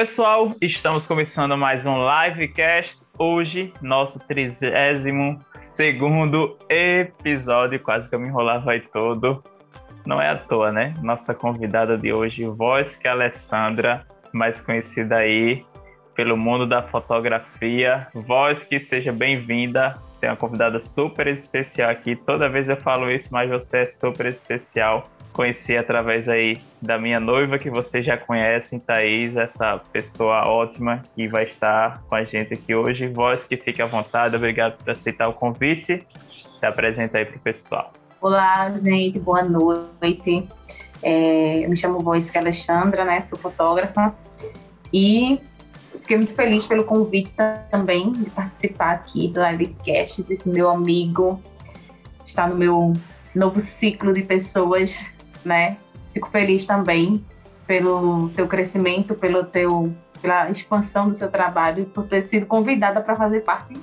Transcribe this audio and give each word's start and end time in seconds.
pessoal, 0.00 0.54
estamos 0.62 1.04
começando 1.04 1.58
mais 1.58 1.84
um 1.84 1.92
livecast. 1.92 3.02
Hoje, 3.18 3.70
nosso 3.82 4.18
32 4.20 5.38
segundo 5.60 6.56
episódio, 6.70 7.78
quase 7.80 8.08
que 8.08 8.14
eu 8.14 8.18
me 8.18 8.28
enrolava 8.28 8.70
aí 8.70 8.80
todo. 8.80 9.44
Não 10.06 10.18
é 10.18 10.30
à 10.30 10.38
toa, 10.38 10.72
né? 10.72 10.94
Nossa 11.02 11.34
convidada 11.34 11.98
de 11.98 12.14
hoje, 12.14 12.46
Voz 12.46 12.96
que 12.96 13.06
Alessandra, 13.06 14.06
mais 14.32 14.58
conhecida 14.62 15.16
aí 15.16 15.66
pelo 16.14 16.34
mundo 16.34 16.66
da 16.66 16.82
fotografia. 16.82 18.08
Voz 18.14 18.64
que 18.64 18.80
seja 18.80 19.12
bem-vinda. 19.12 19.98
Você 20.12 20.24
é 20.24 20.30
uma 20.30 20.36
convidada 20.36 20.80
super 20.80 21.26
especial 21.26 21.90
aqui. 21.90 22.16
Toda 22.16 22.48
vez 22.48 22.70
eu 22.70 22.76
falo 22.78 23.10
isso, 23.10 23.28
mas 23.30 23.50
você 23.50 23.82
é 23.82 23.84
super 23.84 24.24
especial 24.24 25.10
conheci 25.32 25.76
através 25.76 26.28
aí 26.28 26.56
da 26.80 26.98
minha 26.98 27.20
noiva, 27.20 27.58
que 27.58 27.70
vocês 27.70 28.04
já 28.04 28.16
conhecem, 28.16 28.78
Thaís, 28.78 29.36
essa 29.36 29.80
pessoa 29.92 30.46
ótima 30.46 31.02
que 31.14 31.28
vai 31.28 31.44
estar 31.44 32.02
com 32.08 32.14
a 32.14 32.24
gente 32.24 32.54
aqui 32.54 32.74
hoje. 32.74 33.06
Voz 33.06 33.44
que 33.44 33.56
fique 33.56 33.80
à 33.80 33.86
vontade, 33.86 34.36
obrigado 34.36 34.76
por 34.76 34.90
aceitar 34.90 35.28
o 35.28 35.32
convite. 35.32 36.06
Se 36.58 36.66
apresenta 36.66 37.18
aí 37.18 37.24
para 37.24 37.36
o 37.36 37.40
pessoal. 37.40 37.92
Olá, 38.20 38.70
gente, 38.76 39.18
boa 39.18 39.42
noite. 39.42 40.46
É, 41.02 41.64
eu 41.64 41.70
me 41.70 41.76
chamo 41.76 42.00
Voz 42.00 42.34
Alexandra, 42.36 43.04
né? 43.04 43.20
Sou 43.22 43.38
fotógrafa 43.38 44.14
e 44.92 45.40
fiquei 46.00 46.16
muito 46.16 46.34
feliz 46.34 46.66
pelo 46.66 46.84
convite 46.84 47.32
também 47.70 48.12
de 48.12 48.28
participar 48.30 48.90
aqui 48.90 49.28
do 49.28 49.40
livecast 49.42 50.22
desse 50.24 50.50
meu 50.50 50.68
amigo. 50.68 51.42
Está 52.24 52.46
no 52.46 52.56
meu 52.56 52.92
novo 53.34 53.58
ciclo 53.60 54.12
de 54.12 54.22
pessoas 54.22 54.98
né? 55.44 55.76
Fico 56.12 56.28
feliz 56.30 56.66
também 56.66 57.24
pelo 57.66 58.28
teu 58.30 58.48
crescimento, 58.48 59.14
pelo 59.14 59.44
teu 59.44 59.92
pela 60.20 60.50
expansão 60.50 61.08
do 61.08 61.14
seu 61.14 61.30
trabalho 61.30 61.82
e 61.82 61.86
por 61.86 62.06
ter 62.06 62.20
sido 62.22 62.44
convidada 62.44 63.00
para 63.00 63.16
fazer 63.16 63.40
parte 63.40 63.74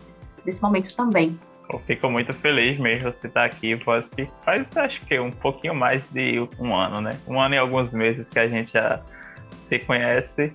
desse 0.46 0.62
momento 0.62 0.96
também. 0.96 1.38
Eu 1.72 1.80
fico 1.80 2.10
muito 2.10 2.32
feliz 2.32 2.80
mesmo 2.80 3.12
você 3.12 3.28
estar 3.28 3.44
aqui, 3.44 3.76
pois 3.76 4.10
que 4.10 4.30
faz 4.46 4.76
acho 4.78 5.02
que 5.06 5.20
um 5.20 5.32
pouquinho 5.32 5.76
mais 5.76 6.02
de 6.12 6.48
um 6.60 6.74
ano, 6.74 7.02
né? 7.02 7.12
Um 7.28 7.40
ano 7.42 7.56
e 7.56 7.58
alguns 7.58 7.92
meses 7.92 8.30
que 8.30 8.40
a 8.40 8.48
gente 8.48 8.72
já 8.72 9.02
se 9.68 9.80
conhece, 9.80 10.54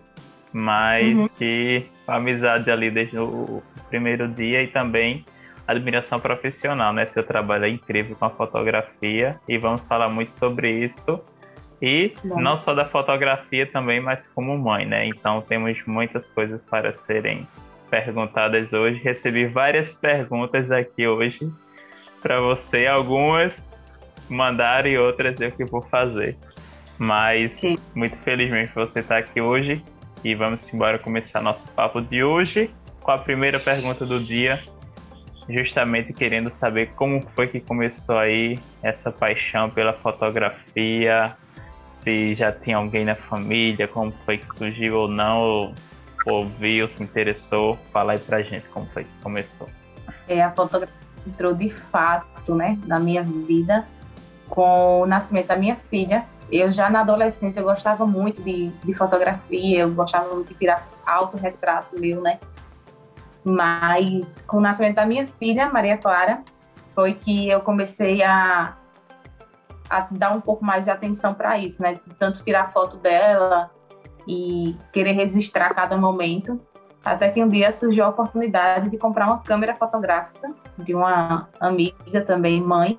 mas 0.52 1.18
uhum. 1.18 1.28
que 1.36 1.84
a 2.06 2.16
amizade 2.16 2.70
ali 2.70 2.90
desde 2.90 3.18
o 3.18 3.62
primeiro 3.90 4.26
dia 4.26 4.62
e 4.62 4.68
também 4.68 5.24
admiração 5.72 6.18
profissional, 6.18 6.92
né? 6.92 7.06
Seu 7.06 7.22
trabalho 7.22 7.64
é 7.64 7.68
incrível 7.68 8.16
com 8.16 8.24
a 8.24 8.30
fotografia 8.30 9.38
e 9.48 9.58
vamos 9.58 9.86
falar 9.86 10.08
muito 10.08 10.32
sobre 10.34 10.70
isso. 10.84 11.20
E 11.80 12.14
Bom. 12.24 12.40
não 12.40 12.56
só 12.56 12.74
da 12.74 12.84
fotografia 12.84 13.66
também, 13.66 14.00
mas 14.00 14.28
como 14.28 14.56
mãe, 14.56 14.86
né? 14.86 15.06
Então 15.06 15.42
temos 15.42 15.76
muitas 15.86 16.30
coisas 16.30 16.62
para 16.62 16.94
serem 16.94 17.46
perguntadas 17.90 18.72
hoje. 18.72 19.00
Recebi 19.02 19.46
várias 19.46 19.92
perguntas 19.94 20.70
aqui 20.70 21.06
hoje 21.06 21.50
para 22.22 22.40
você, 22.40 22.86
algumas 22.86 23.76
mandaram 24.28 24.88
e 24.88 24.96
outras 24.96 25.40
eu 25.40 25.50
que 25.50 25.64
vou 25.64 25.82
fazer. 25.82 26.36
Mas 26.96 27.54
Sim. 27.54 27.76
muito 27.94 28.16
feliz 28.18 28.50
mesmo 28.50 28.68
que 28.68 28.74
você 28.74 29.00
estar 29.00 29.18
aqui 29.18 29.40
hoje 29.40 29.84
e 30.24 30.34
vamos 30.34 30.72
embora 30.72 30.98
começar 30.98 31.40
nosso 31.42 31.66
papo 31.72 32.00
de 32.00 32.22
hoje 32.22 32.70
com 33.02 33.10
a 33.10 33.18
primeira 33.18 33.58
pergunta 33.58 34.06
do 34.06 34.20
dia, 34.20 34.60
justamente 35.48 36.12
querendo 36.12 36.52
saber 36.54 36.92
como 36.94 37.22
foi 37.34 37.46
que 37.46 37.60
começou 37.60 38.18
aí 38.18 38.58
essa 38.82 39.10
paixão 39.10 39.70
pela 39.70 39.92
fotografia, 39.92 41.36
se 42.02 42.34
já 42.34 42.52
tinha 42.52 42.76
alguém 42.76 43.04
na 43.04 43.14
família, 43.14 43.86
como 43.88 44.12
foi 44.24 44.38
que 44.38 44.48
surgiu 44.56 44.96
ou 44.96 45.08
não, 45.08 45.40
ou 45.40 45.74
ouviu, 46.26 46.88
se 46.88 47.02
interessou, 47.02 47.78
fala 47.92 48.12
aí 48.12 48.18
pra 48.18 48.42
gente 48.42 48.68
como 48.68 48.86
foi 48.86 49.04
que 49.04 49.10
começou. 49.22 49.68
É, 50.28 50.42
a 50.42 50.50
fotografia 50.50 50.94
entrou 51.26 51.54
de 51.54 51.70
fato, 51.70 52.54
né, 52.54 52.78
na 52.86 52.98
minha 52.98 53.22
vida 53.22 53.84
com 54.48 55.00
o 55.02 55.06
nascimento 55.06 55.46
da 55.46 55.56
minha 55.56 55.76
filha. 55.88 56.26
Eu 56.50 56.70
já 56.70 56.90
na 56.90 57.00
adolescência 57.00 57.60
eu 57.60 57.64
gostava 57.64 58.06
muito 58.06 58.42
de, 58.42 58.68
de 58.68 58.94
fotografia, 58.94 59.80
eu 59.80 59.90
gostava 59.90 60.34
muito 60.34 60.48
de 60.48 60.54
tirar 60.54 60.86
autorretrato 61.06 61.98
meu, 61.98 62.20
né? 62.20 62.38
Mas 63.44 64.42
com 64.42 64.58
o 64.58 64.60
nascimento 64.60 64.96
da 64.96 65.06
minha 65.06 65.26
filha, 65.26 65.68
Maria 65.68 65.98
Clara, 65.98 66.42
foi 66.94 67.14
que 67.14 67.48
eu 67.48 67.60
comecei 67.60 68.22
a, 68.22 68.76
a 69.90 70.06
dar 70.10 70.32
um 70.32 70.40
pouco 70.40 70.64
mais 70.64 70.84
de 70.84 70.90
atenção 70.90 71.34
para 71.34 71.58
isso, 71.58 71.82
né? 71.82 71.98
Tanto 72.18 72.44
tirar 72.44 72.72
foto 72.72 72.96
dela 72.96 73.70
e 74.26 74.76
querer 74.92 75.12
registrar 75.12 75.74
cada 75.74 75.96
momento. 75.96 76.60
Até 77.04 77.30
que 77.30 77.42
um 77.42 77.48
dia 77.48 77.72
surgiu 77.72 78.04
a 78.04 78.08
oportunidade 78.10 78.88
de 78.88 78.96
comprar 78.96 79.26
uma 79.26 79.38
câmera 79.38 79.74
fotográfica 79.74 80.54
de 80.78 80.94
uma 80.94 81.48
amiga 81.58 82.22
também, 82.24 82.60
mãe, 82.60 82.98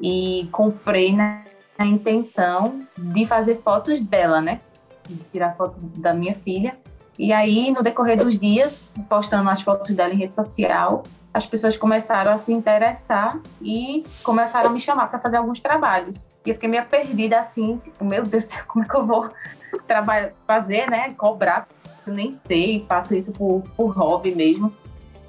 e 0.00 0.48
comprei 0.52 1.12
na, 1.14 1.42
na 1.76 1.86
intenção 1.86 2.86
de 2.96 3.26
fazer 3.26 3.60
fotos 3.62 4.00
dela, 4.00 4.40
né? 4.40 4.60
De 5.08 5.16
tirar 5.32 5.56
foto 5.56 5.74
da 5.80 6.14
minha 6.14 6.34
filha 6.34 6.76
e 7.22 7.32
aí, 7.32 7.70
no 7.70 7.84
decorrer 7.84 8.18
dos 8.18 8.36
dias, 8.36 8.92
postando 9.08 9.48
as 9.48 9.62
fotos 9.62 9.94
dela 9.94 10.12
em 10.12 10.16
rede 10.16 10.34
social, 10.34 11.04
as 11.32 11.46
pessoas 11.46 11.76
começaram 11.76 12.32
a 12.32 12.38
se 12.40 12.52
interessar 12.52 13.38
e 13.60 14.04
começaram 14.24 14.70
a 14.70 14.72
me 14.72 14.80
chamar 14.80 15.06
para 15.06 15.20
fazer 15.20 15.36
alguns 15.36 15.60
trabalhos. 15.60 16.28
E 16.44 16.50
eu 16.50 16.54
fiquei 16.54 16.68
meio 16.68 16.84
perdida 16.84 17.38
assim, 17.38 17.76
tipo, 17.76 18.04
meu 18.04 18.24
Deus, 18.24 18.46
como 18.66 18.84
é 18.84 18.88
que 18.88 18.96
eu 18.96 19.06
vou 19.06 19.30
trabalhar, 19.86 20.32
fazer, 20.44 20.90
né? 20.90 21.14
Cobrar, 21.16 21.68
eu 22.04 22.12
nem 22.12 22.32
sei, 22.32 22.84
faço 22.88 23.14
isso 23.14 23.30
por, 23.30 23.62
por 23.76 23.96
hobby 23.96 24.34
mesmo. 24.34 24.74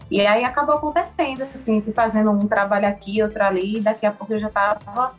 E 0.09 0.25
aí 0.25 0.43
acabou 0.43 0.73
acontecendo, 0.73 1.43
assim, 1.43 1.79
fazendo 1.93 2.31
um 2.31 2.47
trabalho 2.47 2.87
aqui, 2.87 3.21
outro 3.21 3.43
ali, 3.43 3.77
e 3.77 3.81
daqui 3.81 4.07
a 4.07 4.11
pouco 4.11 4.33
eu 4.33 4.39
já 4.39 4.47
estava 4.47 5.13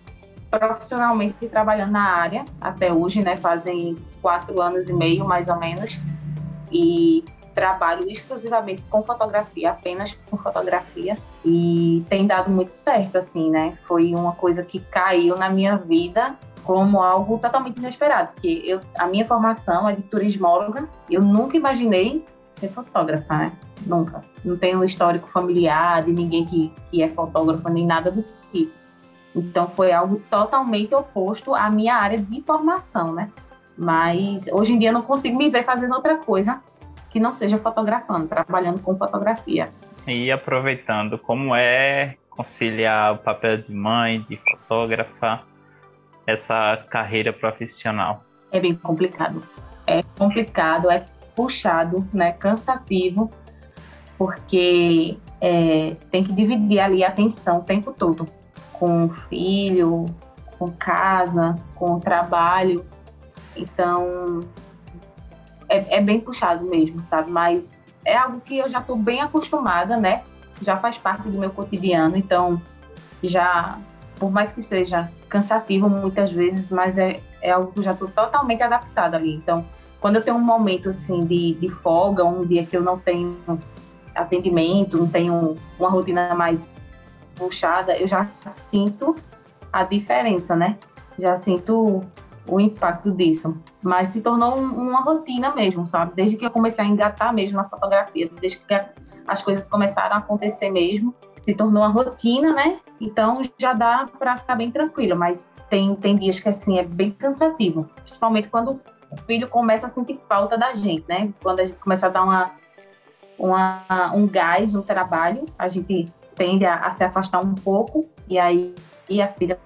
profissionalmente 0.50 1.46
trabalhando 1.46 1.92
na 1.92 2.18
área, 2.18 2.44
até 2.60 2.92
hoje, 2.92 3.22
né? 3.22 3.36
Fazem 3.36 3.96
quatro 4.20 4.60
anos 4.60 4.88
e 4.88 4.92
meio, 4.92 5.24
mais 5.24 5.46
ou 5.46 5.56
menos 5.56 6.00
e 6.74 7.24
trabalho 7.54 8.10
exclusivamente 8.10 8.82
com 8.90 9.02
fotografia, 9.02 9.70
apenas 9.70 10.18
com 10.28 10.36
fotografia 10.36 11.16
e 11.44 12.04
tem 12.08 12.26
dado 12.26 12.50
muito 12.50 12.72
certo 12.72 13.16
assim, 13.16 13.48
né? 13.48 13.78
Foi 13.86 14.12
uma 14.12 14.32
coisa 14.32 14.64
que 14.64 14.80
caiu 14.80 15.36
na 15.36 15.48
minha 15.48 15.76
vida 15.76 16.34
como 16.64 17.00
algo 17.00 17.38
totalmente 17.38 17.78
inesperado, 17.78 18.32
porque 18.32 18.62
eu 18.64 18.80
a 18.98 19.06
minha 19.06 19.24
formação 19.26 19.88
é 19.88 19.94
de 19.94 20.02
turismóloga, 20.02 20.88
eu 21.08 21.22
nunca 21.22 21.56
imaginei 21.56 22.24
ser 22.50 22.70
fotógrafa, 22.70 23.36
né? 23.36 23.52
Nunca. 23.86 24.22
Não 24.44 24.56
tenho 24.56 24.80
um 24.80 24.84
histórico 24.84 25.28
familiar 25.28 26.02
de 26.02 26.12
ninguém 26.12 26.44
que, 26.44 26.72
que 26.90 27.02
é 27.02 27.08
fotógrafo 27.08 27.68
nem 27.68 27.86
nada 27.86 28.10
do 28.10 28.24
tipo. 28.50 28.72
Então 29.34 29.68
foi 29.68 29.92
algo 29.92 30.22
totalmente 30.30 30.94
oposto 30.94 31.54
à 31.54 31.68
minha 31.68 31.96
área 31.96 32.18
de 32.18 32.40
formação, 32.40 33.12
né? 33.12 33.30
Mas 33.76 34.48
hoje 34.52 34.72
em 34.72 34.78
dia 34.78 34.90
eu 34.90 34.92
não 34.92 35.02
consigo 35.02 35.36
me 35.36 35.50
ver 35.50 35.64
fazendo 35.64 35.94
outra 35.94 36.16
coisa 36.16 36.60
que 37.10 37.20
não 37.20 37.32
seja 37.32 37.58
fotografando, 37.58 38.26
trabalhando 38.26 38.80
com 38.80 38.96
fotografia. 38.96 39.70
E 40.06 40.30
aproveitando, 40.30 41.18
como 41.18 41.54
é 41.54 42.16
conciliar 42.28 43.14
o 43.14 43.18
papel 43.18 43.58
de 43.58 43.72
mãe, 43.72 44.20
de 44.22 44.36
fotógrafa, 44.36 45.42
essa 46.26 46.84
carreira 46.90 47.32
profissional? 47.32 48.24
É 48.50 48.60
bem 48.60 48.74
complicado. 48.74 49.42
É 49.86 50.00
complicado, 50.18 50.90
é 50.90 51.04
puxado, 51.34 52.06
né, 52.12 52.32
cansativo, 52.32 53.30
porque 54.16 55.16
é, 55.40 55.96
tem 56.10 56.22
que 56.22 56.32
dividir 56.32 56.80
ali 56.80 57.04
a 57.04 57.08
atenção 57.08 57.58
o 57.58 57.62
tempo 57.62 57.92
todo 57.92 58.26
com 58.72 59.06
o 59.06 59.08
filho, 59.08 60.06
com 60.58 60.70
casa, 60.70 61.56
com 61.74 61.94
o 61.94 62.00
trabalho. 62.00 62.84
Então, 63.56 64.40
é, 65.68 65.98
é 65.98 66.00
bem 66.00 66.20
puxado 66.20 66.64
mesmo, 66.64 67.02
sabe? 67.02 67.30
Mas 67.30 67.80
é 68.04 68.16
algo 68.16 68.40
que 68.40 68.58
eu 68.58 68.68
já 68.68 68.80
estou 68.80 68.96
bem 68.96 69.20
acostumada, 69.20 69.96
né? 69.96 70.22
Já 70.60 70.76
faz 70.76 70.98
parte 70.98 71.28
do 71.28 71.38
meu 71.38 71.50
cotidiano, 71.50 72.16
então 72.16 72.60
já, 73.22 73.78
por 74.18 74.30
mais 74.30 74.52
que 74.52 74.62
seja 74.62 75.10
cansativo 75.28 75.88
muitas 75.88 76.30
vezes, 76.30 76.70
mas 76.70 76.98
é, 76.98 77.20
é 77.40 77.50
algo 77.50 77.72
que 77.72 77.80
eu 77.80 77.82
já 77.82 77.92
estou 77.92 78.08
totalmente 78.08 78.62
adaptada 78.62 79.16
ali. 79.16 79.34
Então, 79.34 79.64
quando 80.00 80.16
eu 80.16 80.22
tenho 80.22 80.36
um 80.36 80.44
momento 80.44 80.90
assim 80.90 81.24
de, 81.24 81.54
de 81.54 81.68
folga, 81.68 82.24
um 82.24 82.44
dia 82.44 82.64
que 82.64 82.76
eu 82.76 82.82
não 82.82 82.98
tenho 82.98 83.36
atendimento, 84.14 84.98
não 84.98 85.08
tenho 85.08 85.56
uma 85.78 85.88
rotina 85.88 86.34
mais 86.34 86.70
puxada, 87.34 87.96
eu 87.96 88.06
já 88.06 88.28
sinto 88.50 89.14
a 89.72 89.82
diferença, 89.82 90.54
né? 90.54 90.78
Já 91.18 91.36
sinto 91.36 92.04
o 92.46 92.60
impacto 92.60 93.10
disso. 93.10 93.56
Mas 93.82 94.10
se 94.10 94.20
tornou 94.20 94.56
um, 94.56 94.88
uma 94.88 95.00
rotina 95.00 95.54
mesmo, 95.54 95.86
sabe? 95.86 96.12
Desde 96.14 96.36
que 96.36 96.44
eu 96.44 96.50
comecei 96.50 96.84
a 96.84 96.88
engatar 96.88 97.32
mesmo 97.32 97.56
na 97.56 97.64
fotografia, 97.64 98.30
desde 98.40 98.58
que 98.58 98.80
as 99.26 99.42
coisas 99.42 99.68
começaram 99.68 100.16
a 100.16 100.18
acontecer 100.18 100.70
mesmo, 100.70 101.14
se 101.42 101.54
tornou 101.54 101.82
uma 101.82 101.90
rotina, 101.90 102.52
né? 102.52 102.78
Então 103.00 103.42
já 103.58 103.72
dá 103.72 104.08
para 104.18 104.36
ficar 104.36 104.54
bem 104.54 104.70
tranquilo, 104.70 105.16
mas 105.16 105.52
tem, 105.68 105.94
tem 105.96 106.14
dias 106.14 106.40
que 106.40 106.48
assim 106.48 106.78
é 106.78 106.82
bem 106.82 107.10
cansativo, 107.10 107.84
principalmente 107.96 108.48
quando 108.48 108.72
o 108.72 109.16
filho 109.26 109.48
começa 109.48 109.86
a 109.86 109.88
sentir 109.88 110.18
falta 110.28 110.56
da 110.56 110.72
gente, 110.72 111.04
né? 111.08 111.32
Quando 111.42 111.60
a 111.60 111.64
gente 111.64 111.78
começa 111.78 112.06
a 112.06 112.10
dar 112.10 112.22
uma, 112.22 112.52
uma 113.38 114.12
um 114.14 114.26
gás 114.26 114.72
no 114.72 114.82
trabalho, 114.82 115.44
a 115.58 115.68
gente 115.68 116.10
tende 116.34 116.64
a, 116.64 116.76
a 116.76 116.90
se 116.90 117.04
afastar 117.04 117.44
um 117.44 117.54
pouco 117.54 118.06
e 118.28 118.38
aí 118.38 118.74
e 119.08 119.20
a 119.20 119.28
filha 119.28 119.58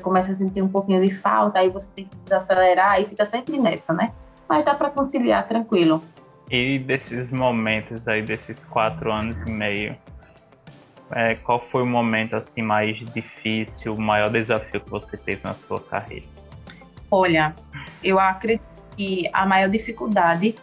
começa 0.00 0.32
a 0.32 0.34
sentir 0.34 0.62
um 0.62 0.68
pouquinho 0.68 1.04
de 1.04 1.14
falta, 1.14 1.58
aí 1.58 1.70
você 1.70 1.90
tem 1.94 2.04
que 2.04 2.16
desacelerar 2.16 3.00
e 3.00 3.06
fica 3.06 3.24
sempre 3.24 3.58
nessa, 3.58 3.92
né? 3.92 4.12
Mas 4.48 4.64
dá 4.64 4.74
para 4.74 4.90
conciliar 4.90 5.46
tranquilo. 5.46 6.02
E 6.50 6.78
desses 6.78 7.30
momentos 7.30 8.06
aí, 8.06 8.22
desses 8.22 8.64
quatro 8.64 9.10
anos 9.10 9.40
e 9.42 9.50
meio, 9.50 9.96
é, 11.10 11.34
qual 11.36 11.64
foi 11.70 11.82
o 11.82 11.86
momento 11.86 12.36
assim 12.36 12.62
mais 12.62 12.96
difícil, 13.12 13.94
o 13.94 14.00
maior 14.00 14.28
desafio 14.30 14.80
que 14.80 14.90
você 14.90 15.16
teve 15.16 15.40
na 15.44 15.54
sua 15.54 15.80
carreira? 15.80 16.26
Olha, 17.10 17.54
eu 18.02 18.18
acredito 18.18 18.62
que 18.96 19.28
a 19.32 19.46
maior 19.46 19.68
dificuldade 19.68 20.54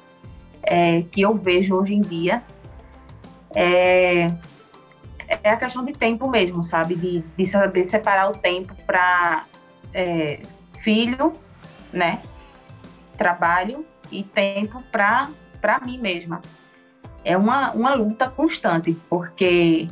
é, 0.63 1.01
que 1.03 1.21
eu 1.21 1.33
vejo 1.35 1.75
hoje 1.75 1.93
em 1.93 2.01
dia 2.01 2.43
é, 3.55 4.31
é 5.43 5.49
a 5.49 5.57
questão 5.57 5.85
de 5.85 5.93
tempo 5.93 6.29
mesmo, 6.29 6.63
sabe? 6.63 6.95
De, 6.95 7.23
de 7.37 7.45
saber 7.45 7.83
separar 7.85 8.29
o 8.29 8.37
tempo 8.37 8.75
para 8.85 9.45
é, 9.93 10.41
filho, 10.79 11.33
né? 11.93 12.21
Trabalho 13.17 13.85
e 14.11 14.23
tempo 14.23 14.83
para 14.91 15.79
mim 15.83 15.97
mesma. 15.97 16.41
É 17.23 17.37
uma, 17.37 17.71
uma 17.71 17.93
luta 17.93 18.29
constante, 18.29 18.97
porque 19.09 19.87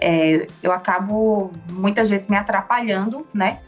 é, 0.00 0.46
eu 0.62 0.72
acabo 0.72 1.50
muitas 1.70 2.08
vezes 2.08 2.28
me 2.28 2.36
atrapalhando, 2.36 3.26
né? 3.34 3.60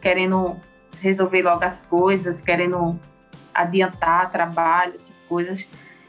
Querendo 0.00 0.56
resolver 1.00 1.42
logo 1.42 1.64
as 1.64 1.86
coisas, 1.86 2.40
querendo 2.40 2.98
adiantar 3.54 4.30
trabalho, 4.30 4.94
essas 4.96 5.22
coisas, 5.22 5.66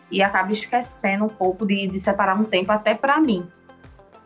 e 0.10 0.22
acabo 0.22 0.52
esquecendo 0.52 1.26
um 1.26 1.30
pouco 1.30 1.66
de, 1.66 1.88
de 1.88 2.00
separar 2.00 2.36
um 2.36 2.44
tempo 2.44 2.72
até 2.72 2.94
para 2.94 3.20
mim. 3.20 3.48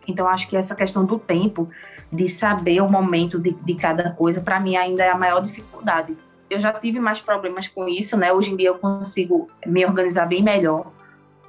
Então, 0.08 0.28
acho 0.28 0.48
que 0.48 0.58
essa 0.58 0.76
questão 0.76 1.06
do 1.06 1.18
tempo, 1.18 1.70
de 2.12 2.28
saber 2.28 2.82
o 2.82 2.90
momento 2.90 3.40
de, 3.40 3.52
de 3.52 3.76
cada 3.76 4.12
coisa, 4.12 4.42
para 4.42 4.60
mim 4.60 4.76
ainda 4.76 5.04
é 5.04 5.10
a 5.10 5.18
maior 5.18 5.42
dificuldade. 5.42 6.16
Eu 6.50 6.60
já 6.60 6.72
tive 6.72 7.00
mais 7.00 7.20
problemas 7.20 7.68
com 7.68 7.88
isso, 7.88 8.16
né? 8.16 8.32
Hoje 8.32 8.52
em 8.52 8.56
dia 8.56 8.70
eu 8.70 8.78
consigo 8.78 9.50
me 9.66 9.86
organizar 9.86 10.28
bem 10.28 10.44
melhor, 10.44 10.92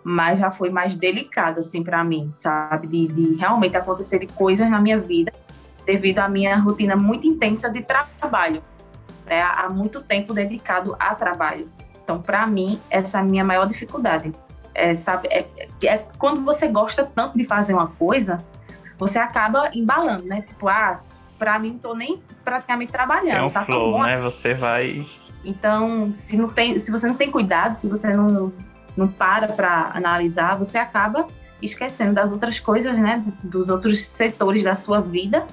mas 0.02 0.38
já 0.38 0.50
foi 0.50 0.70
mais 0.70 0.94
delicado, 0.94 1.60
assim, 1.60 1.82
para 1.82 2.02
mim, 2.02 2.32
sabe? 2.34 2.86
De, 2.86 3.06
de 3.06 3.36
realmente 3.36 3.76
acontecerem 3.76 4.28
coisas 4.28 4.70
na 4.70 4.80
minha 4.80 4.98
vida 4.98 5.32
devido 5.84 6.18
à 6.18 6.28
minha 6.28 6.56
rotina 6.56 6.96
muito 6.96 7.26
intensa 7.26 7.70
de 7.70 7.82
trabalho, 7.82 8.62
né? 9.26 9.42
Há 9.42 9.68
muito 9.68 10.00
tempo 10.02 10.32
dedicado 10.32 10.96
a 10.98 11.14
trabalho. 11.14 11.68
Então, 12.02 12.22
para 12.22 12.46
mim, 12.46 12.80
essa 12.88 13.18
é 13.18 13.20
a 13.20 13.24
minha 13.24 13.44
maior 13.44 13.66
dificuldade. 13.66 14.32
É, 14.78 14.94
sabe, 14.94 15.26
é, 15.28 15.46
é, 15.84 15.98
quando 16.18 16.44
você 16.44 16.68
gosta 16.68 17.02
tanto 17.02 17.38
de 17.38 17.44
fazer 17.44 17.72
uma 17.72 17.86
coisa, 17.86 18.44
você 18.98 19.18
acaba 19.18 19.70
embalando, 19.74 20.26
né? 20.26 20.42
Tipo, 20.42 20.68
ah, 20.68 21.00
para 21.38 21.58
mim, 21.58 21.78
tô 21.78 21.94
nem 21.94 22.22
praticamente 22.44 22.92
trabalhando. 22.92 23.36
É 23.38 23.42
um 23.42 23.48
tá 23.48 23.64
flow, 23.64 24.02
né? 24.02 24.20
Você 24.20 24.52
vai. 24.52 25.06
Então, 25.42 26.12
se, 26.12 26.36
não 26.36 26.48
tem, 26.48 26.78
se 26.78 26.92
você 26.92 27.06
não 27.08 27.14
tem 27.14 27.30
cuidado, 27.30 27.74
se 27.74 27.88
você 27.88 28.14
não, 28.14 28.52
não 28.94 29.08
para 29.08 29.48
para 29.48 29.92
analisar, 29.94 30.58
você 30.58 30.76
acaba 30.76 31.26
esquecendo 31.62 32.12
das 32.12 32.32
outras 32.32 32.60
coisas, 32.60 32.98
né, 32.98 33.24
dos 33.42 33.70
outros 33.70 34.04
setores 34.04 34.62
da 34.62 34.74
sua 34.74 35.00
vida 35.00 35.46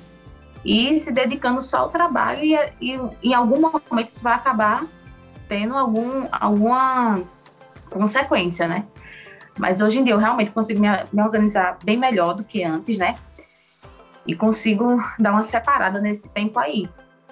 e 0.65 0.97
se 0.99 1.13
dedicando 1.13 1.61
só 1.61 1.79
ao 1.79 1.89
trabalho 1.89 2.43
e, 2.43 2.57
e 2.81 2.99
em 3.23 3.33
algum 3.33 3.61
momento 3.61 4.09
isso 4.09 4.21
vai 4.21 4.33
acabar 4.33 4.83
tendo 5.47 5.77
algum, 5.77 6.27
alguma 6.31 7.21
consequência, 7.89 8.67
né? 8.67 8.85
Mas 9.57 9.81
hoje 9.81 9.99
em 9.99 10.03
dia 10.03 10.13
eu 10.13 10.17
realmente 10.17 10.51
consigo 10.51 10.81
me, 10.81 10.87
me 11.11 11.21
organizar 11.21 11.77
bem 11.83 11.97
melhor 11.97 12.33
do 12.33 12.43
que 12.43 12.63
antes, 12.63 12.97
né? 12.97 13.15
E 14.25 14.35
consigo 14.35 14.97
dar 15.19 15.31
uma 15.31 15.41
separada 15.41 15.99
nesse 15.99 16.29
tempo 16.29 16.57
aí. 16.59 16.87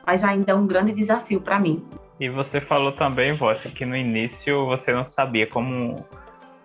Mas 0.06 0.24
ainda 0.24 0.52
é 0.52 0.56
um 0.56 0.68
grande 0.68 0.92
desafio 0.92 1.42
para 1.42 1.60
mim. 1.60 1.84
E 2.20 2.30
você 2.30 2.62
falou 2.62 2.92
também, 2.92 3.34
Vossa, 3.34 3.70
que 3.70 3.86
no 3.86 3.96
início 3.96 4.66
você 4.66 4.94
não 4.94 5.06
sabia 5.06 5.48
como 5.48 6.06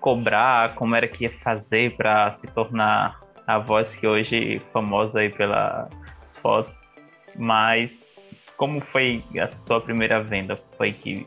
cobrar, 0.01 0.75
como 0.75 0.95
era 0.95 1.09
que 1.09 1.25
ia 1.25 1.33
fazer 1.43 1.97
para 1.97 2.33
se 2.35 2.47
tornar 2.49 3.19
a 3.47 3.59
voz 3.59 3.95
que 3.97 4.07
hoje 4.07 4.57
é 4.57 4.61
famosa 4.73 5.21
aí 5.21 5.31
pelas 5.31 5.89
fotos. 6.43 6.93
Mas 7.39 8.07
como 8.57 8.81
foi 8.81 9.23
a 9.39 9.51
sua 9.67 9.81
primeira 9.81 10.23
venda? 10.23 10.57
Foi 10.77 10.93
que, 10.93 11.27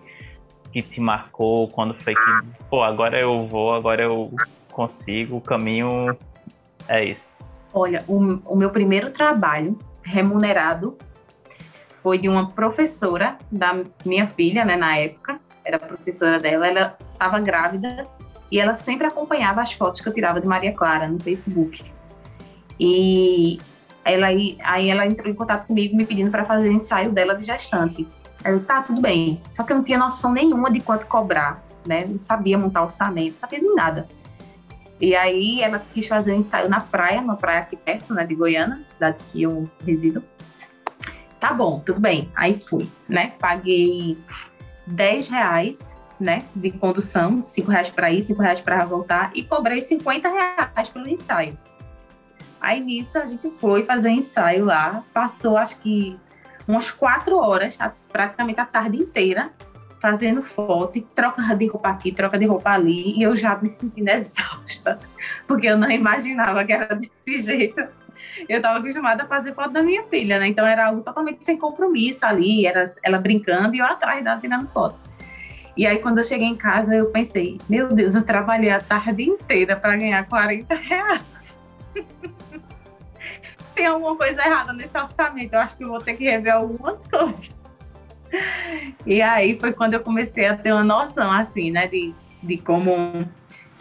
que 0.71 0.81
te 0.81 0.99
marcou? 0.99 1.67
Quando 1.67 1.93
foi 2.01 2.13
que, 2.13 2.47
pô, 2.69 2.83
agora 2.83 3.19
eu 3.19 3.45
vou, 3.47 3.73
agora 3.73 4.03
eu 4.03 4.31
consigo, 4.71 5.37
o 5.37 5.41
caminho 5.41 6.17
é 6.87 7.05
esse? 7.05 7.43
Olha, 7.73 8.03
o, 8.07 8.17
o 8.45 8.55
meu 8.55 8.69
primeiro 8.69 9.11
trabalho 9.11 9.77
remunerado 10.01 10.97
foi 12.01 12.17
de 12.17 12.29
uma 12.29 12.49
professora 12.49 13.37
da 13.51 13.83
minha 14.05 14.25
filha, 14.27 14.65
né, 14.65 14.75
na 14.75 14.97
época, 14.97 15.39
era 15.63 15.77
professora 15.77 16.37
dela, 16.39 16.67
ela 16.67 16.97
estava 17.13 17.39
grávida 17.39 18.07
e 18.51 18.59
ela 18.59 18.73
sempre 18.73 19.05
acompanhava 19.05 19.61
as 19.61 19.73
fotos 19.73 20.01
que 20.01 20.09
eu 20.09 20.13
tirava 20.13 20.41
de 20.41 20.47
Maria 20.47 20.73
Clara 20.73 21.07
no 21.07 21.19
Facebook. 21.19 21.83
E 22.79 23.59
ela 24.03 24.27
aí 24.27 24.89
ela 24.89 25.05
entrou 25.05 25.29
em 25.29 25.35
contato 25.35 25.67
comigo 25.67 25.95
me 25.95 26.05
pedindo 26.05 26.31
para 26.31 26.45
fazer 26.45 26.69
o 26.69 26.71
ensaio 26.71 27.11
dela 27.11 27.35
de 27.35 27.45
gestante. 27.45 28.07
Eu, 28.43 28.63
tá, 28.63 28.81
tudo 28.81 29.01
bem. 29.01 29.41
Só 29.49 29.63
que 29.63 29.71
eu 29.71 29.77
não 29.77 29.83
tinha 29.83 29.97
noção 29.97 30.31
nenhuma 30.31 30.71
de 30.71 30.79
quanto 30.79 31.05
cobrar, 31.05 31.63
né? 31.85 32.05
Não 32.05 32.19
sabia 32.19 32.57
montar 32.57 32.83
orçamento, 32.83 33.33
não 33.33 33.37
sabia 33.37 33.59
de 33.59 33.73
nada. 33.73 34.07
E 34.99 35.15
aí 35.15 35.61
ela 35.61 35.79
quis 35.93 36.07
fazer 36.07 36.33
um 36.33 36.37
ensaio 36.37 36.69
na 36.69 36.81
praia, 36.81 37.21
na 37.21 37.35
praia 37.35 37.59
aqui 37.59 37.77
perto, 37.77 38.13
né, 38.13 38.25
de 38.25 38.35
Goiânia, 38.35 38.81
cidade 38.83 39.17
que 39.31 39.41
eu 39.41 39.69
resido. 39.85 40.23
Tá 41.39 41.53
bom, 41.53 41.79
tudo 41.79 42.01
bem. 42.01 42.29
Aí 42.35 42.59
fui, 42.59 42.89
né? 43.07 43.33
Paguei 43.39 44.17
10 44.85 45.29
reais, 45.29 45.97
né? 46.19 46.39
De 46.53 46.69
condução, 46.69 47.41
5 47.41 47.71
reais 47.71 47.89
para 47.89 48.11
ir, 48.11 48.21
5 48.21 48.41
reais 48.41 48.59
para 48.59 48.83
voltar, 48.83 49.31
e 49.33 49.43
cobrei 49.43 49.79
50 49.79 50.27
reais 50.27 50.89
pelo 50.89 51.07
ensaio. 51.07 51.57
Aí 52.59 52.81
nisso 52.81 53.17
a 53.17 53.25
gente 53.25 53.49
foi 53.57 53.85
fazer 53.85 54.09
um 54.09 54.15
ensaio 54.15 54.65
lá, 54.65 55.01
passou 55.13 55.55
acho 55.57 55.79
que 55.79 56.19
umas 56.69 56.91
quatro 56.91 57.37
horas, 57.37 57.77
praticamente 58.11 58.59
a 58.59 58.65
tarde 58.65 58.97
inteira, 58.97 59.49
fazendo 59.99 60.43
foto 60.43 60.97
e 60.97 61.01
troca 61.01 61.41
de 61.55 61.65
roupa 61.65 61.89
aqui, 61.89 62.11
troca 62.11 62.37
de 62.37 62.45
roupa 62.45 62.69
ali, 62.69 63.17
e 63.17 63.23
eu 63.23 63.35
já 63.35 63.57
me 63.57 63.67
sentindo 63.67 64.07
exausta, 64.09 64.99
porque 65.47 65.67
eu 65.67 65.77
não 65.77 65.89
imaginava 65.89 66.63
que 66.63 66.71
era 66.71 66.95
desse 66.95 67.35
jeito 67.41 67.99
eu 68.47 68.57
estava 68.57 68.79
acostumada 68.79 69.23
a 69.23 69.27
fazer 69.27 69.53
foto 69.53 69.71
da 69.71 69.81
minha 69.81 70.03
filha, 70.03 70.39
né? 70.39 70.47
Então 70.47 70.65
era 70.65 70.87
algo 70.87 71.01
totalmente 71.01 71.45
sem 71.45 71.57
compromisso 71.57 72.25
ali, 72.25 72.65
era 72.65 72.83
ela 73.03 73.17
brincando 73.17 73.75
e 73.75 73.79
eu 73.79 73.85
atrás 73.85 74.23
dela 74.23 74.39
tirando 74.39 74.67
foto. 74.69 74.97
E 75.75 75.87
aí, 75.87 75.99
quando 75.99 76.17
eu 76.17 76.23
cheguei 76.23 76.47
em 76.47 76.55
casa, 76.55 76.95
eu 76.95 77.05
pensei: 77.07 77.57
meu 77.69 77.87
Deus, 77.87 78.15
eu 78.15 78.23
trabalhei 78.23 78.69
a 78.69 78.79
tarde 78.79 79.23
inteira 79.23 79.75
para 79.75 79.95
ganhar 79.95 80.27
40 80.27 80.75
reais. 80.75 81.57
Tem 83.79 83.85
alguma 83.85 84.13
coisa 84.13 84.45
errada 84.45 84.73
nesse 84.73 84.97
orçamento, 84.97 85.53
eu 85.53 85.59
acho 85.61 85.77
que 85.77 85.85
vou 85.85 85.99
ter 85.99 86.13
que 86.15 86.25
rever 86.25 86.53
algumas 86.53 87.07
coisas. 87.07 87.55
E 89.05 89.21
aí 89.21 89.57
foi 89.57 89.71
quando 89.71 89.93
eu 89.93 90.01
comecei 90.01 90.47
a 90.47 90.57
ter 90.57 90.73
uma 90.73 90.83
noção, 90.83 91.31
assim, 91.31 91.71
né, 91.71 91.87
de, 91.87 92.13
de 92.43 92.57
como 92.57 92.91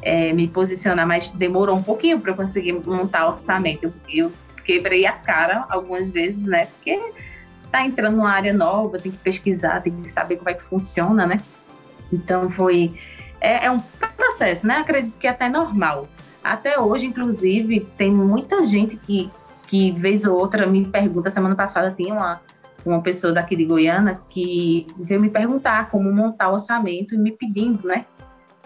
é, 0.00 0.32
me 0.32 0.46
posicionar, 0.46 1.04
mas 1.04 1.30
demorou 1.30 1.74
um 1.74 1.82
pouquinho 1.82 2.20
para 2.20 2.30
eu 2.30 2.36
conseguir 2.36 2.74
montar 2.74 3.26
o 3.26 3.32
orçamento. 3.32 3.92
Eu, 4.08 4.32
quebrei 4.64 5.04
a 5.04 5.12
cara 5.12 5.66
algumas 5.68 6.10
vezes, 6.10 6.44
né? 6.44 6.66
Porque 6.66 7.12
está 7.52 7.84
entrando 7.84 8.18
numa 8.18 8.30
área 8.30 8.52
nova, 8.52 8.98
tem 8.98 9.10
que 9.10 9.18
pesquisar, 9.18 9.82
tem 9.82 10.00
que 10.00 10.08
saber 10.08 10.36
como 10.36 10.50
é 10.50 10.54
que 10.54 10.62
funciona, 10.62 11.26
né? 11.26 11.40
Então 12.12 12.48
foi. 12.48 12.94
É, 13.40 13.66
é 13.66 13.70
um 13.70 13.80
processo, 14.16 14.64
né? 14.64 14.76
Acredito 14.76 15.18
que 15.18 15.26
é 15.26 15.30
até 15.30 15.48
normal. 15.48 16.06
Até 16.44 16.78
hoje, 16.78 17.06
inclusive, 17.06 17.80
tem 17.98 18.12
muita 18.12 18.62
gente 18.62 18.96
que, 18.96 19.28
que 19.68 19.92
vez 19.92 20.26
ou 20.26 20.36
outra 20.36 20.66
me 20.66 20.84
pergunta. 20.84 21.30
Semana 21.30 21.54
passada 21.54 21.94
tinha 21.96 22.12
uma, 22.12 22.40
uma 22.84 23.00
pessoa 23.00 23.32
daqui 23.32 23.54
de 23.54 23.64
Goiânia 23.64 24.20
que 24.28 24.88
veio 24.98 25.20
me 25.20 25.30
perguntar 25.30 25.88
como 25.88 26.12
montar 26.12 26.48
o 26.48 26.54
orçamento 26.54 27.14
e 27.14 27.18
me 27.18 27.30
pedindo, 27.30 27.86
né? 27.86 28.04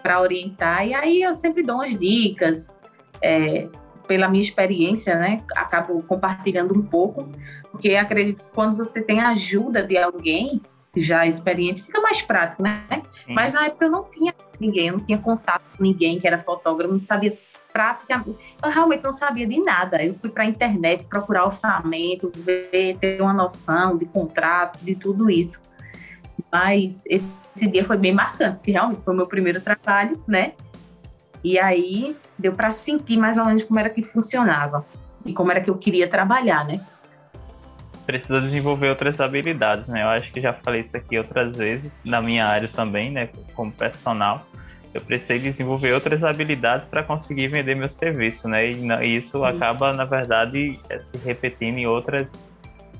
para 0.03 0.19
orientar. 0.19 0.85
E 0.85 0.93
aí 0.93 1.21
eu 1.23 1.33
sempre 1.33 1.63
dou 1.63 1.77
umas 1.77 1.97
dicas, 1.97 2.77
é, 3.21 3.69
pela 4.05 4.27
minha 4.27 4.43
experiência, 4.43 5.15
né? 5.15 5.41
Acabo 5.55 6.03
compartilhando 6.03 6.77
um 6.77 6.83
pouco, 6.83 7.31
porque 7.71 7.95
acredito 7.95 8.43
que 8.43 8.51
quando 8.53 8.75
você 8.75 9.01
tem 9.01 9.21
a 9.21 9.29
ajuda 9.29 9.81
de 9.81 9.97
alguém 9.97 10.61
já 10.95 11.25
experiente, 11.25 11.81
fica 11.81 12.01
mais 12.01 12.21
prático, 12.21 12.61
né? 12.61 12.83
Mas 13.27 13.53
na 13.53 13.65
época 13.65 13.85
eu 13.85 13.91
não 13.91 14.03
tinha 14.03 14.35
ninguém, 14.59 14.87
eu 14.89 14.97
não 14.97 15.05
tinha 15.05 15.17
contato 15.17 15.63
com 15.75 15.81
ninguém 15.81 16.19
que 16.19 16.27
era 16.27 16.37
fotógrafo, 16.37 16.91
não 16.91 16.99
sabia 16.99 17.35
praticamente, 17.73 18.37
eu 18.63 18.69
realmente 18.69 19.03
não 19.03 19.11
sabia 19.11 19.47
de 19.47 19.59
nada. 19.59 20.01
Eu 20.03 20.13
fui 20.13 20.29
para 20.29 20.43
a 20.43 20.45
internet 20.45 21.03
procurar 21.05 21.45
orçamento, 21.45 22.31
ver, 22.35 22.97
ter 23.01 23.19
uma 23.19 23.33
noção 23.33 23.97
de 23.97 24.05
contrato, 24.05 24.77
de 24.85 24.95
tudo 24.95 25.29
isso. 25.29 25.59
Mas 26.51 27.03
esse, 27.07 27.67
dia 27.67 27.83
foi 27.83 27.97
bem 27.97 28.13
marcante, 28.13 28.57
porque 28.57 28.71
realmente 28.71 29.01
foi 29.01 29.13
o 29.13 29.17
meu 29.17 29.25
primeiro 29.25 29.59
trabalho, 29.59 30.21
né? 30.27 30.53
E 31.43 31.57
aí 31.57 32.15
deu 32.37 32.53
para 32.53 32.69
sentir 32.69 33.17
mais 33.17 33.37
ou 33.39 33.45
menos 33.45 33.63
como 33.63 33.79
era 33.79 33.89
que 33.89 34.03
funcionava 34.03 34.85
e 35.25 35.33
como 35.33 35.51
era 35.51 35.59
que 35.59 35.69
eu 35.69 35.77
queria 35.77 36.07
trabalhar, 36.07 36.63
né? 36.65 36.79
Precisa 38.05 38.39
desenvolver 38.39 38.89
outras 38.89 39.19
habilidades, 39.19 39.87
né? 39.87 40.03
Eu 40.03 40.09
acho 40.09 40.31
que 40.31 40.39
já 40.39 40.53
falei 40.53 40.81
isso 40.81 40.95
aqui 40.95 41.17
outras 41.17 41.57
vezes, 41.57 41.91
na 42.05 42.21
minha 42.21 42.45
área 42.45 42.67
também, 42.67 43.11
né? 43.11 43.29
Como 43.55 43.71
personal. 43.71 44.45
Eu 44.93 45.01
precisei 45.01 45.39
desenvolver 45.39 45.93
outras 45.93 46.23
habilidades 46.23 46.87
para 46.87 47.03
conseguir 47.03 47.47
vender 47.47 47.75
meu 47.75 47.89
serviço, 47.89 48.47
né? 48.47 48.71
E 48.71 49.17
isso 49.17 49.39
Sim. 49.39 49.45
acaba, 49.45 49.91
na 49.91 50.05
verdade, 50.05 50.79
é, 50.89 50.99
se 50.99 51.17
repetindo 51.17 51.77
em 51.77 51.87
outras 51.87 52.31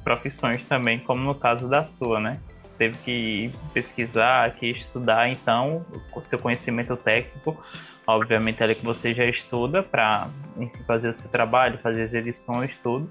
profissões 0.03 0.65
também, 0.65 0.99
como 0.99 1.23
no 1.23 1.35
caso 1.35 1.67
da 1.67 1.83
sua, 1.83 2.19
né? 2.19 2.39
Teve 2.77 2.97
que 2.97 3.51
pesquisar, 3.73 4.49
que 4.55 4.71
estudar, 4.71 5.29
então, 5.29 5.85
o 6.15 6.21
seu 6.21 6.39
conhecimento 6.39 6.97
técnico 6.97 7.57
Obviamente 8.05 8.61
é 8.61 8.65
ali 8.65 8.75
que 8.75 8.83
você 8.83 9.13
já 9.13 9.25
estuda 9.25 9.81
para 9.81 10.27
fazer 10.85 11.09
o 11.09 11.15
seu 11.15 11.29
trabalho, 11.29 11.77
fazer 11.77 12.03
as 12.03 12.13
edições, 12.13 12.71
tudo. 12.83 13.09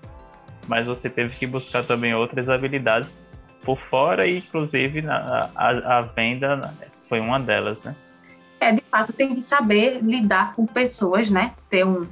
Mas 0.68 0.86
você 0.86 1.08
teve 1.08 1.34
que 1.34 1.46
buscar 1.46 1.82
também 1.82 2.14
outras 2.14 2.48
habilidades 2.48 3.18
por 3.64 3.78
fora 3.88 4.26
e 4.26 4.38
inclusive 4.38 5.00
na, 5.00 5.48
a, 5.56 5.98
a 5.98 6.00
venda 6.02 6.60
foi 7.08 7.20
uma 7.20 7.40
delas, 7.40 7.78
né? 7.82 7.96
É, 8.62 8.70
de 8.70 8.82
fato, 8.88 9.12
tem 9.12 9.34
que 9.34 9.40
saber 9.40 9.98
lidar 10.00 10.54
com 10.54 10.64
pessoas, 10.64 11.28
né? 11.28 11.52
Ter 11.68 11.84
um. 11.84 12.06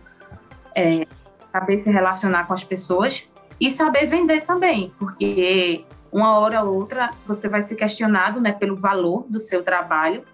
É, 0.74 1.06
saber 1.52 1.78
se 1.78 1.88
relacionar 1.92 2.44
com 2.44 2.52
as 2.52 2.64
pessoas 2.64 3.24
e 3.60 3.70
saber 3.70 4.06
vender 4.06 4.40
também, 4.40 4.92
porque 4.98 5.84
uma 6.10 6.36
hora 6.40 6.64
ou 6.64 6.74
outra 6.74 7.10
você 7.24 7.48
vai 7.48 7.62
ser 7.62 7.76
questionado 7.76 8.40
né, 8.40 8.50
pelo 8.50 8.76
valor 8.76 9.26
do 9.28 9.38
seu 9.38 9.62
trabalho 9.62 10.24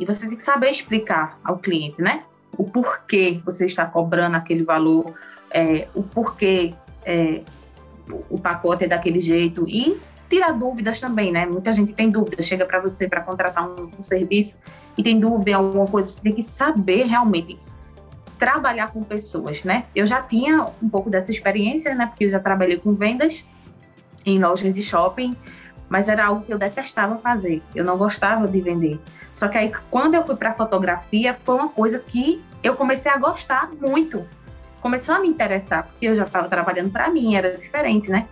e 0.00 0.04
você 0.04 0.26
tem 0.26 0.36
que 0.36 0.42
saber 0.42 0.68
explicar 0.68 1.38
ao 1.44 1.58
cliente, 1.58 2.02
né? 2.02 2.24
O 2.58 2.64
porquê 2.64 3.40
você 3.44 3.66
está 3.66 3.86
cobrando 3.86 4.36
aquele 4.36 4.64
valor, 4.64 5.14
é, 5.48 5.86
o 5.94 6.02
porquê 6.02 6.74
é, 7.04 7.42
o 8.28 8.36
pacote 8.36 8.84
é 8.84 8.88
daquele 8.88 9.20
jeito 9.20 9.64
e 9.68 9.96
tirar 10.28 10.52
dúvidas 10.52 11.00
também, 11.00 11.32
né? 11.32 11.46
Muita 11.46 11.72
gente 11.72 11.92
tem 11.92 12.10
dúvidas, 12.10 12.46
chega 12.46 12.64
para 12.64 12.80
você 12.80 13.08
para 13.08 13.20
contratar 13.20 13.68
um, 13.68 13.90
um, 13.98 14.02
serviço 14.02 14.58
e 14.96 15.02
tem 15.02 15.18
dúvida 15.18 15.50
em 15.50 15.54
alguma 15.54 15.86
coisa, 15.86 16.10
você 16.10 16.22
tem 16.22 16.32
que 16.32 16.42
saber 16.42 17.04
realmente 17.04 17.58
trabalhar 18.38 18.92
com 18.92 19.02
pessoas, 19.02 19.64
né? 19.64 19.84
Eu 19.94 20.06
já 20.06 20.22
tinha 20.22 20.66
um 20.82 20.88
pouco 20.88 21.08
dessa 21.08 21.30
experiência, 21.30 21.94
né? 21.94 22.06
Porque 22.06 22.24
eu 22.26 22.30
já 22.30 22.40
trabalhei 22.40 22.78
com 22.78 22.94
vendas 22.94 23.46
em 24.24 24.38
lojas 24.38 24.72
de 24.74 24.82
shopping 24.82 25.36
mas 25.88 26.08
era 26.08 26.26
algo 26.26 26.44
que 26.44 26.52
eu 26.52 26.58
detestava 26.58 27.16
fazer. 27.18 27.62
Eu 27.74 27.84
não 27.84 27.96
gostava 27.96 28.46
de 28.48 28.60
vender. 28.60 29.00
Só 29.30 29.48
que 29.48 29.58
aí, 29.58 29.72
quando 29.90 30.14
eu 30.14 30.24
fui 30.24 30.36
para 30.36 30.54
fotografia, 30.54 31.34
foi 31.34 31.54
uma 31.56 31.68
coisa 31.68 31.98
que 31.98 32.42
eu 32.62 32.74
comecei 32.74 33.10
a 33.10 33.16
gostar 33.16 33.70
muito. 33.80 34.26
Começou 34.80 35.14
a 35.14 35.20
me 35.20 35.28
interessar, 35.28 35.84
porque 35.84 36.06
eu 36.06 36.14
já 36.14 36.24
estava 36.24 36.48
trabalhando 36.48 36.90
para 36.90 37.08
mim, 37.10 37.34
era 37.34 37.56
diferente, 37.56 38.10
né? 38.10 38.26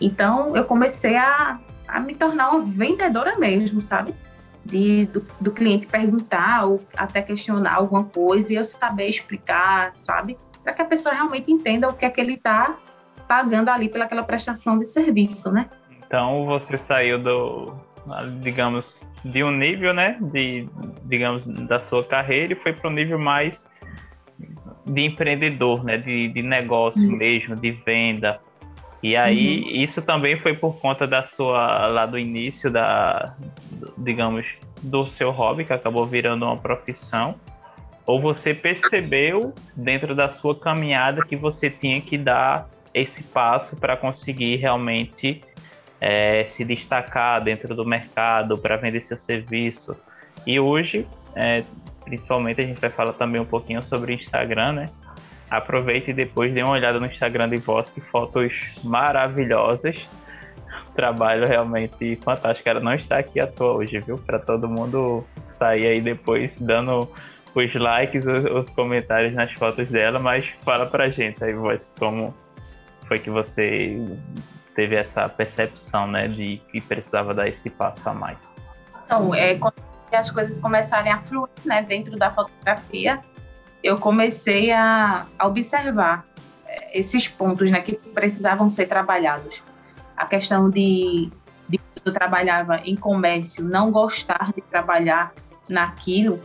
Então, 0.00 0.56
eu 0.56 0.64
comecei 0.64 1.16
a, 1.16 1.58
a 1.86 2.00
me 2.00 2.14
tornar 2.14 2.50
uma 2.50 2.60
vendedora 2.60 3.38
mesmo, 3.38 3.80
sabe? 3.80 4.14
De, 4.64 5.06
do, 5.06 5.24
do 5.40 5.50
cliente 5.50 5.86
perguntar 5.86 6.66
ou 6.66 6.82
até 6.96 7.22
questionar 7.22 7.74
alguma 7.74 8.04
coisa 8.04 8.52
e 8.52 8.56
eu 8.56 8.64
saber 8.64 9.06
explicar, 9.06 9.94
sabe? 9.96 10.36
Para 10.62 10.72
que 10.72 10.82
a 10.82 10.84
pessoa 10.84 11.14
realmente 11.14 11.50
entenda 11.50 11.88
o 11.88 11.94
que 11.94 12.04
é 12.04 12.10
que 12.10 12.20
ele 12.20 12.34
está 12.34 12.76
pagando 13.26 13.70
ali 13.70 13.88
pelaquela 13.88 14.22
prestação 14.22 14.78
de 14.78 14.86
serviço, 14.86 15.50
né? 15.52 15.68
Então 16.06 16.46
você 16.46 16.78
saiu 16.78 17.22
do, 17.22 17.74
digamos, 18.40 19.00
de 19.24 19.44
um 19.44 19.50
nível, 19.50 19.92
né, 19.92 20.16
de, 20.20 20.68
digamos, 21.04 21.44
da 21.44 21.80
sua 21.82 22.04
carreira 22.04 22.52
e 22.52 22.56
foi 22.56 22.72
para 22.72 22.88
um 22.88 22.92
nível 22.92 23.18
mais 23.18 23.68
de 24.86 25.02
empreendedor, 25.02 25.84
né, 25.84 25.98
de, 25.98 26.28
de 26.28 26.42
negócio 26.42 27.02
uhum. 27.02 27.18
mesmo, 27.18 27.56
de 27.56 27.72
venda. 27.72 28.40
E 29.02 29.16
aí 29.16 29.60
uhum. 29.62 29.70
isso 29.82 30.02
também 30.02 30.38
foi 30.40 30.54
por 30.54 30.80
conta 30.80 31.06
da 31.06 31.24
sua 31.24 31.86
lá 31.86 32.04
do 32.04 32.18
início 32.18 32.70
da, 32.70 33.34
digamos, 33.96 34.46
do 34.82 35.06
seu 35.06 35.30
hobby 35.30 35.64
que 35.64 35.72
acabou 35.72 36.04
virando 36.06 36.44
uma 36.44 36.56
profissão. 36.56 37.36
Ou 38.04 38.20
você 38.20 38.54
percebeu 38.54 39.52
dentro 39.76 40.14
da 40.14 40.28
sua 40.28 40.58
caminhada 40.58 41.24
que 41.24 41.36
você 41.36 41.70
tinha 41.70 42.00
que 42.00 42.16
dar 42.16 42.68
esse 42.92 43.22
passo 43.22 43.76
para 43.76 43.96
conseguir 43.96 44.56
realmente 44.56 45.42
é, 46.00 46.44
se 46.46 46.64
destacar 46.64 47.42
dentro 47.42 47.74
do 47.74 47.84
mercado 47.84 48.56
para 48.56 48.76
vender 48.76 49.02
seu 49.02 49.18
serviço. 49.18 49.96
E 50.46 50.58
hoje, 50.58 51.06
é, 51.34 51.62
principalmente, 52.04 52.60
a 52.60 52.64
gente 52.64 52.80
vai 52.80 52.90
falar 52.90 53.12
também 53.12 53.40
um 53.40 53.44
pouquinho 53.44 53.82
sobre 53.82 54.12
o 54.12 54.14
Instagram, 54.14 54.72
né? 54.72 54.86
Aproveite 55.50 56.10
e 56.10 56.14
depois 56.14 56.52
dê 56.52 56.62
uma 56.62 56.72
olhada 56.72 57.00
no 57.00 57.06
Instagram 57.06 57.48
de 57.48 57.56
Voz, 57.56 57.90
que 57.90 58.00
fotos 58.00 58.52
maravilhosas. 58.84 60.06
Trabalho 60.94 61.46
realmente 61.46 62.16
fantástico. 62.16 62.68
Ela 62.68 62.80
não 62.80 62.94
está 62.94 63.18
aqui 63.18 63.40
à 63.40 63.46
toa 63.46 63.78
hoje, 63.78 63.98
viu? 64.00 64.18
Para 64.18 64.38
todo 64.38 64.68
mundo 64.68 65.24
sair 65.56 65.86
aí 65.86 66.00
depois 66.00 66.56
dando 66.58 67.08
os 67.54 67.74
likes, 67.74 68.26
os, 68.26 68.44
os, 68.44 68.70
comentários 68.70 69.32
nas 69.32 69.52
fotos 69.52 69.88
dela, 69.88 70.18
mas 70.18 70.46
fala 70.62 70.86
pra 70.86 71.08
gente 71.10 71.42
aí, 71.42 71.52
Voz, 71.54 71.88
como 71.98 72.32
foi 73.06 73.18
que 73.18 73.30
você 73.30 73.98
teve 74.76 74.94
essa 74.94 75.28
percepção, 75.28 76.06
né, 76.06 76.28
de 76.28 76.60
que 76.70 76.80
precisava 76.80 77.34
dar 77.34 77.48
esse 77.48 77.68
passo 77.68 78.08
a 78.08 78.14
mais? 78.14 78.54
Então, 79.04 79.34
é, 79.34 79.56
quando 79.56 79.74
as 80.12 80.30
coisas 80.30 80.60
começarem 80.60 81.10
a 81.10 81.20
fluir, 81.20 81.48
né, 81.64 81.82
dentro 81.82 82.16
da 82.16 82.30
fotografia, 82.30 83.20
eu 83.82 83.98
comecei 83.98 84.72
a, 84.72 85.26
a 85.38 85.46
observar 85.46 86.26
é, 86.66 86.98
esses 86.98 87.28
pontos, 87.28 87.70
né, 87.70 87.80
que 87.80 87.92
precisavam 87.92 88.68
ser 88.68 88.86
trabalhados. 88.86 89.62
A 90.16 90.26
questão 90.26 90.68
de, 90.68 91.30
de 91.68 91.80
eu 92.04 92.12
trabalhava 92.12 92.80
em 92.84 92.96
comércio, 92.96 93.64
não 93.64 93.90
gostar 93.90 94.52
de 94.54 94.62
trabalhar 94.62 95.32
naquilo, 95.68 96.40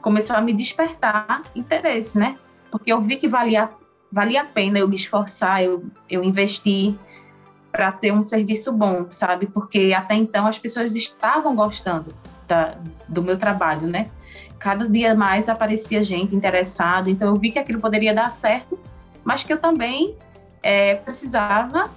começou 0.00 0.36
a 0.36 0.40
me 0.40 0.52
despertar 0.52 1.42
interesse, 1.54 2.18
né? 2.18 2.38
Porque 2.70 2.92
eu 2.92 3.00
vi 3.00 3.16
que 3.16 3.26
valia, 3.26 3.68
valia 4.12 4.42
a 4.42 4.44
pena 4.44 4.78
eu 4.78 4.86
me 4.86 4.94
esforçar, 4.96 5.62
eu, 5.62 5.84
eu 6.08 6.22
investir, 6.22 6.96
para 7.72 7.92
ter 7.92 8.12
um 8.12 8.22
serviço 8.22 8.72
bom, 8.72 9.06
sabe? 9.10 9.46
Porque 9.46 9.92
até 9.94 10.14
então 10.14 10.46
as 10.46 10.58
pessoas 10.58 10.94
estavam 10.96 11.54
gostando 11.54 12.14
da, 12.48 12.78
do 13.06 13.22
meu 13.22 13.36
trabalho, 13.36 13.86
né? 13.86 14.10
Cada 14.58 14.88
dia 14.88 15.14
mais 15.14 15.48
aparecia 15.48 16.02
gente 16.02 16.34
interessada, 16.34 17.10
então 17.10 17.28
eu 17.28 17.36
vi 17.36 17.50
que 17.50 17.58
aquilo 17.58 17.80
poderia 17.80 18.14
dar 18.14 18.30
certo, 18.30 18.78
mas 19.22 19.42
que 19.42 19.52
eu 19.52 19.58
também 19.58 20.16
é, 20.62 20.94
precisava 20.94 21.90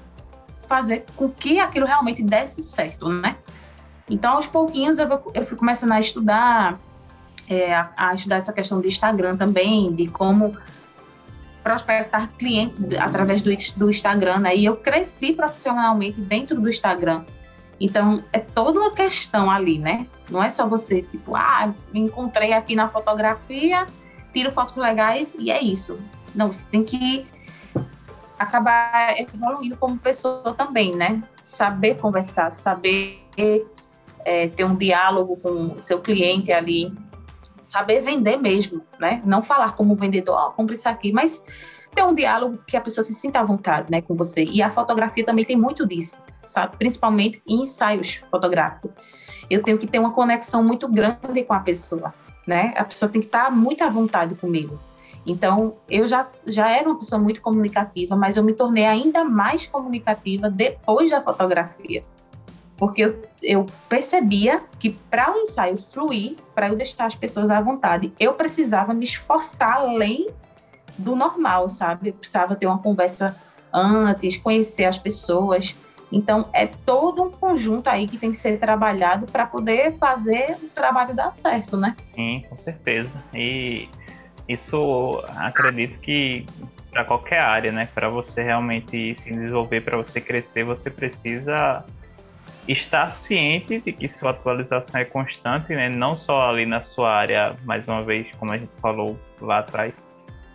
fazer 0.67 1.05
com 1.15 1.29
que 1.29 1.59
aquilo 1.59 1.85
realmente 1.85 2.21
desse 2.21 2.61
certo, 2.61 3.09
né? 3.09 3.37
Então, 4.09 4.33
aos 4.33 4.47
pouquinhos, 4.47 4.97
eu, 4.99 5.07
eu 5.33 5.45
fui 5.45 5.57
começando 5.57 5.91
a 5.91 5.99
estudar, 5.99 6.79
é, 7.47 7.73
a, 7.73 7.91
a 7.95 8.13
estudar 8.13 8.37
essa 8.37 8.51
questão 8.51 8.81
do 8.81 8.87
Instagram 8.87 9.37
também, 9.37 9.91
de 9.91 10.07
como 10.07 10.55
prospectar 11.63 12.29
clientes 12.37 12.87
através 12.97 13.41
do, 13.41 13.51
do 13.77 13.89
Instagram, 13.89 14.39
né? 14.39 14.55
E 14.55 14.65
eu 14.65 14.75
cresci 14.75 15.33
profissionalmente 15.33 16.19
dentro 16.19 16.59
do 16.59 16.69
Instagram. 16.69 17.23
Então, 17.79 18.23
é 18.33 18.39
toda 18.39 18.79
uma 18.79 18.91
questão 18.91 19.49
ali, 19.49 19.77
né? 19.77 20.07
Não 20.29 20.43
é 20.43 20.49
só 20.49 20.67
você, 20.67 21.01
tipo, 21.01 21.35
ah, 21.35 21.73
me 21.91 21.99
encontrei 21.99 22.53
aqui 22.53 22.75
na 22.75 22.89
fotografia, 22.89 23.85
tiro 24.33 24.51
fotos 24.51 24.75
legais 24.75 25.35
e 25.39 25.49
é 25.51 25.61
isso. 25.61 25.99
Não, 26.35 26.51
você 26.51 26.67
tem 26.69 26.83
que 26.83 27.25
acabar 28.37 29.19
evoluindo 29.19 29.75
como 29.75 29.97
pessoa 29.97 30.53
também, 30.53 30.95
né? 30.95 31.23
Saber 31.39 31.97
conversar, 31.97 32.51
saber 32.53 33.23
é, 34.25 34.47
ter 34.47 34.63
um 34.63 34.75
diálogo 34.75 35.37
com 35.37 35.75
o 35.75 35.79
seu 35.79 35.99
cliente 35.99 36.51
ali, 36.51 36.93
saber 37.61 38.01
vender 38.01 38.37
mesmo, 38.37 38.81
né? 38.99 39.21
Não 39.25 39.43
falar 39.43 39.73
como 39.73 39.95
vendedor, 39.95 40.35
ó, 40.35 40.47
oh, 40.47 40.51
compre 40.51 40.75
isso 40.75 40.87
aqui, 40.87 41.11
mas 41.11 41.43
ter 41.93 42.03
um 42.03 42.13
diálogo 42.13 42.59
que 42.67 42.77
a 42.77 42.81
pessoa 42.81 43.03
se 43.03 43.13
sinta 43.13 43.39
à 43.39 43.43
vontade, 43.43 43.89
né, 43.89 44.01
com 44.01 44.15
você. 44.15 44.43
E 44.43 44.61
a 44.61 44.69
fotografia 44.69 45.25
também 45.25 45.43
tem 45.43 45.57
muito 45.57 45.87
disso, 45.87 46.17
sabe? 46.49 46.77
Principalmente 46.77 47.41
em 47.47 47.63
ensaios 47.63 48.15
fotográficos. 48.29 48.91
Eu 49.49 49.63
tenho 49.63 49.77
que 49.77 49.87
ter 49.87 49.99
uma 49.99 50.11
conexão 50.11 50.63
muito 50.63 50.87
grande 50.87 51.43
com 51.43 51.53
a 51.53 51.59
pessoa, 51.59 52.13
né? 52.45 52.73
A 52.75 52.83
pessoa 52.83 53.09
tem 53.09 53.21
que 53.21 53.27
estar 53.27 53.51
muito 53.51 53.83
à 53.83 53.89
vontade 53.89 54.35
comigo. 54.35 54.79
Então, 55.25 55.75
eu 55.89 56.07
já, 56.07 56.25
já 56.47 56.71
era 56.71 56.87
uma 56.87 56.97
pessoa 56.97 57.19
muito 57.19 57.41
comunicativa, 57.41 58.15
mas 58.15 58.37
eu 58.37 58.43
me 58.43 58.53
tornei 58.53 58.85
ainda 58.85 59.23
mais 59.23 59.65
comunicativa 59.65 60.49
depois 60.49 61.09
da 61.09 61.21
fotografia 61.21 62.03
porque 62.79 63.03
eu, 63.03 63.21
eu 63.43 63.65
percebia 63.89 64.63
que 64.79 64.91
para 64.91 65.35
o 65.35 65.37
ensaio 65.39 65.77
fluir, 65.91 66.37
para 66.55 66.69
eu 66.69 66.77
deixar 66.77 67.05
as 67.05 67.15
pessoas 67.15 67.51
à 67.51 67.59
vontade, 67.59 68.13
eu 68.17 68.33
precisava 68.33 68.93
me 68.93 69.03
esforçar 69.03 69.73
além 69.73 70.29
do 70.97 71.13
normal, 71.13 71.67
sabe? 71.67 72.09
Eu 72.09 72.13
precisava 72.13 72.55
ter 72.55 72.67
uma 72.67 72.79
conversa 72.79 73.35
antes, 73.73 74.37
conhecer 74.37 74.85
as 74.85 74.97
pessoas. 74.97 75.75
Então, 76.11 76.49
é 76.53 76.65
todo 76.67 77.23
um 77.23 77.29
conjunto 77.29 77.87
aí 77.87 78.07
que 78.07 78.17
tem 78.17 78.31
que 78.31 78.37
ser 78.37 78.59
trabalhado 78.59 79.25
para 79.31 79.45
poder 79.45 79.97
fazer 79.97 80.57
o 80.63 80.67
trabalho 80.69 81.13
dar 81.13 81.33
certo, 81.35 81.77
né? 81.77 81.95
Sim, 82.15 82.43
com 82.49 82.57
certeza. 82.57 83.23
E 83.33 83.87
isso 84.47 85.23
acredito 85.37 85.99
que 85.99 86.45
para 86.91 87.05
qualquer 87.05 87.39
área, 87.39 87.71
né? 87.71 87.87
Para 87.93 88.09
você 88.09 88.41
realmente 88.41 89.15
se 89.15 89.31
desenvolver, 89.31 89.81
para 89.81 89.97
você 89.97 90.19
crescer, 90.19 90.63
você 90.63 90.89
precisa 90.89 91.85
estar 92.67 93.11
ciente 93.11 93.79
de 93.79 93.91
que 93.91 94.09
sua 94.09 94.31
atualização 94.31 94.99
é 94.99 95.05
constante, 95.05 95.73
né? 95.75 95.89
Não 95.89 96.17
só 96.17 96.49
ali 96.49 96.65
na 96.65 96.83
sua 96.83 97.11
área, 97.11 97.55
mais 97.63 97.87
uma 97.87 98.01
vez, 98.01 98.27
como 98.37 98.51
a 98.51 98.57
gente 98.57 98.71
falou 98.81 99.17
lá 99.39 99.59
atrás, 99.59 100.07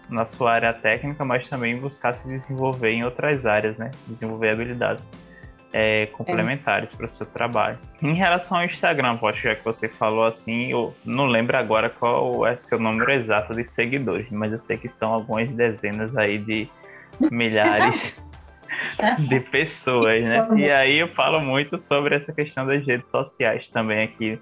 na 0.08 0.24
sua 0.26 0.52
área 0.52 0.72
técnica, 0.72 1.24
mas 1.24 1.48
também 1.48 1.78
buscar 1.78 2.12
se 2.12 2.28
desenvolver 2.28 2.90
em 2.90 3.04
outras 3.04 3.46
áreas, 3.46 3.76
né? 3.76 3.90
Desenvolver 4.06 4.50
habilidades 4.50 5.08
é, 5.76 6.06
complementares 6.06 6.94
é. 6.94 6.96
para 6.96 7.06
o 7.06 7.10
seu 7.10 7.26
trabalho. 7.26 7.76
Em 8.00 8.14
relação 8.14 8.56
ao 8.56 8.64
Instagram, 8.64 9.16
poxa, 9.16 9.40
já 9.48 9.54
que 9.56 9.64
você 9.64 9.88
falou 9.88 10.24
assim, 10.24 10.70
eu 10.70 10.94
não 11.04 11.26
lembro 11.26 11.56
agora 11.56 11.90
qual 11.90 12.46
é 12.46 12.56
seu 12.56 12.78
número 12.78 13.10
exato 13.10 13.52
de 13.52 13.68
seguidores, 13.68 14.30
mas 14.30 14.52
eu 14.52 14.60
sei 14.60 14.78
que 14.78 14.88
são 14.88 15.12
algumas 15.12 15.52
dezenas 15.52 16.16
aí 16.16 16.38
de 16.38 16.68
milhares 17.32 18.14
de 19.28 19.40
pessoas, 19.40 20.22
né? 20.22 20.46
E 20.56 20.70
aí 20.70 21.00
eu 21.00 21.08
falo 21.08 21.40
muito 21.40 21.80
sobre 21.80 22.14
essa 22.14 22.32
questão 22.32 22.64
das 22.64 22.86
redes 22.86 23.10
sociais 23.10 23.68
também 23.68 24.04
aqui 24.04 24.38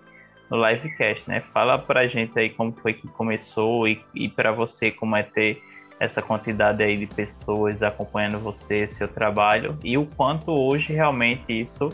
no 0.50 0.62
livecast, 0.62 1.26
né? 1.30 1.42
Fala 1.54 1.78
pra 1.78 2.06
gente 2.08 2.38
aí 2.38 2.50
como 2.50 2.72
foi 2.72 2.92
que 2.92 3.08
começou 3.08 3.88
e, 3.88 4.04
e 4.14 4.28
para 4.28 4.52
você 4.52 4.90
como 4.90 5.16
é 5.16 5.22
ter 5.22 5.62
essa 6.02 6.20
quantidade 6.20 6.82
aí 6.82 6.96
de 6.96 7.06
pessoas 7.06 7.80
acompanhando 7.80 8.36
você, 8.40 8.88
seu 8.88 9.06
trabalho 9.06 9.78
e 9.84 9.96
o 9.96 10.04
quanto 10.04 10.50
hoje 10.50 10.92
realmente 10.92 11.44
isso 11.48 11.90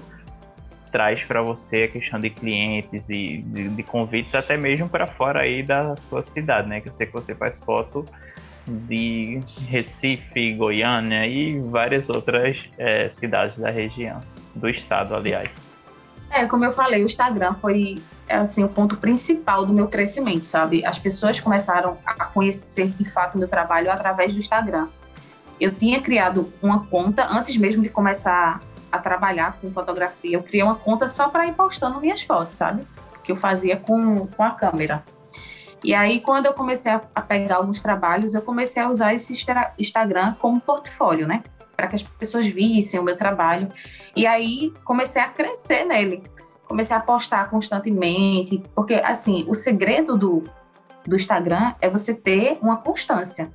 traz 0.90 1.22
para 1.24 1.42
você 1.42 1.82
a 1.82 1.88
questão 1.88 2.18
de 2.18 2.30
clientes 2.30 3.06
e 3.10 3.42
de, 3.44 3.68
de 3.68 3.82
convites 3.82 4.34
até 4.34 4.56
mesmo 4.56 4.88
para 4.88 5.06
fora 5.06 5.40
aí 5.42 5.62
da 5.62 5.94
sua 5.96 6.22
cidade, 6.22 6.66
né? 6.66 6.80
Que 6.80 6.88
eu 6.88 6.92
sei 6.94 7.06
que 7.06 7.12
você 7.12 7.34
faz 7.34 7.60
foto 7.60 8.06
de 8.66 9.40
Recife, 9.68 10.54
Goiânia 10.54 11.26
e 11.26 11.60
várias 11.60 12.08
outras 12.08 12.56
é, 12.78 13.10
cidades 13.10 13.58
da 13.58 13.70
região, 13.70 14.20
do 14.54 14.70
estado, 14.70 15.14
aliás. 15.14 15.54
É, 16.30 16.46
como 16.46 16.64
eu 16.64 16.72
falei, 16.72 17.02
o 17.02 17.04
Instagram 17.04 17.52
foi 17.52 17.96
é 18.28 18.36
assim 18.36 18.62
o 18.62 18.68
ponto 18.68 18.96
principal 18.96 19.64
do 19.64 19.72
meu 19.72 19.88
crescimento, 19.88 20.44
sabe? 20.44 20.84
As 20.84 20.98
pessoas 20.98 21.40
começaram 21.40 21.96
a 22.04 22.26
conhecer 22.26 22.88
de 22.88 23.04
fato 23.10 23.34
o 23.34 23.38
meu 23.38 23.48
trabalho 23.48 23.90
através 23.90 24.34
do 24.34 24.38
Instagram. 24.38 24.86
Eu 25.58 25.74
tinha 25.74 26.00
criado 26.00 26.52
uma 26.62 26.86
conta 26.86 27.26
antes 27.28 27.56
mesmo 27.56 27.82
de 27.82 27.88
começar 27.88 28.60
a 28.92 28.98
trabalhar 28.98 29.58
com 29.60 29.70
fotografia. 29.70 30.36
Eu 30.36 30.42
criei 30.42 30.62
uma 30.62 30.76
conta 30.76 31.08
só 31.08 31.28
para 31.28 31.46
ir 31.46 31.54
postando 31.54 32.00
minhas 32.00 32.22
fotos, 32.22 32.54
sabe? 32.54 32.86
Que 33.24 33.32
eu 33.32 33.36
fazia 33.36 33.76
com, 33.76 34.26
com 34.26 34.42
a 34.42 34.50
câmera. 34.50 35.02
E 35.82 35.94
aí, 35.94 36.20
quando 36.20 36.46
eu 36.46 36.54
comecei 36.54 36.92
a, 36.92 37.00
a 37.14 37.20
pegar 37.20 37.56
alguns 37.56 37.80
trabalhos, 37.80 38.34
eu 38.34 38.42
comecei 38.42 38.82
a 38.82 38.88
usar 38.88 39.14
esse 39.14 39.32
Instagram 39.78 40.34
como 40.40 40.60
portfólio, 40.60 41.26
né? 41.26 41.42
Para 41.76 41.86
que 41.86 41.96
as 41.96 42.02
pessoas 42.02 42.46
vissem 42.46 42.98
o 42.98 43.02
meu 43.02 43.16
trabalho. 43.16 43.70
E 44.14 44.26
aí, 44.26 44.72
comecei 44.84 45.22
a 45.22 45.28
crescer 45.28 45.84
nele 45.84 46.22
comecei 46.68 46.94
a 46.94 47.00
postar 47.00 47.48
constantemente, 47.48 48.62
porque 48.74 48.94
assim, 48.94 49.44
o 49.48 49.54
segredo 49.54 50.16
do, 50.16 50.44
do 51.06 51.16
Instagram 51.16 51.74
é 51.80 51.88
você 51.88 52.14
ter 52.14 52.58
uma 52.60 52.76
constância. 52.76 53.50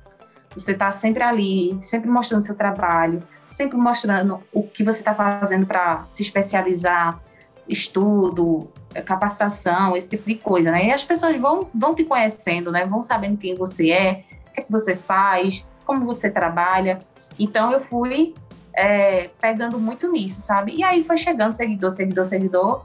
Você 0.54 0.72
está 0.72 0.90
sempre 0.92 1.22
ali, 1.22 1.76
sempre 1.80 2.10
mostrando 2.10 2.44
seu 2.44 2.56
trabalho, 2.56 3.22
sempre 3.48 3.76
mostrando 3.76 4.42
o 4.52 4.62
que 4.62 4.84
você 4.84 5.00
está 5.00 5.14
fazendo 5.14 5.66
para 5.66 6.04
se 6.08 6.22
especializar, 6.22 7.20
estudo, 7.68 8.70
capacitação, 9.04 9.96
esse 9.96 10.08
tipo 10.08 10.28
de 10.28 10.36
coisa, 10.36 10.70
né? 10.70 10.86
E 10.86 10.92
as 10.92 11.04
pessoas 11.04 11.36
vão, 11.36 11.68
vão 11.74 11.94
te 11.94 12.04
conhecendo, 12.04 12.70
né? 12.70 12.84
Vão 12.84 13.02
sabendo 13.02 13.38
quem 13.38 13.54
você 13.54 13.90
é, 13.90 14.24
o 14.48 14.52
que, 14.52 14.60
é 14.60 14.62
que 14.62 14.70
você 14.70 14.94
faz, 14.94 15.66
como 15.84 16.04
você 16.04 16.30
trabalha. 16.30 16.98
Então 17.38 17.72
eu 17.72 17.80
fui 17.80 18.34
é, 18.74 19.30
pegando 19.40 19.78
muito 19.78 20.10
nisso, 20.10 20.40
sabe? 20.42 20.74
E 20.74 20.82
aí 20.82 21.02
foi 21.04 21.16
chegando 21.16 21.54
seguidor, 21.54 21.90
seguidor, 21.90 22.24
seguidor. 22.24 22.84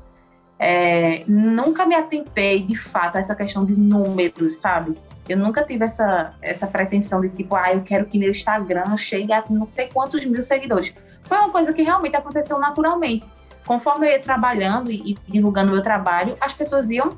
É, 0.59 1.23
nunca 1.25 1.85
me 1.85 1.95
atentei, 1.95 2.61
de 2.61 2.75
fato, 2.75 3.15
a 3.15 3.19
essa 3.19 3.33
questão 3.33 3.65
de 3.65 3.73
números, 3.79 4.57
sabe? 4.57 4.97
Eu 5.27 5.37
nunca 5.37 5.63
tive 5.63 5.85
essa, 5.85 6.33
essa 6.41 6.67
pretensão 6.67 7.21
de 7.21 7.29
tipo, 7.29 7.55
ah, 7.55 7.71
eu 7.71 7.81
quero 7.81 8.05
que 8.05 8.19
meu 8.19 8.29
Instagram 8.29 8.97
chegue 8.97 9.31
a 9.31 9.43
não 9.49 9.67
sei 9.67 9.87
quantos 9.87 10.25
mil 10.25 10.41
seguidores. 10.41 10.93
Foi 11.23 11.37
uma 11.37 11.49
coisa 11.49 11.71
que 11.71 11.81
realmente 11.81 12.17
aconteceu 12.17 12.59
naturalmente. 12.59 13.25
Conforme 13.65 14.07
eu 14.07 14.11
ia 14.11 14.19
trabalhando 14.19 14.91
e, 14.91 15.11
e 15.11 15.31
divulgando 15.31 15.71
meu 15.71 15.81
trabalho, 15.81 16.35
as 16.41 16.53
pessoas 16.53 16.89
iam, 16.89 17.15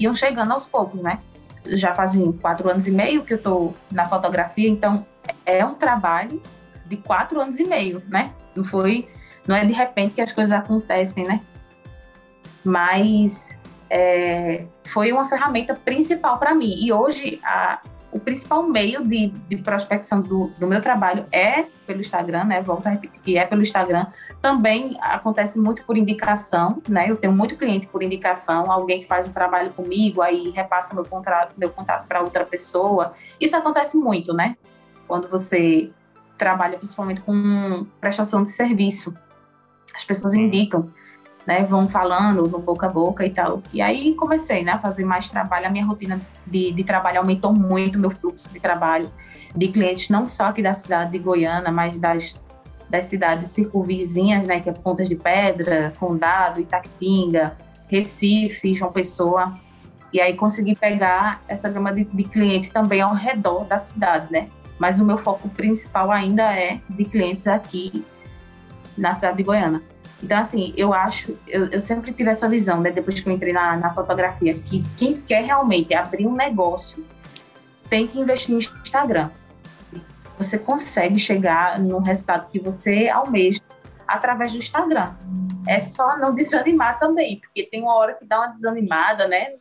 iam 0.00 0.14
chegando 0.14 0.52
aos 0.52 0.66
poucos, 0.66 1.00
né? 1.00 1.20
Já 1.66 1.94
fazem 1.94 2.32
quatro 2.32 2.68
anos 2.70 2.88
e 2.88 2.90
meio 2.90 3.22
que 3.22 3.34
eu 3.34 3.36
estou 3.36 3.74
na 3.92 4.06
fotografia, 4.06 4.68
então 4.68 5.06
é 5.44 5.64
um 5.64 5.74
trabalho 5.74 6.42
de 6.86 6.96
quatro 6.96 7.40
anos 7.40 7.60
e 7.60 7.64
meio, 7.64 8.02
né? 8.08 8.32
Não 8.56 8.64
foi, 8.64 9.06
não 9.46 9.54
é 9.54 9.64
de 9.64 9.72
repente 9.72 10.14
que 10.14 10.22
as 10.22 10.32
coisas 10.32 10.52
acontecem, 10.52 11.24
né? 11.24 11.42
Mas 12.68 13.56
é, 13.88 14.66
foi 14.86 15.10
uma 15.10 15.24
ferramenta 15.24 15.74
principal 15.74 16.38
para 16.38 16.54
mim. 16.54 16.74
E 16.76 16.92
hoje, 16.92 17.40
a, 17.42 17.80
o 18.12 18.20
principal 18.20 18.62
meio 18.62 19.02
de, 19.02 19.28
de 19.28 19.56
prospecção 19.56 20.20
do, 20.20 20.48
do, 20.58 20.66
meu 20.66 20.82
trabalho 20.82 21.24
é 21.32 21.62
pelo 21.86 22.00
Instagram, 22.00 22.44
né? 22.44 22.60
Volto 22.60 22.86
a 22.86 22.90
repetir 22.90 23.20
que 23.22 23.38
é 23.38 23.46
pelo 23.46 23.62
Instagram. 23.62 24.06
Também 24.42 24.98
acontece 25.00 25.58
muito 25.58 25.82
por 25.84 25.96
indicação, 25.96 26.82
né? 26.86 27.10
Eu 27.10 27.16
tenho 27.16 27.32
muito 27.32 27.56
cliente 27.56 27.86
por 27.86 28.02
indicação, 28.02 28.70
alguém 28.70 29.00
que 29.00 29.06
faz 29.06 29.26
um 29.26 29.32
trabalho 29.32 29.72
comigo, 29.72 30.20
aí 30.20 30.50
repassa 30.50 30.94
meu 30.94 31.04
contrato, 31.06 31.54
meu 31.56 31.70
contato 31.70 32.06
para 32.06 32.20
outra 32.20 32.44
pessoa. 32.44 33.14
Isso 33.40 33.56
acontece 33.56 33.96
muito, 33.96 34.34
né? 34.34 34.58
Quando 35.06 35.26
você 35.26 35.90
trabalha 36.36 36.76
principalmente 36.76 37.22
com 37.22 37.86
prestação 37.98 38.44
de 38.44 38.50
serviço. 38.50 39.16
As 39.94 40.04
pessoas 40.04 40.34
indicam 40.34 40.90
né, 41.48 41.62
vão 41.62 41.88
falando 41.88 42.42
no 42.42 42.58
boca 42.58 42.84
a 42.84 42.90
boca 42.90 43.24
e 43.24 43.30
tal. 43.30 43.62
E 43.72 43.80
aí 43.80 44.14
comecei, 44.14 44.62
né, 44.62 44.72
a 44.72 44.78
fazer 44.78 45.06
mais 45.06 45.30
trabalho, 45.30 45.66
a 45.66 45.70
minha 45.70 45.86
rotina 45.86 46.20
de, 46.46 46.70
de 46.72 46.84
trabalho 46.84 47.20
aumentou 47.20 47.54
muito, 47.54 47.98
meu 47.98 48.10
fluxo 48.10 48.52
de 48.52 48.60
trabalho, 48.60 49.08
de 49.56 49.68
clientes 49.68 50.10
não 50.10 50.26
só 50.26 50.48
aqui 50.48 50.62
da 50.62 50.74
cidade 50.74 51.12
de 51.12 51.18
Goiânia, 51.18 51.72
mas 51.72 51.98
das, 51.98 52.38
das 52.90 53.06
cidades 53.06 53.50
circunvizinhas, 53.50 54.46
né, 54.46 54.60
que 54.60 54.68
é 54.68 54.72
Pontas 54.74 55.08
de 55.08 55.16
Pedra, 55.16 55.94
Condado, 55.98 56.60
Itaquitinga, 56.60 57.56
Recife, 57.86 58.74
João 58.74 58.92
Pessoa. 58.92 59.58
E 60.12 60.20
aí 60.20 60.34
consegui 60.34 60.76
pegar 60.76 61.40
essa 61.48 61.70
gama 61.70 61.94
de, 61.94 62.04
de 62.04 62.24
clientes 62.24 62.68
também 62.68 63.00
ao 63.00 63.14
redor 63.14 63.64
da 63.64 63.78
cidade, 63.78 64.30
né? 64.30 64.48
Mas 64.78 65.00
o 65.00 65.04
meu 65.04 65.16
foco 65.16 65.48
principal 65.48 66.10
ainda 66.10 66.42
é 66.42 66.78
de 66.90 67.06
clientes 67.06 67.48
aqui 67.48 68.04
na 68.98 69.14
cidade 69.14 69.38
de 69.38 69.44
Goiânia. 69.44 69.82
Então, 70.22 70.38
assim, 70.38 70.74
eu 70.76 70.92
acho, 70.92 71.38
eu, 71.46 71.66
eu 71.66 71.80
sempre 71.80 72.12
tive 72.12 72.30
essa 72.30 72.48
visão, 72.48 72.80
né, 72.80 72.90
depois 72.90 73.20
que 73.20 73.28
eu 73.28 73.32
entrei 73.32 73.52
na, 73.52 73.76
na 73.76 73.94
fotografia, 73.94 74.54
que 74.54 74.82
quem 74.96 75.20
quer 75.20 75.44
realmente 75.44 75.94
abrir 75.94 76.26
um 76.26 76.34
negócio 76.34 77.06
tem 77.88 78.06
que 78.06 78.18
investir 78.18 78.52
no 78.52 78.58
Instagram. 78.58 79.30
Você 80.36 80.58
consegue 80.58 81.18
chegar 81.18 81.78
no 81.78 81.98
resultado 82.00 82.48
que 82.48 82.58
você 82.58 83.08
almeja 83.08 83.60
através 84.06 84.52
do 84.52 84.58
Instagram. 84.58 85.14
É 85.66 85.80
só 85.80 86.16
não 86.18 86.34
desanimar 86.34 86.98
também, 86.98 87.40
porque 87.40 87.64
tem 87.64 87.82
uma 87.82 87.94
hora 87.94 88.14
que 88.14 88.24
dá 88.24 88.38
uma 88.38 88.48
desanimada, 88.48 89.26
né? 89.28 89.54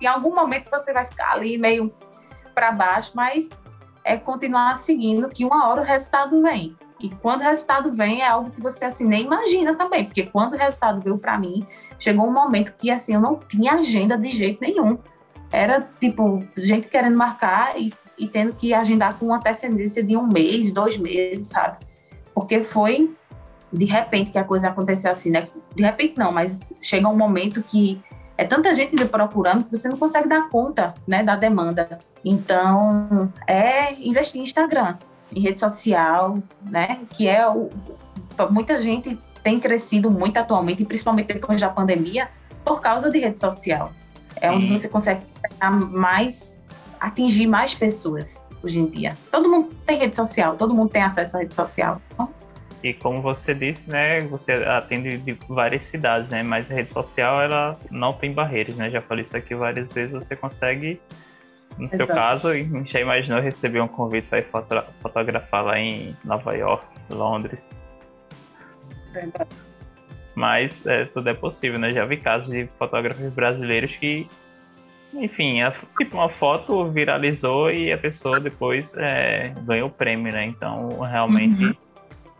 Em 0.00 0.06
algum 0.06 0.34
momento 0.34 0.70
você 0.70 0.92
vai 0.92 1.04
ficar 1.04 1.32
ali 1.32 1.56
meio 1.56 1.92
para 2.54 2.72
baixo, 2.72 3.12
mas 3.14 3.50
é 4.04 4.16
continuar 4.16 4.76
seguindo 4.76 5.28
que 5.28 5.44
uma 5.44 5.68
hora 5.68 5.82
o 5.82 5.84
resultado 5.84 6.40
vem. 6.42 6.76
E 7.00 7.08
quando 7.08 7.40
o 7.40 7.44
resultado 7.44 7.92
vem, 7.92 8.20
é 8.20 8.28
algo 8.28 8.50
que 8.50 8.60
você 8.60 8.84
assim 8.84 9.06
nem 9.06 9.24
imagina 9.24 9.74
também, 9.74 10.04
porque 10.04 10.24
quando 10.24 10.52
o 10.52 10.56
resultado 10.56 11.00
veio 11.00 11.16
para 11.16 11.38
mim, 11.38 11.66
chegou 11.98 12.26
um 12.26 12.32
momento 12.32 12.74
que 12.76 12.90
assim 12.90 13.14
eu 13.14 13.20
não 13.20 13.38
tinha 13.38 13.72
agenda 13.72 14.18
de 14.18 14.28
jeito 14.28 14.60
nenhum. 14.60 14.98
Era 15.50 15.88
tipo 15.98 16.44
gente 16.56 16.88
querendo 16.88 17.16
marcar 17.16 17.80
e, 17.80 17.92
e 18.18 18.28
tendo 18.28 18.52
que 18.52 18.74
agendar 18.74 19.18
com 19.18 19.32
antecedência 19.32 20.02
de 20.02 20.16
um 20.16 20.28
mês, 20.28 20.70
dois 20.70 20.96
meses, 20.96 21.46
sabe? 21.46 21.78
Porque 22.34 22.62
foi 22.62 23.14
de 23.72 23.84
repente 23.86 24.30
que 24.30 24.38
a 24.38 24.44
coisa 24.44 24.68
aconteceu 24.68 25.10
assim, 25.10 25.30
né? 25.30 25.48
De 25.74 25.82
repente 25.82 26.18
não, 26.18 26.30
mas 26.30 26.60
chega 26.82 27.08
um 27.08 27.16
momento 27.16 27.62
que 27.62 28.02
é 28.36 28.44
tanta 28.44 28.74
gente 28.74 28.96
procurando 29.06 29.64
que 29.64 29.76
você 29.76 29.88
não 29.88 29.96
consegue 29.96 30.28
dar 30.28 30.48
conta, 30.48 30.94
né, 31.06 31.22
da 31.22 31.36
demanda. 31.36 31.98
Então, 32.24 33.30
é 33.46 33.94
investir 33.94 34.40
em 34.40 34.44
Instagram 34.44 34.96
em 35.34 35.40
rede 35.40 35.58
social, 35.58 36.38
né? 36.62 37.00
Que 37.10 37.28
é 37.28 37.46
o 37.48 37.70
muita 38.50 38.78
gente 38.78 39.18
tem 39.42 39.58
crescido 39.58 40.10
muito 40.10 40.36
atualmente, 40.38 40.84
principalmente 40.84 41.28
depois 41.28 41.60
da 41.60 41.68
pandemia, 41.68 42.28
por 42.64 42.80
causa 42.80 43.10
de 43.10 43.18
rede 43.18 43.40
social. 43.40 43.92
É 44.40 44.50
onde 44.50 44.68
você 44.68 44.88
consegue 44.88 45.22
mais 45.90 46.56
atingir 46.98 47.46
mais 47.46 47.74
pessoas 47.74 48.46
hoje 48.62 48.78
em 48.78 48.86
dia. 48.86 49.16
Todo 49.30 49.48
mundo 49.48 49.74
tem 49.86 49.98
rede 49.98 50.16
social, 50.16 50.56
todo 50.56 50.74
mundo 50.74 50.90
tem 50.90 51.02
acesso 51.02 51.36
à 51.36 51.40
rede 51.40 51.54
social. 51.54 52.00
E 52.82 52.94
como 52.94 53.20
você 53.20 53.54
disse, 53.54 53.88
né, 53.90 54.20
você 54.22 54.52
atende 54.52 55.18
de 55.18 55.38
várias 55.48 55.84
cidades, 55.84 56.30
né, 56.30 56.42
mas 56.42 56.70
a 56.70 56.74
rede 56.74 56.92
social 56.92 57.40
ela 57.40 57.78
não 57.90 58.12
tem 58.12 58.32
barreiras, 58.32 58.74
né? 58.76 58.90
Já 58.90 59.02
falei 59.02 59.24
isso 59.24 59.36
aqui 59.36 59.54
várias 59.54 59.92
vezes, 59.92 60.12
você 60.12 60.34
consegue 60.34 60.98
no 61.78 61.86
Exato. 61.86 61.96
seu 61.96 62.06
caso, 62.06 62.48
já 62.86 63.00
imaginou 63.00 63.40
receber 63.40 63.80
um 63.80 63.88
convite 63.88 64.28
para 64.28 64.42
foto 64.42 64.84
fotografar 65.00 65.64
lá 65.64 65.78
em 65.78 66.16
Nova 66.24 66.54
York, 66.54 66.84
Londres? 67.10 67.60
Verdade. 69.12 69.48
Mas 70.34 70.86
é, 70.86 71.04
tudo 71.06 71.28
é 71.28 71.34
possível, 71.34 71.78
né? 71.78 71.90
Já 71.90 72.04
vi 72.04 72.16
casos 72.16 72.50
de 72.50 72.66
fotógrafos 72.78 73.32
brasileiros 73.32 73.94
que, 73.96 74.26
enfim, 75.12 75.60
a, 75.62 75.72
tipo, 75.98 76.16
uma 76.16 76.28
foto 76.28 76.88
viralizou 76.90 77.70
e 77.70 77.92
a 77.92 77.98
pessoa 77.98 78.38
depois 78.38 78.94
é, 78.96 79.52
ganhou 79.62 79.88
o 79.88 79.92
prêmio, 79.92 80.32
né? 80.32 80.44
Então, 80.44 81.00
realmente 81.00 81.64
uhum. 81.64 81.74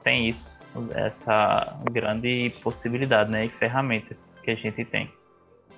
tem 0.05 0.29
isso, 0.29 0.59
essa 0.95 1.77
grande 1.91 2.53
possibilidade, 2.63 3.31
né? 3.31 3.47
E 3.47 3.49
ferramenta 3.49 4.17
que 4.43 4.51
a 4.51 4.55
gente 4.55 4.85
tem. 4.85 5.11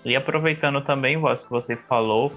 E 0.05 0.17
aproveitando 0.17 0.81
também, 0.83 1.17
Voz, 1.17 1.45
que 1.45 1.51
você 1.51 1.77
falou 1.77 2.33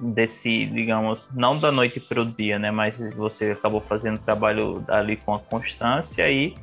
desse, 0.00 0.66
digamos, 0.66 1.28
não 1.34 1.58
da 1.58 1.70
noite 1.70 2.00
para 2.00 2.22
o 2.22 2.24
dia, 2.24 2.58
né? 2.58 2.70
Mas 2.70 2.98
você 3.14 3.52
acabou 3.52 3.80
fazendo 3.80 4.18
trabalho 4.18 4.84
ali 4.88 5.16
com 5.16 5.34
a 5.34 5.38
constância 5.38 6.28
e 6.30 6.54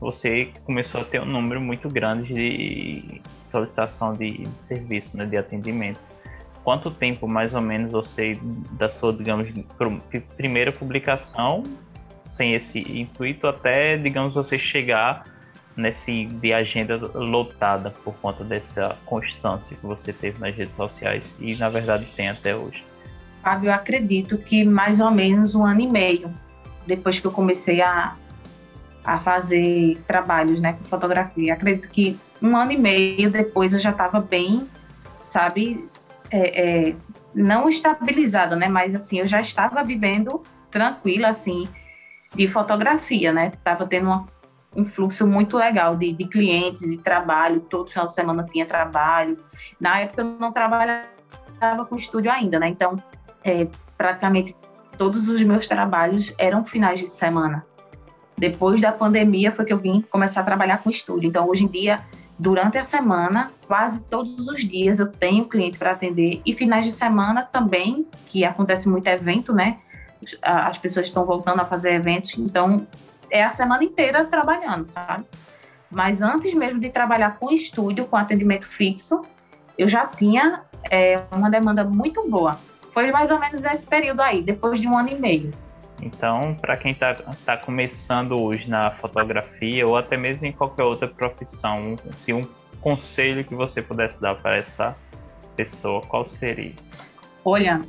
você 0.00 0.50
começou 0.64 1.00
a 1.00 1.04
ter 1.04 1.20
um 1.20 1.26
número 1.26 1.60
muito 1.60 1.88
grande 1.88 2.32
de 2.32 3.20
solicitação 3.50 4.14
de, 4.14 4.38
de 4.38 4.48
serviço, 4.48 5.16
né? 5.16 5.26
De 5.26 5.36
atendimento. 5.36 6.00
Quanto 6.62 6.90
tempo, 6.90 7.28
mais 7.28 7.54
ou 7.54 7.60
menos, 7.60 7.92
você, 7.92 8.38
da 8.72 8.88
sua, 8.88 9.12
digamos, 9.12 9.48
primeira 10.36 10.72
publicação, 10.72 11.62
sem 12.24 12.54
esse 12.54 12.78
intuito, 12.78 13.46
até, 13.46 13.98
digamos, 13.98 14.34
você 14.34 14.58
chegar 14.58 15.33
nesse 15.76 16.26
de 16.26 16.52
agenda 16.52 16.96
lotada 17.14 17.90
por 17.90 18.14
conta 18.16 18.44
dessa 18.44 18.96
constância 19.04 19.76
que 19.76 19.84
você 19.84 20.12
teve 20.12 20.38
nas 20.38 20.54
redes 20.54 20.74
sociais 20.76 21.34
e 21.40 21.56
na 21.56 21.68
verdade 21.68 22.06
tem 22.16 22.28
até 22.28 22.54
hoje? 22.54 22.84
Fábio, 23.42 23.68
eu 23.68 23.74
acredito 23.74 24.38
que 24.38 24.64
mais 24.64 25.00
ou 25.00 25.10
menos 25.10 25.54
um 25.54 25.64
ano 25.64 25.80
e 25.80 25.88
meio 25.88 26.32
depois 26.86 27.18
que 27.18 27.26
eu 27.26 27.32
comecei 27.32 27.82
a, 27.82 28.14
a 29.04 29.18
fazer 29.18 29.98
trabalhos 30.06 30.60
né, 30.60 30.74
com 30.74 30.84
fotografia. 30.84 31.52
Acredito 31.54 31.88
que 31.90 32.18
um 32.40 32.56
ano 32.56 32.72
e 32.72 32.78
meio 32.78 33.30
depois 33.30 33.72
eu 33.72 33.80
já 33.80 33.90
estava 33.90 34.20
bem, 34.20 34.68
sabe, 35.18 35.88
é, 36.30 36.88
é, 36.88 36.96
não 37.34 37.68
estabilizada, 37.68 38.54
né, 38.54 38.68
mas 38.68 38.94
assim, 38.94 39.20
eu 39.20 39.26
já 39.26 39.40
estava 39.40 39.82
vivendo 39.82 40.42
tranquila, 40.70 41.28
assim, 41.28 41.68
de 42.34 42.46
fotografia, 42.46 43.32
né, 43.32 43.48
estava 43.48 43.86
tendo 43.86 44.06
uma 44.06 44.26
um 44.76 44.84
fluxo 44.84 45.26
muito 45.26 45.56
legal 45.56 45.96
de, 45.96 46.12
de 46.12 46.26
clientes, 46.26 46.88
de 46.88 46.98
trabalho, 46.98 47.60
todo 47.60 47.90
final 47.90 48.06
de 48.06 48.14
semana 48.14 48.44
tinha 48.50 48.66
trabalho. 48.66 49.38
Na 49.80 50.00
época 50.00 50.22
eu 50.22 50.24
não 50.24 50.52
trabalhava 50.52 51.06
com 51.88 51.96
estúdio 51.96 52.30
ainda, 52.30 52.58
né? 52.58 52.68
Então, 52.68 52.96
é, 53.42 53.68
praticamente 53.96 54.54
todos 54.96 55.28
os 55.28 55.42
meus 55.42 55.66
trabalhos 55.66 56.34
eram 56.38 56.64
finais 56.64 57.00
de 57.00 57.08
semana. 57.08 57.64
Depois 58.36 58.80
da 58.80 58.90
pandemia 58.90 59.52
foi 59.52 59.64
que 59.64 59.72
eu 59.72 59.76
vim 59.76 60.02
começar 60.10 60.40
a 60.40 60.44
trabalhar 60.44 60.78
com 60.78 60.90
estúdio. 60.90 61.28
Então, 61.28 61.48
hoje 61.48 61.64
em 61.64 61.68
dia, 61.68 62.00
durante 62.38 62.76
a 62.78 62.82
semana, 62.82 63.52
quase 63.66 64.02
todos 64.04 64.48
os 64.48 64.62
dias 64.62 64.98
eu 64.98 65.06
tenho 65.06 65.44
cliente 65.44 65.78
para 65.78 65.92
atender 65.92 66.40
e 66.44 66.52
finais 66.52 66.84
de 66.84 66.92
semana 66.92 67.42
também, 67.42 68.06
que 68.26 68.44
acontece 68.44 68.88
muito 68.88 69.06
evento, 69.06 69.52
né? 69.52 69.78
As 70.42 70.78
pessoas 70.78 71.06
estão 71.06 71.24
voltando 71.24 71.60
a 71.60 71.64
fazer 71.64 71.92
eventos, 71.92 72.36
então 72.38 72.86
é 73.34 73.42
a 73.42 73.50
semana 73.50 73.82
inteira 73.82 74.24
trabalhando, 74.24 74.86
sabe? 74.86 75.24
Mas 75.90 76.22
antes 76.22 76.54
mesmo 76.54 76.78
de 76.78 76.88
trabalhar 76.88 77.36
com 77.36 77.52
estúdio, 77.52 78.06
com 78.06 78.16
atendimento 78.16 78.64
fixo, 78.64 79.22
eu 79.76 79.88
já 79.88 80.06
tinha 80.06 80.62
é, 80.88 81.20
uma 81.32 81.50
demanda 81.50 81.82
muito 81.82 82.30
boa. 82.30 82.56
Foi 82.92 83.10
mais 83.10 83.32
ou 83.32 83.40
menos 83.40 83.64
esse 83.64 83.84
período 83.84 84.20
aí, 84.20 84.40
depois 84.40 84.80
de 84.80 84.86
um 84.86 84.96
ano 84.96 85.08
e 85.08 85.16
meio. 85.16 85.50
Então, 86.00 86.56
para 86.60 86.76
quem 86.76 86.92
está 86.92 87.14
tá 87.44 87.56
começando 87.56 88.40
hoje 88.40 88.70
na 88.70 88.92
fotografia 88.92 89.84
ou 89.84 89.96
até 89.96 90.16
mesmo 90.16 90.46
em 90.46 90.52
qualquer 90.52 90.84
outra 90.84 91.08
profissão, 91.08 91.96
se 92.24 92.32
um 92.32 92.46
conselho 92.80 93.42
que 93.44 93.54
você 93.54 93.82
pudesse 93.82 94.20
dar 94.20 94.36
para 94.36 94.58
essa 94.58 94.96
pessoa, 95.56 96.02
qual 96.02 96.24
seria? 96.24 96.74
Olha, 97.44 97.80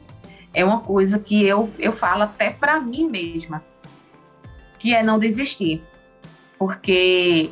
é 0.56 0.66
uma 0.66 0.80
coisa 0.80 1.20
que 1.20 1.46
eu, 1.46 1.70
eu 1.78 1.92
falo 1.92 2.24
até 2.24 2.50
para 2.50 2.80
mim 2.80 3.08
mesma 3.08 3.62
que 4.86 4.94
é 4.94 5.02
não 5.02 5.18
desistir. 5.18 5.82
Porque 6.60 7.50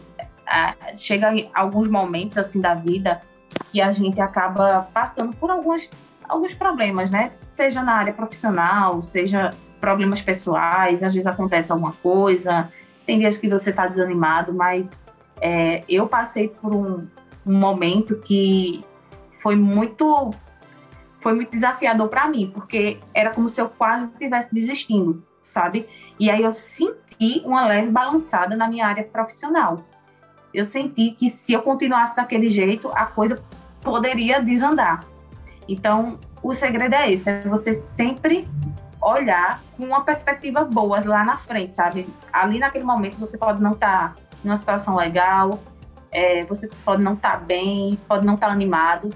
chega 0.96 1.32
alguns 1.52 1.88
momentos 1.88 2.38
assim 2.38 2.62
da 2.62 2.76
vida 2.76 3.24
que 3.72 3.82
a 3.82 3.92
gente 3.92 4.22
acaba 4.22 4.88
passando 4.94 5.36
por 5.36 5.50
alguns, 5.50 5.90
alguns 6.30 6.54
problemas, 6.54 7.10
né? 7.10 7.32
Seja 7.48 7.82
na 7.82 7.96
área 7.96 8.14
profissional, 8.14 9.02
seja 9.02 9.50
problemas 9.82 10.22
pessoais, 10.22 11.02
às 11.02 11.12
vezes 11.12 11.26
acontece 11.26 11.72
alguma 11.72 11.94
coisa, 11.94 12.72
tem 13.04 13.18
dias 13.18 13.36
que 13.36 13.50
você 13.50 13.72
está 13.72 13.88
desanimado, 13.88 14.54
mas 14.54 15.04
é, 15.42 15.84
eu 15.90 16.08
passei 16.08 16.50
por 16.50 16.76
um, 16.76 17.08
um 17.44 17.58
momento 17.58 18.18
que 18.20 18.86
foi 19.42 19.56
muito 19.56 20.30
foi 21.20 21.34
muito 21.34 21.50
desafiador 21.50 22.10
para 22.10 22.28
mim, 22.28 22.52
porque 22.54 23.00
era 23.12 23.32
como 23.32 23.50
se 23.50 23.60
eu 23.60 23.70
quase 23.70 24.10
estivesse 24.10 24.54
desistindo, 24.54 25.24
sabe? 25.42 25.88
E 26.20 26.30
aí 26.30 26.44
eu 26.44 26.52
senti 26.52 27.13
uma 27.46 27.66
leve 27.66 27.90
balançada 27.90 28.56
na 28.56 28.68
minha 28.68 28.88
área 28.88 29.04
profissional. 29.04 29.84
Eu 30.54 30.66
senti 30.66 31.12
que 31.12 31.30
se 31.30 31.54
eu 31.54 31.62
continuasse 31.62 32.16
daquele 32.16 32.50
jeito, 32.50 32.92
a 32.94 33.06
coisa 33.06 33.44
poderia 33.82 34.42
desandar. 34.42 35.04
Então, 35.68 36.20
o 36.42 36.54
segredo 36.54 36.94
é 36.94 37.12
esse, 37.12 37.30
é 37.30 37.42
você 37.42 37.74
sempre 37.74 38.48
olhar 39.02 39.62
com 39.76 39.86
uma 39.86 40.04
perspectiva 40.04 40.64
boa 40.64 41.02
lá 41.04 41.24
na 41.24 41.38
frente, 41.38 41.76
sabe? 41.76 42.08
Ali 42.32 42.60
naquele 42.60 42.86
momento 42.86 43.18
você 43.18 43.38
pode 43.38 43.62
não 43.62 43.72
estar 43.72 44.14
tá 44.14 44.22
numa 44.44 44.56
situação 44.56 44.96
legal, 44.96 45.60
é, 46.12 46.44
você 46.46 46.70
pode 46.86 47.04
não 47.04 47.14
estar 47.14 47.32
tá 47.32 47.38
bem, 47.38 47.98
pode 48.08 48.26
não 48.26 48.36
estar 48.36 48.48
tá 48.48 48.54
animado, 48.54 49.10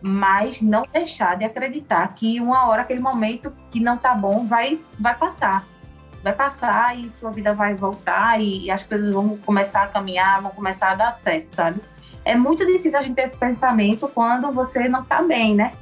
mas 0.00 0.60
não 0.60 0.84
deixar 0.92 1.36
de 1.36 1.44
acreditar 1.44 2.06
que 2.14 2.40
uma 2.40 2.68
hora 2.68 2.82
aquele 2.82 3.00
momento 3.00 3.52
que 3.70 3.80
não 3.80 3.94
está 3.94 4.14
bom 4.14 4.46
vai 4.46 4.78
vai 4.98 5.14
passar 5.14 5.64
vai 6.24 6.32
passar 6.32 6.98
e 6.98 7.10
sua 7.10 7.30
vida 7.30 7.52
vai 7.52 7.74
voltar 7.74 8.40
e, 8.40 8.64
e, 8.64 8.70
as 8.70 8.82
coisas 8.82 9.10
vão 9.10 9.36
começar 9.36 9.82
a 9.82 9.86
caminhar, 9.88 10.40
vão 10.40 10.50
começar 10.50 10.92
a 10.92 10.94
dar 10.94 11.12
certo, 11.12 11.54
sabe? 11.54 11.82
É 12.24 12.34
muito 12.34 12.64
difícil 12.64 12.98
a 12.98 13.02
gente 13.02 13.14
ter 13.14 13.22
esse 13.22 13.36
pensamento 13.36 14.08
quando 14.08 14.50
você 14.50 14.88
não 14.88 15.04
tá 15.04 15.22
bem, 15.22 15.54
né? 15.54 15.74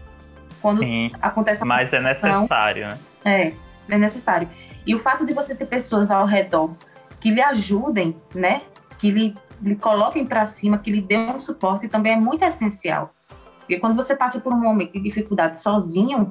Quando 0.61 0.81
Sim, 0.81 1.12
acontece 1.22 1.62
a 1.62 1.66
Mas 1.66 1.92
é 1.92 2.00
necessário, 2.00 2.88
né? 2.88 2.98
É, 3.24 3.52
é 3.88 3.96
necessário. 3.96 4.48
E 4.85 4.92
o 4.96 4.98
fato 4.98 5.24
de 5.24 5.33
você 5.33 5.55
ter 5.55 5.66
pessoas 5.66 6.11
ao 6.11 6.26
redor 6.26 6.74
que 7.20 7.31
lhe 7.31 7.40
ajudem, 7.40 8.16
né? 8.35 8.62
Que 8.98 9.12
lhe, 9.12 9.37
lhe 9.61 9.76
coloquem 9.76 10.26
para 10.26 10.44
cima, 10.44 10.76
que 10.76 10.90
lhe 10.90 11.00
dêem 11.00 11.31
um 11.31 11.38
suporte 11.38 11.87
também 11.87 12.14
é 12.14 12.16
muito 12.16 12.44
essencial. 12.44 13.14
Porque 13.61 13.78
quando 13.78 13.94
você 13.94 14.16
passa 14.16 14.40
por 14.40 14.52
um 14.52 14.59
momento 14.59 14.94
de 14.94 15.00
dificuldade 15.00 15.57
sozinho, 15.57 16.28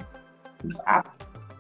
a 0.86 1.02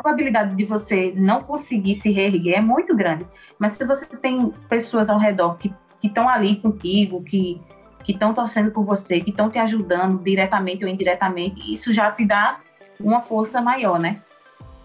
probabilidade 0.01 0.55
de 0.55 0.65
você 0.65 1.13
não 1.15 1.39
conseguir 1.39 1.95
se 1.95 2.11
reerguer 2.11 2.57
é 2.57 2.61
muito 2.61 2.95
grande. 2.95 3.25
Mas 3.59 3.73
se 3.73 3.85
você 3.85 4.05
tem 4.05 4.51
pessoas 4.67 5.09
ao 5.09 5.19
redor 5.19 5.57
que 5.57 5.73
estão 6.03 6.27
ali 6.27 6.55
contigo, 6.57 7.23
que 7.23 7.61
estão 8.07 8.33
torcendo 8.33 8.71
por 8.71 8.83
você, 8.83 9.21
que 9.21 9.29
estão 9.29 9.49
te 9.49 9.59
ajudando 9.59 10.21
diretamente 10.23 10.83
ou 10.83 10.89
indiretamente, 10.89 11.71
isso 11.71 11.93
já 11.93 12.11
te 12.11 12.25
dá 12.25 12.59
uma 12.99 13.21
força 13.21 13.61
maior, 13.61 13.99
né? 13.99 14.21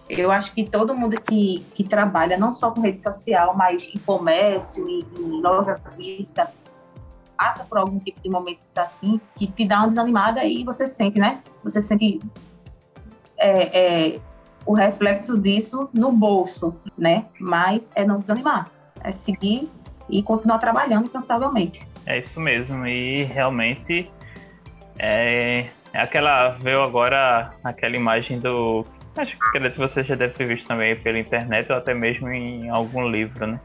Eu 0.09 0.31
acho 0.31 0.53
que 0.53 0.63
todo 0.63 0.95
mundo 0.95 1.19
que, 1.19 1.65
que 1.73 1.83
trabalha, 1.83 2.37
não 2.37 2.53
só 2.53 2.71
com 2.71 2.79
rede 2.79 3.03
social, 3.03 3.55
mas 3.57 3.89
em 3.93 3.99
comércio 3.99 4.87
e 4.87 5.05
em 5.19 5.41
loja 5.41 5.77
física, 5.95 6.49
passa 7.37 7.65
por 7.65 7.77
algum 7.77 7.99
tipo 7.99 8.21
de 8.21 8.29
momento 8.29 8.59
assim, 8.77 9.19
que 9.35 9.47
te 9.47 9.65
dá 9.65 9.79
uma 9.79 9.89
desanimada 9.89 10.43
e 10.45 10.63
você 10.63 10.85
sente, 10.85 11.19
né? 11.19 11.41
Você 11.63 11.81
sente 11.81 12.19
é, 13.37 14.15
é, 14.15 14.19
o 14.67 14.73
reflexo 14.73 15.39
disso 15.39 15.89
no 15.93 16.11
bolso, 16.11 16.75
né? 16.97 17.25
Mas 17.39 17.89
é 17.95 18.05
não 18.05 18.19
desanimar, 18.19 18.69
é 19.01 19.11
seguir 19.11 19.69
e 20.09 20.21
continuar 20.21 20.59
trabalhando 20.59 21.05
incansavelmente. 21.05 21.87
É 22.05 22.19
isso 22.19 22.39
mesmo, 22.39 22.85
e 22.85 23.23
realmente 23.23 24.11
é, 24.99 25.67
é 25.93 26.01
aquela 26.01 26.49
veio 26.49 26.81
agora 26.81 27.51
aquela 27.63 27.95
imagem 27.95 28.39
do 28.39 28.85
acho 29.17 29.37
que 29.37 29.77
você 29.77 30.03
já 30.03 30.15
deve 30.15 30.33
ter 30.33 30.45
visto 30.45 30.67
também 30.67 30.95
pela 30.95 31.17
internet 31.17 31.71
ou 31.71 31.77
até 31.77 31.93
mesmo 31.93 32.29
em 32.29 32.69
algum 32.69 33.07
livro, 33.07 33.47
né? 33.47 33.59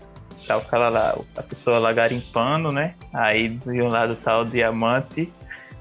Tá 0.46 0.56
aquela 0.56 0.88
lá, 0.88 1.18
a 1.36 1.42
pessoa 1.42 1.78
lá 1.78 1.92
garimpando, 1.92 2.70
né? 2.70 2.94
Aí 3.12 3.50
de 3.50 3.82
um 3.82 3.88
lado 3.88 4.16
tá 4.16 4.38
o 4.38 4.44
diamante, 4.44 5.32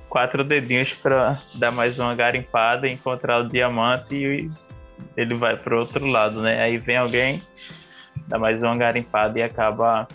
quatro 0.10 0.44
dedinhos 0.44 0.94
para 0.94 1.40
dar 1.56 1.72
mais 1.72 1.98
uma 1.98 2.14
garimpada, 2.14 2.88
encontrar 2.88 3.40
o 3.40 3.48
diamante 3.48 4.16
e 4.16 4.50
ele 5.16 5.36
vai 5.36 5.56
pro 5.58 5.80
outro 5.80 6.06
lado, 6.06 6.42
né? 6.42 6.62
Aí 6.62 6.78
vem 6.78 6.98
alguém, 6.98 7.42
dá 8.28 8.38
mais 8.38 8.62
uma 8.64 8.76
garimpada 8.76 9.38
e 9.38 9.44
acaba 9.44 10.08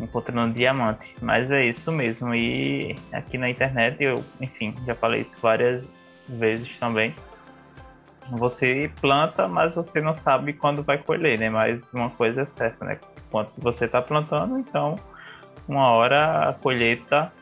encontrando 0.00 0.54
diamante. 0.54 1.14
Mas 1.20 1.50
é 1.50 1.66
isso 1.66 1.90
mesmo. 1.90 2.34
E 2.34 2.94
aqui 3.12 3.36
na 3.36 3.50
internet, 3.50 4.02
eu, 4.02 4.22
enfim, 4.40 4.74
já 4.86 4.94
falei 4.94 5.22
isso 5.22 5.36
várias 5.40 5.88
vezes 6.28 6.70
também. 6.78 7.14
Você 8.30 8.90
planta, 9.00 9.48
mas 9.48 9.74
você 9.74 10.00
não 10.00 10.14
sabe 10.14 10.52
quando 10.52 10.82
vai 10.82 10.98
colher, 10.98 11.38
né? 11.38 11.48
Mas 11.48 11.90
uma 11.92 12.10
coisa 12.10 12.42
é 12.42 12.44
certa, 12.44 12.84
né? 12.84 12.98
Quando 13.30 13.50
você 13.58 13.86
está 13.86 14.02
plantando, 14.02 14.58
então 14.58 14.94
uma 15.66 15.90
hora 15.90 16.48
a 16.48 16.52
colheita 16.52 17.32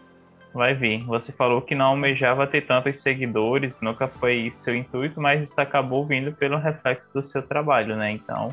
vai 0.57 0.75
vir. 0.75 1.05
Você 1.05 1.31
falou 1.31 1.61
que 1.61 1.75
não 1.75 1.87
almejava 1.87 2.47
ter 2.47 2.67
tantos 2.67 3.01
seguidores, 3.01 3.81
nunca 3.81 4.09
foi 4.09 4.51
seu 4.53 4.75
intuito, 4.75 5.21
mas 5.21 5.43
isso 5.43 5.61
acabou 5.61 6.05
vindo 6.05 6.33
pelo 6.33 6.57
reflexo 6.57 7.09
do 7.13 7.23
seu 7.23 7.43
trabalho, 7.43 7.95
né? 7.95 8.11
Então, 8.11 8.53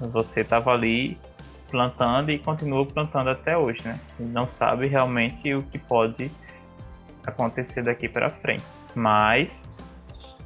você 0.00 0.40
estava 0.40 0.72
ali 0.72 1.16
plantando 1.70 2.30
e 2.30 2.38
continua 2.38 2.84
plantando 2.86 3.30
até 3.30 3.56
hoje, 3.56 3.78
né? 3.84 4.00
Não 4.18 4.50
sabe 4.50 4.86
realmente 4.86 5.54
o 5.54 5.62
que 5.62 5.78
pode 5.78 6.30
acontecer 7.24 7.82
daqui 7.82 8.08
para 8.08 8.30
frente, 8.30 8.64
mas 8.94 9.62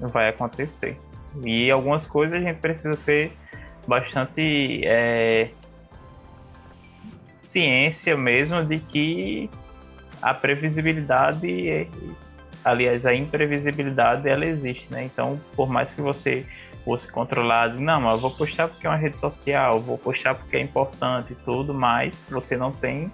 vai 0.00 0.28
acontecer. 0.28 0.98
E 1.42 1.70
algumas 1.70 2.06
coisas 2.06 2.38
a 2.38 2.44
gente 2.44 2.58
precisa 2.58 2.96
ter 2.96 3.32
bastante 3.86 4.82
é, 4.84 5.50
ciência 7.40 8.16
mesmo 8.16 8.64
de 8.64 8.80
que 8.80 9.48
a 10.24 10.32
previsibilidade, 10.32 11.86
aliás, 12.64 13.04
a 13.04 13.14
imprevisibilidade, 13.14 14.26
ela 14.26 14.46
existe, 14.46 14.86
né? 14.90 15.04
Então, 15.04 15.38
por 15.54 15.68
mais 15.68 15.92
que 15.92 16.00
você 16.00 16.46
fosse 16.82 17.06
controlado, 17.12 17.78
não, 17.78 18.00
mas 18.00 18.14
eu 18.14 18.20
vou 18.20 18.30
postar 18.30 18.68
porque 18.68 18.86
é 18.86 18.90
uma 18.90 18.96
rede 18.96 19.18
social, 19.18 19.78
vou 19.80 19.98
postar 19.98 20.34
porque 20.34 20.56
é 20.56 20.60
importante 20.60 21.34
e 21.34 21.36
tudo, 21.36 21.74
mas 21.74 22.26
você 22.30 22.56
não 22.56 22.72
tem 22.72 23.12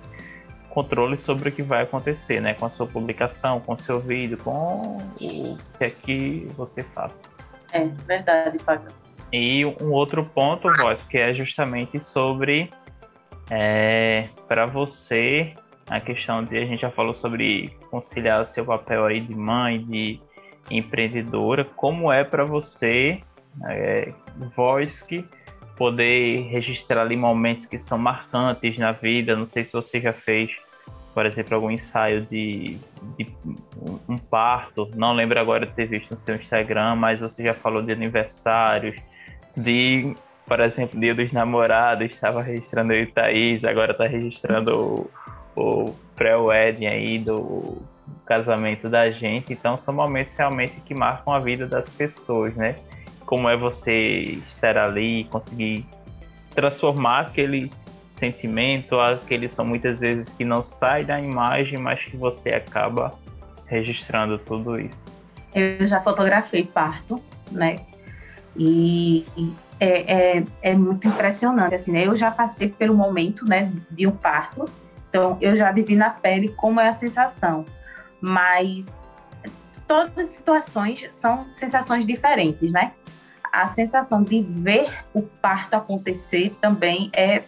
controle 0.68 1.18
sobre 1.18 1.48
o 1.48 1.52
que 1.52 1.64
vai 1.64 1.82
acontecer, 1.82 2.40
né? 2.40 2.54
Com 2.54 2.66
a 2.66 2.70
sua 2.70 2.86
publicação, 2.86 3.58
com 3.58 3.72
o 3.72 3.78
seu 3.78 3.98
vídeo, 3.98 4.38
com 4.38 4.98
o 5.20 5.58
que 5.78 5.84
é 5.84 5.90
que 5.90 6.48
você 6.56 6.84
faça. 6.84 7.28
É, 7.72 7.86
verdade, 8.06 8.56
Fábio. 8.60 8.92
E 9.32 9.66
um 9.82 9.90
outro 9.90 10.24
ponto, 10.24 10.72
Voz, 10.76 11.02
que 11.08 11.18
é 11.18 11.34
justamente 11.34 12.00
sobre 12.00 12.70
é, 13.50 14.28
para 14.46 14.64
você 14.66 15.56
a 15.90 16.00
questão 16.00 16.44
de 16.44 16.56
a 16.56 16.64
gente 16.64 16.82
já 16.82 16.90
falou 16.90 17.12
sobre 17.12 17.68
conciliar 17.90 18.40
o 18.40 18.46
seu 18.46 18.64
papel 18.64 19.04
aí 19.06 19.20
de 19.20 19.34
mãe, 19.34 19.84
de 19.84 20.20
empreendedora, 20.70 21.64
como 21.64 22.12
é 22.12 22.22
para 22.22 22.44
você, 22.44 23.20
é, 23.66 24.12
Voice, 24.54 25.24
poder 25.76 26.42
registrar 26.42 27.02
ali 27.02 27.16
momentos 27.16 27.66
que 27.66 27.76
são 27.76 27.98
marcantes 27.98 28.78
na 28.78 28.92
vida. 28.92 29.34
Não 29.34 29.48
sei 29.48 29.64
se 29.64 29.72
você 29.72 30.00
já 30.00 30.12
fez, 30.12 30.52
por 31.12 31.26
exemplo, 31.26 31.56
algum 31.56 31.72
ensaio 31.72 32.24
de, 32.24 32.78
de 33.18 33.26
um 34.08 34.16
parto. 34.16 34.88
Não 34.94 35.12
lembro 35.12 35.40
agora 35.40 35.66
de 35.66 35.72
ter 35.72 35.86
visto 35.86 36.12
no 36.12 36.18
seu 36.18 36.36
Instagram, 36.36 36.94
mas 36.94 37.20
você 37.20 37.42
já 37.42 37.52
falou 37.52 37.82
de 37.82 37.90
aniversários, 37.90 38.94
de 39.56 40.14
por 40.50 40.58
exemplo, 40.58 40.98
Dia 40.98 41.14
dos 41.14 41.32
Namorados, 41.32 42.10
estava 42.10 42.42
registrando 42.42 42.92
e 42.92 43.06
Thaís, 43.06 43.64
agora 43.64 43.92
está 43.92 44.04
registrando 44.04 45.08
o 45.60 45.94
pré-wedding 46.16 46.86
aí 46.86 47.18
do 47.18 47.78
casamento 48.24 48.88
da 48.88 49.10
gente. 49.10 49.52
Então 49.52 49.76
são 49.76 49.92
momentos 49.94 50.34
realmente 50.34 50.80
que 50.80 50.94
marcam 50.94 51.32
a 51.32 51.38
vida 51.38 51.66
das 51.66 51.88
pessoas, 51.88 52.54
né? 52.54 52.76
Como 53.26 53.48
é 53.48 53.56
você 53.56 54.40
estar 54.48 54.76
ali 54.76 55.24
conseguir 55.24 55.86
transformar 56.54 57.20
aquele 57.20 57.70
sentimento, 58.10 58.98
aqueles 58.98 59.52
são 59.52 59.64
muitas 59.64 60.00
vezes 60.00 60.28
que 60.28 60.44
não 60.44 60.62
sai 60.62 61.04
da 61.04 61.18
imagem, 61.20 61.78
mas 61.78 62.04
que 62.04 62.16
você 62.16 62.50
acaba 62.50 63.14
registrando 63.66 64.36
tudo 64.38 64.78
isso. 64.78 65.20
Eu 65.54 65.86
já 65.86 66.00
fotografei 66.00 66.64
parto, 66.64 67.22
né? 67.50 67.80
E 68.56 69.24
é, 69.78 70.38
é, 70.38 70.44
é 70.62 70.74
muito 70.74 71.06
impressionante, 71.08 71.74
assim, 71.74 71.92
né? 71.92 72.06
Eu 72.06 72.14
já 72.14 72.30
passei 72.30 72.68
pelo 72.68 72.94
momento, 72.94 73.44
né, 73.44 73.72
de 73.90 74.06
um 74.06 74.10
parto 74.10 74.64
então, 75.10 75.36
eu 75.40 75.56
já 75.56 75.72
vivi 75.72 75.96
na 75.96 76.08
pele 76.08 76.50
como 76.50 76.80
é 76.80 76.88
a 76.88 76.92
sensação. 76.92 77.66
Mas 78.20 79.06
todas 79.86 80.16
as 80.16 80.28
situações 80.28 81.08
são 81.10 81.50
sensações 81.50 82.06
diferentes, 82.06 82.72
né? 82.72 82.92
A 83.52 83.66
sensação 83.66 84.22
de 84.22 84.40
ver 84.40 85.04
o 85.12 85.20
parto 85.20 85.74
acontecer 85.74 86.56
também 86.60 87.10
é 87.12 87.42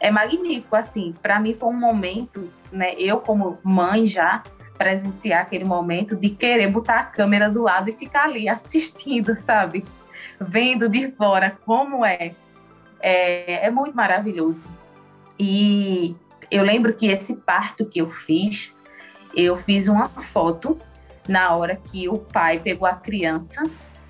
é 0.00 0.10
magnífico, 0.10 0.76
assim. 0.76 1.14
Para 1.20 1.40
mim 1.40 1.54
foi 1.54 1.68
um 1.68 1.78
momento, 1.78 2.50
né? 2.72 2.94
Eu 2.94 3.18
como 3.18 3.58
mãe 3.62 4.06
já 4.06 4.42
presenciar 4.78 5.42
aquele 5.42 5.64
momento 5.64 6.16
de 6.16 6.30
querer 6.30 6.68
botar 6.68 7.00
a 7.00 7.04
câmera 7.04 7.50
do 7.50 7.62
lado 7.62 7.90
e 7.90 7.92
ficar 7.92 8.24
ali 8.24 8.48
assistindo, 8.48 9.36
sabe? 9.36 9.84
Vendo 10.40 10.88
de 10.88 11.10
fora 11.10 11.58
como 11.66 12.06
é. 12.06 12.34
É, 13.00 13.66
é 13.66 13.70
muito 13.70 13.94
maravilhoso. 13.94 14.70
E 15.38 16.16
eu 16.50 16.62
lembro 16.62 16.94
que 16.94 17.06
esse 17.06 17.36
parto 17.36 17.84
que 17.84 18.00
eu 18.00 18.08
fiz, 18.08 18.74
eu 19.34 19.56
fiz 19.56 19.88
uma 19.88 20.06
foto 20.06 20.78
na 21.28 21.54
hora 21.54 21.76
que 21.76 22.08
o 22.08 22.18
pai 22.18 22.58
pegou 22.58 22.88
a 22.88 22.94
criança 22.94 23.62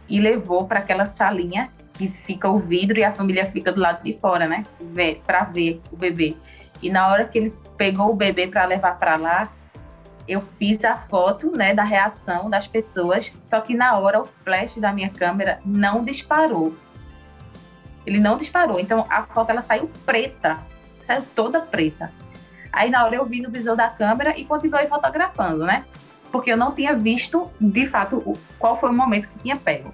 e 0.09 0.21
levou 0.21 0.67
para 0.67 0.79
aquela 0.79 1.05
salinha 1.05 1.69
que 1.93 2.09
fica 2.09 2.49
o 2.49 2.59
vidro 2.59 2.99
e 2.99 3.05
a 3.05 3.13
família 3.13 3.51
fica 3.51 3.73
do 3.73 3.81
lado 3.81 4.05
de 4.05 4.17
fora, 4.19 4.47
né? 4.47 4.65
Para 5.27 5.45
ver 5.45 5.81
o 5.91 5.97
bebê. 5.97 6.37
E 6.81 6.89
na 6.89 7.09
hora 7.09 7.25
que 7.25 7.39
ele 7.39 7.55
pegou 7.77 8.11
o 8.11 8.15
bebê 8.15 8.47
para 8.47 8.65
levar 8.65 8.97
para 8.99 9.17
lá, 9.17 9.53
eu 10.29 10.41
fiz 10.41 10.85
a 10.85 10.95
foto, 10.95 11.51
né, 11.57 11.75
da 11.75 11.83
reação 11.83 12.49
das 12.49 12.67
pessoas, 12.67 13.35
só 13.41 13.61
que 13.61 13.75
na 13.75 13.99
hora 13.99 14.21
o 14.21 14.29
flash 14.45 14.77
da 14.77 14.93
minha 14.93 15.09
câmera 15.09 15.59
não 15.65 16.05
disparou. 16.05 16.77
Ele 18.07 18.21
não 18.21 18.37
disparou, 18.37 18.79
então 18.79 19.05
a 19.09 19.23
foto 19.25 19.51
ela 19.51 19.63
saiu 19.63 19.91
preta, 20.07 20.59
saiu 21.01 21.25
toda 21.35 21.61
preta. 21.61 22.13
Aí 22.79 22.91
na 22.91 23.05
hora 23.05 23.17
eu 23.17 23.25
vi 23.25 23.43
no 23.43 23.51
visor 23.51 23.75
da 23.75 23.89
câmera 23.89 24.39
e 24.39 24.45
continuei 24.45 24.87
fotografando, 24.87 25.65
né? 25.65 25.85
Porque 26.31 26.53
eu 26.53 26.57
não 26.57 26.73
tinha 26.73 26.95
visto, 26.95 27.51
de 27.61 27.85
fato, 27.89 28.23
qual 28.57 28.79
foi 28.79 28.91
o 28.91 28.93
momento 28.93 29.29
que 29.29 29.39
tinha 29.41 29.57
pego. 29.57 29.93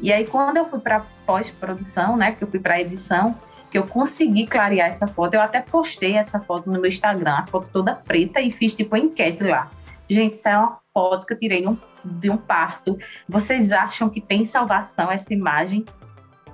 E 0.00 0.12
aí 0.12 0.24
quando 0.24 0.56
eu 0.56 0.64
fui 0.64 0.78
para 0.78 1.04
pós-produção, 1.26 2.16
né, 2.16 2.30
que 2.30 2.44
eu 2.44 2.48
fui 2.48 2.60
para 2.60 2.80
edição, 2.80 3.36
que 3.68 3.76
eu 3.76 3.84
consegui 3.84 4.46
clarear 4.46 4.88
essa 4.88 5.08
foto, 5.08 5.34
eu 5.34 5.40
até 5.40 5.60
postei 5.60 6.14
essa 6.14 6.38
foto 6.38 6.70
no 6.70 6.74
meu 6.80 6.86
Instagram, 6.86 7.32
a 7.32 7.46
foto 7.46 7.68
toda 7.72 7.96
preta 7.96 8.40
e 8.40 8.52
fiz 8.52 8.76
tipo 8.76 8.94
uma 8.94 9.02
enquete 9.02 9.42
lá. 9.42 9.68
Gente, 10.08 10.34
isso 10.34 10.48
é 10.48 10.56
uma 10.56 10.78
foto 10.94 11.26
que 11.26 11.32
eu 11.32 11.38
tirei 11.38 11.62
de 11.62 11.68
um, 11.68 11.76
de 12.04 12.30
um 12.30 12.36
parto. 12.36 12.96
Vocês 13.28 13.72
acham 13.72 14.08
que 14.08 14.20
tem 14.20 14.44
salvação 14.44 15.10
essa 15.10 15.34
imagem? 15.34 15.84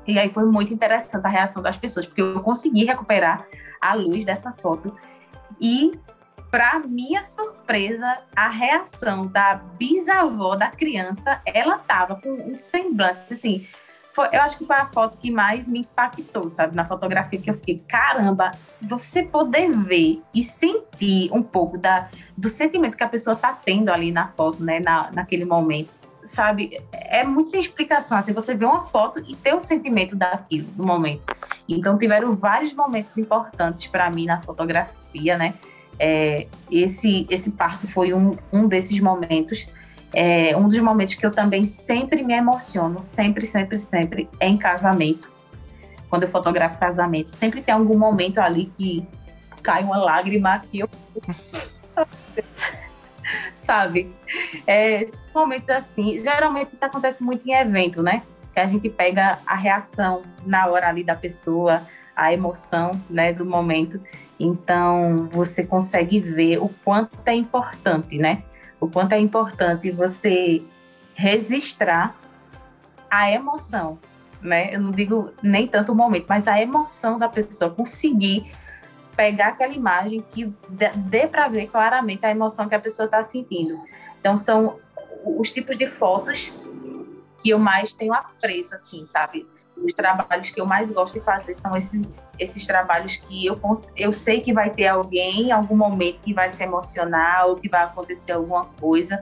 E 0.07 0.19
aí 0.19 0.31
foi 0.31 0.47
muito 0.47 0.73
interessante 0.73 1.27
a 1.27 1.29
reação 1.29 1.63
das 1.63 1.77
pessoas, 1.77 2.07
porque 2.07 2.23
eu 2.23 2.41
consegui 2.41 2.87
recuperar 2.87 3.47
a 3.79 3.93
luz 3.93 4.25
dessa 4.25 4.53
foto 4.53 4.97
e, 5.61 5.93
para 6.51 6.79
minha 6.81 7.23
surpresa, 7.23 8.19
a 8.35 8.49
reação 8.49 9.27
da 9.27 9.55
bisavó 9.55 10.57
da 10.57 10.69
criança, 10.71 11.41
ela 11.45 11.79
tava 11.79 12.17
com 12.17 12.31
um 12.31 12.57
semblante, 12.57 13.21
assim, 13.31 13.67
foi, 14.17 14.29
eu 14.33 14.41
acho 14.41 14.57
que 14.57 14.65
foi 14.65 14.77
a 14.77 14.87
foto 14.87 15.19
que 15.19 15.31
mais 15.31 15.69
me 15.69 15.81
impactou, 15.81 16.49
sabe? 16.49 16.75
Na 16.75 16.87
fotografia 16.87 17.39
que 17.39 17.51
eu 17.51 17.55
fiquei, 17.55 17.85
caramba, 17.87 18.51
você 18.81 19.23
poder 19.23 19.71
ver 19.71 20.23
e 20.35 20.43
sentir 20.43 21.31
um 21.31 21.43
pouco 21.43 21.77
da, 21.77 22.09
do 22.35 22.49
sentimento 22.49 22.97
que 22.97 23.05
a 23.05 23.09
pessoa 23.09 23.37
tá 23.37 23.53
tendo 23.53 23.91
ali 23.91 24.11
na 24.11 24.27
foto, 24.27 24.65
né? 24.65 24.81
Na, 24.81 25.11
naquele 25.13 25.45
momento, 25.45 25.91
sabe? 26.27 26.81
É 26.93 27.25
muito 27.25 27.51
sem 27.51 27.61
explicação. 27.61 28.19
Assim, 28.19 28.33
você 28.33 28.55
vê 28.55 28.65
uma 28.65 28.83
foto 28.83 29.23
e 29.27 29.35
ter 29.35 29.55
o 29.55 29.61
sentimento 29.61 30.15
daquilo, 30.15 30.69
do 30.73 30.85
momento. 30.85 31.23
Então, 31.69 31.97
tiveram 31.97 32.37
vários 32.37 32.73
momentos 32.73 33.17
importantes 33.17 33.87
para 33.87 34.11
mim 34.11 34.27
na 34.27 34.41
fotografia 34.43 34.97
né? 35.37 35.55
É, 35.99 36.47
esse, 36.71 37.27
esse 37.31 37.53
parto 37.53 37.87
foi 37.87 38.13
um, 38.13 38.37
um 38.53 38.69
desses 38.69 39.01
momentos. 39.01 39.67
É, 40.13 40.57
um 40.57 40.69
dos 40.69 40.79
momentos 40.79 41.15
que 41.15 41.25
eu 41.25 41.31
também 41.31 41.65
sempre 41.65 42.23
me 42.23 42.35
emociono, 42.35 43.03
sempre, 43.03 43.45
sempre, 43.45 43.79
sempre, 43.79 44.29
é 44.39 44.49
em 44.49 44.57
casamento. 44.57 45.31
Quando 46.09 46.23
eu 46.23 46.29
fotografo 46.29 46.79
casamento, 46.79 47.29
sempre 47.29 47.61
tem 47.61 47.75
algum 47.75 47.99
momento 47.99 48.39
ali 48.39 48.67
que 48.67 49.07
cai 49.63 49.83
uma 49.83 49.97
lágrima 49.97 50.59
que 50.61 50.79
eu. 50.81 50.89
Sabe? 53.55 54.15
É, 54.67 55.05
momentos 55.35 55.69
assim, 55.71 56.19
geralmente 56.19 56.73
isso 56.73 56.85
acontece 56.85 57.23
muito 57.23 57.47
em 57.49 57.53
evento, 57.53 58.03
né? 58.03 58.23
Que 58.53 58.61
a 58.61 58.67
gente 58.67 58.89
pega 58.89 59.39
a 59.47 59.55
reação 59.55 60.23
na 60.45 60.67
hora 60.67 60.89
ali 60.89 61.05
da 61.05 61.15
pessoa, 61.15 61.83
a 62.15 62.33
emoção 62.33 62.91
né, 63.11 63.33
do 63.33 63.45
momento. 63.45 64.01
Então, 64.41 65.29
você 65.31 65.65
consegue 65.65 66.21
ver 66.21 66.59
o 66.59 66.69
quanto 66.85 67.19
é 67.27 67.35
importante, 67.35 68.17
né? 68.19 68.43
O 68.81 68.89
quanto 68.89 69.13
é 69.13 69.19
importante 69.19 69.91
você 69.91 70.63
registrar 71.15 72.15
a 73.11 73.31
emoção, 73.31 73.99
né? 74.41 74.75
Eu 74.75 74.81
não 74.81 74.91
digo 74.91 75.33
nem 75.43 75.67
tanto 75.67 75.93
o 75.93 75.95
momento, 75.95 76.27
mas 76.29 76.49
a 76.49 76.61
emoção 76.61 77.19
da 77.19 77.29
pessoa, 77.29 77.71
conseguir 77.71 78.51
pegar 79.17 79.49
aquela 79.49 79.73
imagem 79.73 80.25
que 80.31 80.53
dê 80.97 81.27
para 81.27 81.49
ver 81.49 81.69
claramente 81.69 82.25
a 82.25 82.31
emoção 82.31 82.69
que 82.69 82.75
a 82.75 82.81
pessoa 82.81 83.07
está 83.07 83.23
sentindo. 83.23 83.83
Então, 84.21 84.37
são 84.37 84.79
os 85.25 85.51
tipos 85.51 85.77
de 85.77 85.87
fotos 85.87 86.53
que 87.43 87.51
eu 87.51 87.59
mais 87.59 87.93
tenho 87.93 88.13
apreço, 88.13 88.75
assim, 88.75 89.07
sabe? 89.07 89.47
Os 89.77 89.93
trabalhos 89.93 90.51
que 90.51 90.61
eu 90.61 90.67
mais 90.67 90.91
gosto 90.91 91.15
de 91.15 91.21
fazer 91.21 91.55
são 91.55 91.77
esses, 91.77 92.03
esses 92.39 92.67
trabalhos 92.67 93.17
que 93.17 93.45
eu, 93.45 93.61
eu 93.97 94.13
sei 94.13 94.41
que 94.41 94.53
vai 94.53 94.71
ter 94.71 94.87
alguém 94.87 95.49
em 95.49 95.53
algum 95.53 95.77
momento 95.77 96.21
que 96.21 96.33
vai 96.33 96.49
se 96.49 96.63
emocionar 96.63 97.47
ou 97.47 97.57
que 97.57 97.69
vai 97.69 97.85
acontecer 97.85 98.33
alguma 98.33 98.67
coisa 98.81 99.21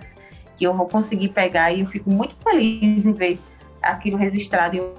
que 0.56 0.64
eu 0.64 0.72
vou 0.72 0.86
conseguir 0.86 1.30
pegar 1.30 1.72
e 1.72 1.80
eu 1.80 1.86
fico 1.86 2.08
muito 2.12 2.36
feliz 2.36 3.04
em 3.04 3.12
ver 3.12 3.38
aquilo 3.82 4.16
registrado 4.16 4.76
em 4.76 4.94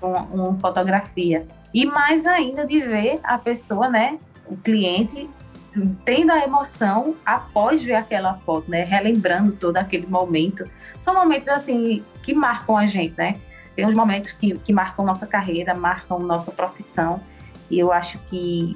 uma, 0.00 0.20
uma 0.22 0.56
fotografia. 0.56 1.46
E 1.78 1.86
mais 1.86 2.26
ainda 2.26 2.66
de 2.66 2.80
ver 2.80 3.20
a 3.22 3.38
pessoa, 3.38 3.88
né, 3.88 4.18
o 4.48 4.56
cliente, 4.56 5.30
tendo 6.04 6.32
a 6.32 6.42
emoção 6.42 7.14
após 7.24 7.84
ver 7.84 7.94
aquela 7.94 8.34
foto, 8.34 8.68
né, 8.68 8.82
relembrando 8.82 9.52
todo 9.52 9.76
aquele 9.76 10.08
momento. 10.08 10.68
São 10.98 11.14
momentos 11.14 11.48
assim 11.48 12.04
que 12.20 12.34
marcam 12.34 12.76
a 12.76 12.84
gente, 12.84 13.14
né? 13.16 13.36
Tem 13.76 13.86
uns 13.86 13.94
momentos 13.94 14.32
que, 14.32 14.58
que 14.58 14.72
marcam 14.72 15.04
nossa 15.04 15.24
carreira, 15.24 15.72
marcam 15.72 16.18
nossa 16.18 16.50
profissão. 16.50 17.20
E 17.70 17.78
eu 17.78 17.92
acho 17.92 18.18
que 18.28 18.72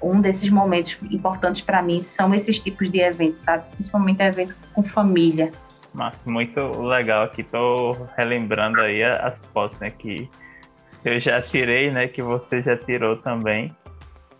um 0.00 0.18
desses 0.18 0.48
momentos 0.48 0.96
importantes 1.10 1.60
para 1.60 1.82
mim 1.82 2.00
são 2.00 2.34
esses 2.34 2.58
tipos 2.58 2.90
de 2.90 3.00
eventos, 3.00 3.42
sabe? 3.42 3.64
Principalmente 3.72 4.22
evento 4.22 4.56
com 4.72 4.82
família. 4.82 5.52
Mas 5.92 6.24
muito 6.24 6.58
legal 6.80 7.24
aqui, 7.24 7.42
tô 7.42 7.90
relembrando 8.16 8.80
aí 8.80 9.02
as 9.02 9.44
fotos, 9.44 9.78
né, 9.78 9.90
que 9.90 10.26
eu 11.08 11.20
já 11.20 11.40
tirei, 11.42 11.90
né, 11.90 12.08
que 12.08 12.22
você 12.22 12.62
já 12.62 12.76
tirou 12.76 13.16
também. 13.16 13.74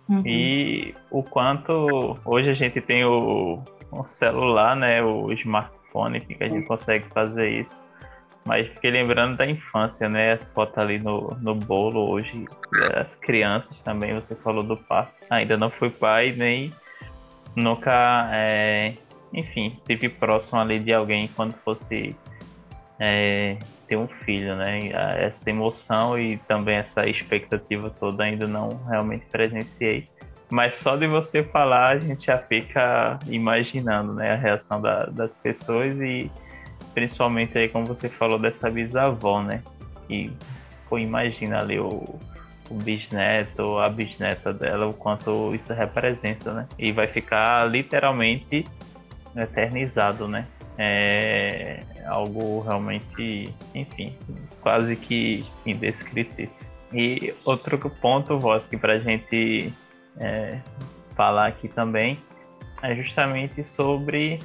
Uhum. 0.08 0.22
E 0.24 0.94
o 1.10 1.22
quanto 1.22 2.16
hoje 2.24 2.50
a 2.50 2.54
gente 2.54 2.80
tem 2.80 3.04
o, 3.04 3.62
o 3.90 4.06
celular, 4.06 4.76
né, 4.76 5.02
o 5.02 5.32
smartphone, 5.32 6.20
que 6.20 6.42
a 6.42 6.48
gente 6.48 6.66
consegue 6.66 7.06
fazer 7.08 7.48
isso. 7.48 7.86
Mas 8.44 8.64
fiquei 8.68 8.92
lembrando 8.92 9.36
da 9.36 9.44
infância, 9.44 10.08
né? 10.08 10.34
As 10.34 10.48
fotos 10.52 10.78
ali 10.78 11.00
no, 11.00 11.36
no 11.40 11.52
bolo 11.56 12.08
hoje. 12.08 12.44
As 12.94 13.16
crianças 13.16 13.80
também, 13.80 14.14
você 14.14 14.36
falou 14.36 14.62
do 14.62 14.76
parque. 14.76 15.12
Ainda 15.28 15.56
não 15.56 15.68
fui 15.68 15.90
pai, 15.90 16.32
nem 16.32 16.72
nunca, 17.56 18.30
é, 18.32 18.92
enfim, 19.32 19.76
tive 19.84 20.08
próximo 20.08 20.60
ali 20.60 20.78
de 20.78 20.92
alguém 20.92 21.26
quando 21.34 21.54
fosse 21.64 22.14
é, 22.98 23.58
ter 23.86 23.96
um 23.96 24.08
filho, 24.08 24.56
né? 24.56 24.90
Essa 25.18 25.50
emoção 25.50 26.18
e 26.18 26.38
também 26.38 26.76
essa 26.76 27.08
expectativa 27.08 27.90
toda 27.90 28.24
ainda 28.24 28.46
não 28.46 28.68
realmente 28.88 29.26
presenciei. 29.26 30.08
Mas 30.50 30.76
só 30.76 30.96
de 30.96 31.06
você 31.06 31.42
falar, 31.42 31.96
a 31.96 31.98
gente 31.98 32.26
já 32.26 32.38
fica 32.38 33.18
imaginando, 33.28 34.14
né? 34.14 34.32
A 34.32 34.36
reação 34.36 34.80
da, 34.80 35.06
das 35.06 35.36
pessoas 35.36 36.00
e 36.00 36.30
principalmente 36.94 37.58
aí, 37.58 37.68
como 37.68 37.86
você 37.86 38.08
falou, 38.08 38.38
dessa 38.38 38.70
bisavó, 38.70 39.42
né? 39.42 39.62
E, 40.08 40.30
pô, 40.88 40.98
imagina 40.98 41.58
ali 41.58 41.78
o, 41.78 42.18
o 42.70 42.74
bisneto, 42.74 43.78
a 43.78 43.88
bisneta 43.88 44.52
dela, 44.52 44.86
o 44.86 44.94
quanto 44.94 45.54
isso 45.54 45.74
representa, 45.74 46.52
né? 46.52 46.66
E 46.78 46.92
vai 46.92 47.06
ficar 47.06 47.68
literalmente 47.68 48.64
eternizado, 49.36 50.26
né? 50.26 50.46
É 50.78 51.82
algo 52.06 52.60
realmente, 52.60 53.52
enfim, 53.74 54.16
quase 54.60 54.96
que 54.96 55.44
indescritível. 55.64 56.50
E 56.92 57.34
outro 57.44 57.78
ponto, 57.90 58.38
Voz, 58.38 58.66
que 58.66 58.76
para 58.76 58.98
gente 58.98 59.72
é, 60.18 60.60
falar 61.14 61.48
aqui 61.48 61.68
também, 61.68 62.18
é 62.82 62.94
justamente 62.94 63.64
sobre 63.64 64.38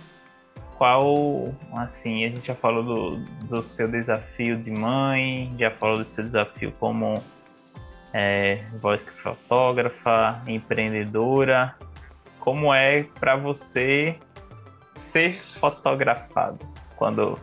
qual, 0.77 1.53
assim, 1.73 2.25
a 2.25 2.29
gente 2.29 2.47
já 2.47 2.55
falou 2.55 2.83
do, 2.83 3.17
do 3.45 3.61
seu 3.61 3.87
desafio 3.87 4.57
de 4.57 4.71
mãe, 4.71 5.53
já 5.59 5.69
falou 5.69 5.97
do 5.97 6.05
seu 6.05 6.23
desafio 6.23 6.73
como 6.79 7.13
é, 8.13 8.63
voz 8.81 9.05
fotógrafa, 9.21 10.41
empreendedora. 10.47 11.75
Como 12.39 12.73
é 12.73 13.03
para 13.19 13.35
você 13.35 14.15
ser 15.01 15.41
fotografado 15.59 16.59
quando 16.95 17.37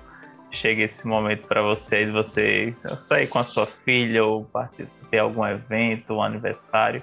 chega 0.50 0.84
esse 0.84 1.06
momento 1.06 1.46
para 1.46 1.62
você 1.62 2.06
de 2.06 2.12
você 2.12 2.74
sair 3.04 3.28
com 3.28 3.38
a 3.38 3.44
sua 3.44 3.66
filha 3.84 4.24
ou 4.24 4.44
participar 4.44 5.08
de 5.10 5.18
algum 5.18 5.44
evento, 5.46 6.14
um 6.14 6.22
aniversário, 6.22 7.02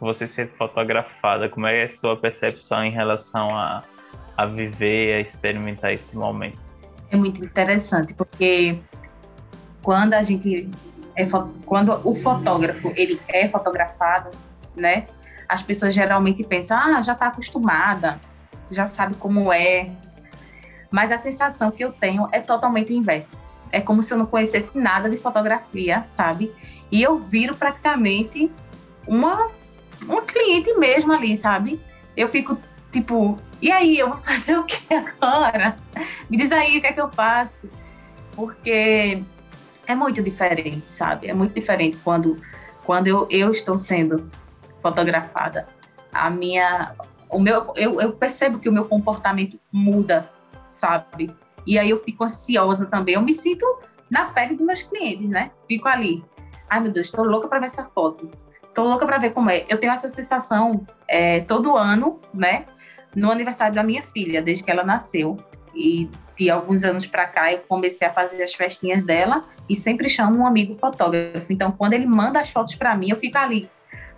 você 0.00 0.28
ser 0.28 0.50
fotografada? 0.58 1.48
Como 1.48 1.66
é 1.66 1.84
a 1.84 1.92
sua 1.92 2.16
percepção 2.16 2.84
em 2.84 2.90
relação 2.90 3.50
a 3.50 3.82
a 4.38 4.46
viver, 4.46 5.14
a 5.14 5.20
experimentar 5.20 5.92
esse 5.92 6.16
momento. 6.16 6.56
É 7.10 7.16
muito 7.16 7.44
interessante, 7.44 8.14
porque 8.14 8.78
quando 9.82 10.14
a 10.14 10.22
gente 10.22 10.70
é 11.16 11.26
quando 11.66 12.00
o 12.08 12.14
fotógrafo 12.14 12.92
ele 12.94 13.20
é 13.26 13.48
fotografado, 13.48 14.30
né? 14.76 15.08
As 15.48 15.60
pessoas 15.60 15.92
geralmente 15.92 16.44
pensam, 16.44 16.78
ah, 16.78 17.02
já 17.02 17.14
está 17.14 17.26
acostumada, 17.26 18.20
já 18.70 18.86
sabe 18.86 19.16
como 19.16 19.52
é. 19.52 19.90
Mas 20.90 21.12
a 21.12 21.16
sensação 21.16 21.70
que 21.70 21.84
eu 21.84 21.92
tenho 21.92 22.28
é 22.32 22.40
totalmente 22.40 22.92
inversa. 22.92 23.38
É 23.70 23.80
como 23.80 24.02
se 24.02 24.12
eu 24.12 24.18
não 24.18 24.26
conhecesse 24.26 24.76
nada 24.78 25.10
de 25.10 25.16
fotografia, 25.16 26.02
sabe? 26.04 26.52
E 26.90 27.02
eu 27.02 27.16
viro 27.16 27.54
praticamente 27.56 28.50
uma 29.06 29.50
uma 30.06 30.22
cliente 30.22 30.72
mesmo 30.74 31.12
ali, 31.12 31.36
sabe? 31.36 31.80
Eu 32.16 32.28
fico 32.28 32.56
tipo, 32.90 33.38
e 33.60 33.70
aí, 33.72 33.98
eu 33.98 34.08
vou 34.08 34.16
fazer 34.16 34.56
o 34.56 34.64
que 34.64 34.82
agora? 34.94 35.76
Me 36.30 36.36
diz 36.36 36.52
aí 36.52 36.78
o 36.78 36.80
que 36.80 36.86
é 36.86 36.92
que 36.92 37.00
eu 37.00 37.10
faço. 37.10 37.68
Porque 38.34 39.22
é 39.86 39.94
muito 39.94 40.22
diferente, 40.22 40.88
sabe? 40.88 41.26
É 41.26 41.34
muito 41.34 41.54
diferente 41.54 41.96
quando, 41.98 42.36
quando 42.84 43.08
eu, 43.08 43.26
eu 43.30 43.50
estou 43.50 43.76
sendo 43.76 44.30
fotografada. 44.80 45.66
A 46.12 46.30
minha. 46.30 46.94
O 47.30 47.40
meu, 47.40 47.72
eu, 47.76 48.00
eu 48.00 48.12
percebo 48.12 48.58
que 48.58 48.68
o 48.68 48.72
meu 48.72 48.84
comportamento 48.84 49.58
muda, 49.72 50.30
sabe? 50.66 51.34
E 51.66 51.78
aí 51.78 51.90
eu 51.90 51.96
fico 51.96 52.24
ansiosa 52.24 52.86
também. 52.86 53.14
Eu 53.14 53.22
me 53.22 53.32
sinto 53.32 53.66
na 54.10 54.26
pele 54.26 54.54
dos 54.54 54.66
meus 54.66 54.82
clientes, 54.82 55.28
né? 55.28 55.50
Fico 55.66 55.88
ali. 55.88 56.24
Ai, 56.68 56.80
meu 56.80 56.92
Deus, 56.92 57.06
estou 57.06 57.24
louca 57.24 57.48
para 57.48 57.58
ver 57.58 57.66
essa 57.66 57.84
foto. 57.84 58.30
Estou 58.62 58.86
louca 58.86 59.04
para 59.04 59.18
ver 59.18 59.30
como 59.30 59.50
é. 59.50 59.66
Eu 59.68 59.78
tenho 59.78 59.92
essa 59.92 60.08
sensação 60.08 60.86
é, 61.06 61.40
todo 61.40 61.76
ano, 61.76 62.20
né? 62.32 62.66
no 63.14 63.30
aniversário 63.30 63.74
da 63.74 63.82
minha 63.82 64.02
filha, 64.02 64.42
desde 64.42 64.64
que 64.64 64.70
ela 64.70 64.84
nasceu. 64.84 65.38
E 65.74 66.10
de 66.36 66.50
alguns 66.50 66.84
anos 66.84 67.06
para 67.06 67.26
cá 67.26 67.52
eu 67.52 67.60
comecei 67.60 68.06
a 68.06 68.12
fazer 68.12 68.42
as 68.42 68.54
festinhas 68.54 69.04
dela 69.04 69.44
e 69.68 69.76
sempre 69.76 70.08
chamo 70.08 70.38
um 70.38 70.46
amigo 70.46 70.74
fotógrafo. 70.74 71.52
Então, 71.52 71.70
quando 71.72 71.92
ele 71.92 72.06
manda 72.06 72.40
as 72.40 72.50
fotos 72.50 72.74
para 72.74 72.96
mim, 72.96 73.10
eu 73.10 73.16
fico 73.16 73.36
ali, 73.38 73.68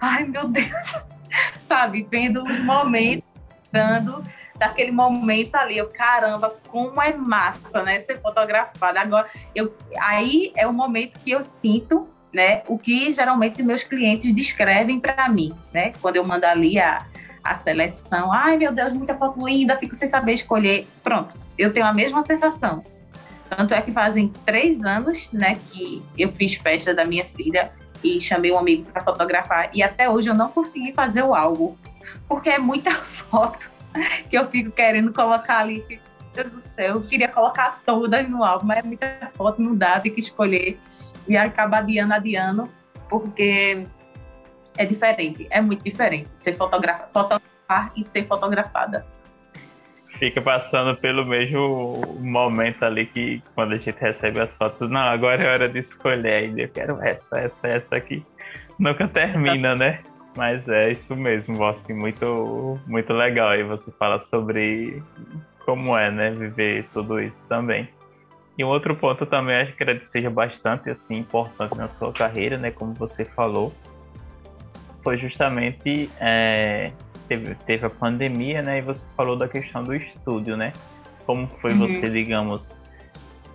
ai 0.01 0.25
meu 0.25 0.49
Deus, 0.49 0.95
sabe, 1.59 2.07
vendo 2.11 2.43
os 2.45 2.59
momentos, 2.59 3.29
dando 3.73 4.25
daquele 4.57 4.91
momento 4.91 5.55
ali, 5.55 5.79
eu 5.79 5.89
caramba, 5.89 6.55
como 6.69 7.01
é 7.01 7.15
massa, 7.15 7.83
né, 7.83 7.99
ser 7.99 8.21
fotografada. 8.21 9.01
Agora, 9.01 9.27
eu 9.55 9.75
aí 9.99 10.53
é 10.55 10.67
o 10.67 10.73
momento 10.73 11.19
que 11.19 11.31
eu 11.31 11.43
sinto, 11.43 12.07
né, 12.33 12.63
o 12.69 12.77
que 12.77 13.11
geralmente 13.11 13.63
meus 13.63 13.83
clientes 13.83 14.35
descrevem 14.35 15.01
para 15.01 15.29
mim, 15.31 15.55
né, 15.73 15.93
quando 16.01 16.17
eu 16.17 16.25
mando 16.25 16.45
ali 16.45 16.79
a 16.79 17.07
a 17.43 17.55
seleção. 17.55 18.33
Ai, 18.33 18.57
meu 18.57 18.73
Deus, 18.73 18.93
muita 18.93 19.15
foto 19.15 19.47
linda, 19.47 19.79
fico 19.79 19.95
sem 19.95 20.09
saber 20.09 20.35
escolher. 20.35 20.87
Pronto, 21.03 21.35
eu 21.59 21.73
tenho 21.73 21.87
a 21.87 21.95
mesma 21.95 22.23
sensação. 22.23 22.85
Tanto 23.49 23.75
é 23.75 23.81
que 23.83 23.93
fazem 23.93 24.29
três 24.45 24.85
anos, 24.85 25.33
né, 25.33 25.57
que 25.67 26.03
eu 26.17 26.31
fiz 26.33 26.55
festa 26.55 26.95
da 26.95 27.05
minha 27.05 27.25
filha 27.27 27.73
e 28.03 28.21
chamei 28.21 28.53
um 28.53 28.59
amigo 28.59 28.91
para 28.91 29.03
fotografar 29.03 29.71
e 29.75 29.83
até 29.83 30.09
hoje 30.09 30.29
eu 30.29 30.35
não 30.35 30.49
consegui 30.51 30.93
fazer 30.93 31.23
o 31.23 31.35
álbum, 31.35 31.77
porque 32.29 32.49
é 32.51 32.59
muita 32.59 32.93
foto 33.03 33.71
que 34.29 34.37
eu 34.37 34.49
fico 34.49 34.71
querendo 34.71 35.13
colocar 35.13 35.59
ali. 35.59 35.85
Meu 35.89 35.99
Deus 36.33 36.51
do 36.53 36.61
céu, 36.61 36.97
eu 36.97 37.03
queria 37.03 37.29
colocar 37.29 37.81
todas 37.85 38.29
no 38.29 38.45
álbum, 38.45 38.67
mas 38.67 38.79
é 38.79 38.83
muita 38.83 39.31
foto, 39.35 39.61
não 39.61 39.75
dá, 39.75 39.99
tem 39.99 40.13
que 40.13 40.21
escolher 40.21 40.79
e 41.27 41.37
acaba 41.37 41.79
adiando, 41.79 42.15
adiando, 42.15 42.69
porque 43.09 43.87
é 44.77 44.87
diferente, 44.87 45.47
é 45.51 45.61
muito 45.61 45.83
diferente 45.83 46.31
ser 46.35 46.57
fotografa, 46.57 47.09
fotografar 47.09 47.93
e 47.97 48.03
ser 48.03 48.27
fotografada. 48.27 49.07
Fica 50.21 50.43
passando 50.43 50.95
pelo 50.99 51.25
mesmo 51.25 51.95
momento 52.21 52.85
ali 52.85 53.07
que 53.07 53.43
quando 53.55 53.73
a 53.73 53.77
gente 53.77 53.99
recebe 53.99 54.39
as 54.39 54.55
fotos, 54.55 54.91
não, 54.91 55.01
agora 55.01 55.43
é 55.43 55.51
hora 55.51 55.67
de 55.67 55.79
escolher 55.79 56.45
ainda, 56.45 56.61
eu 56.61 56.69
quero 56.69 57.03
essa, 57.03 57.39
essa, 57.39 57.67
essa 57.67 57.97
aqui. 57.97 58.23
Nunca 58.79 59.09
termina, 59.09 59.75
né? 59.75 60.01
Mas 60.37 60.69
é 60.69 60.93
isso 60.93 61.17
mesmo, 61.17 61.57
Bosque, 61.57 61.95
muito, 61.95 62.79
muito 62.87 63.15
legal. 63.15 63.57
E 63.57 63.63
você 63.63 63.91
fala 63.93 64.21
sobre 64.21 65.03
como 65.65 65.97
é, 65.97 66.11
né, 66.11 66.31
viver 66.31 66.87
tudo 66.93 67.19
isso 67.19 67.43
também. 67.49 67.89
E 68.59 68.63
um 68.65 68.69
outro 68.69 68.95
ponto 68.95 69.25
também, 69.25 69.57
acho 69.57 69.73
que 69.73 70.11
seja 70.11 70.29
bastante 70.29 70.91
assim 70.91 71.21
importante 71.21 71.75
na 71.79 71.89
sua 71.89 72.13
carreira, 72.13 72.59
né, 72.59 72.71
como 72.71 72.93
você 72.93 73.25
falou, 73.25 73.73
foi 75.03 75.17
justamente 75.17 76.11
é, 76.21 76.93
teve, 77.31 77.55
teve 77.65 77.87
a 77.87 77.91
pandemia, 77.91 78.61
né? 78.61 78.79
E 78.79 78.83
você 78.83 79.05
falou 79.17 79.37
da 79.37 79.47
questão 79.47 79.85
do 79.85 79.95
estúdio, 79.95 80.57
né? 80.57 80.73
Como 81.25 81.47
foi 81.61 81.73
uhum. 81.73 81.79
você, 81.79 82.11
digamos, 82.11 82.77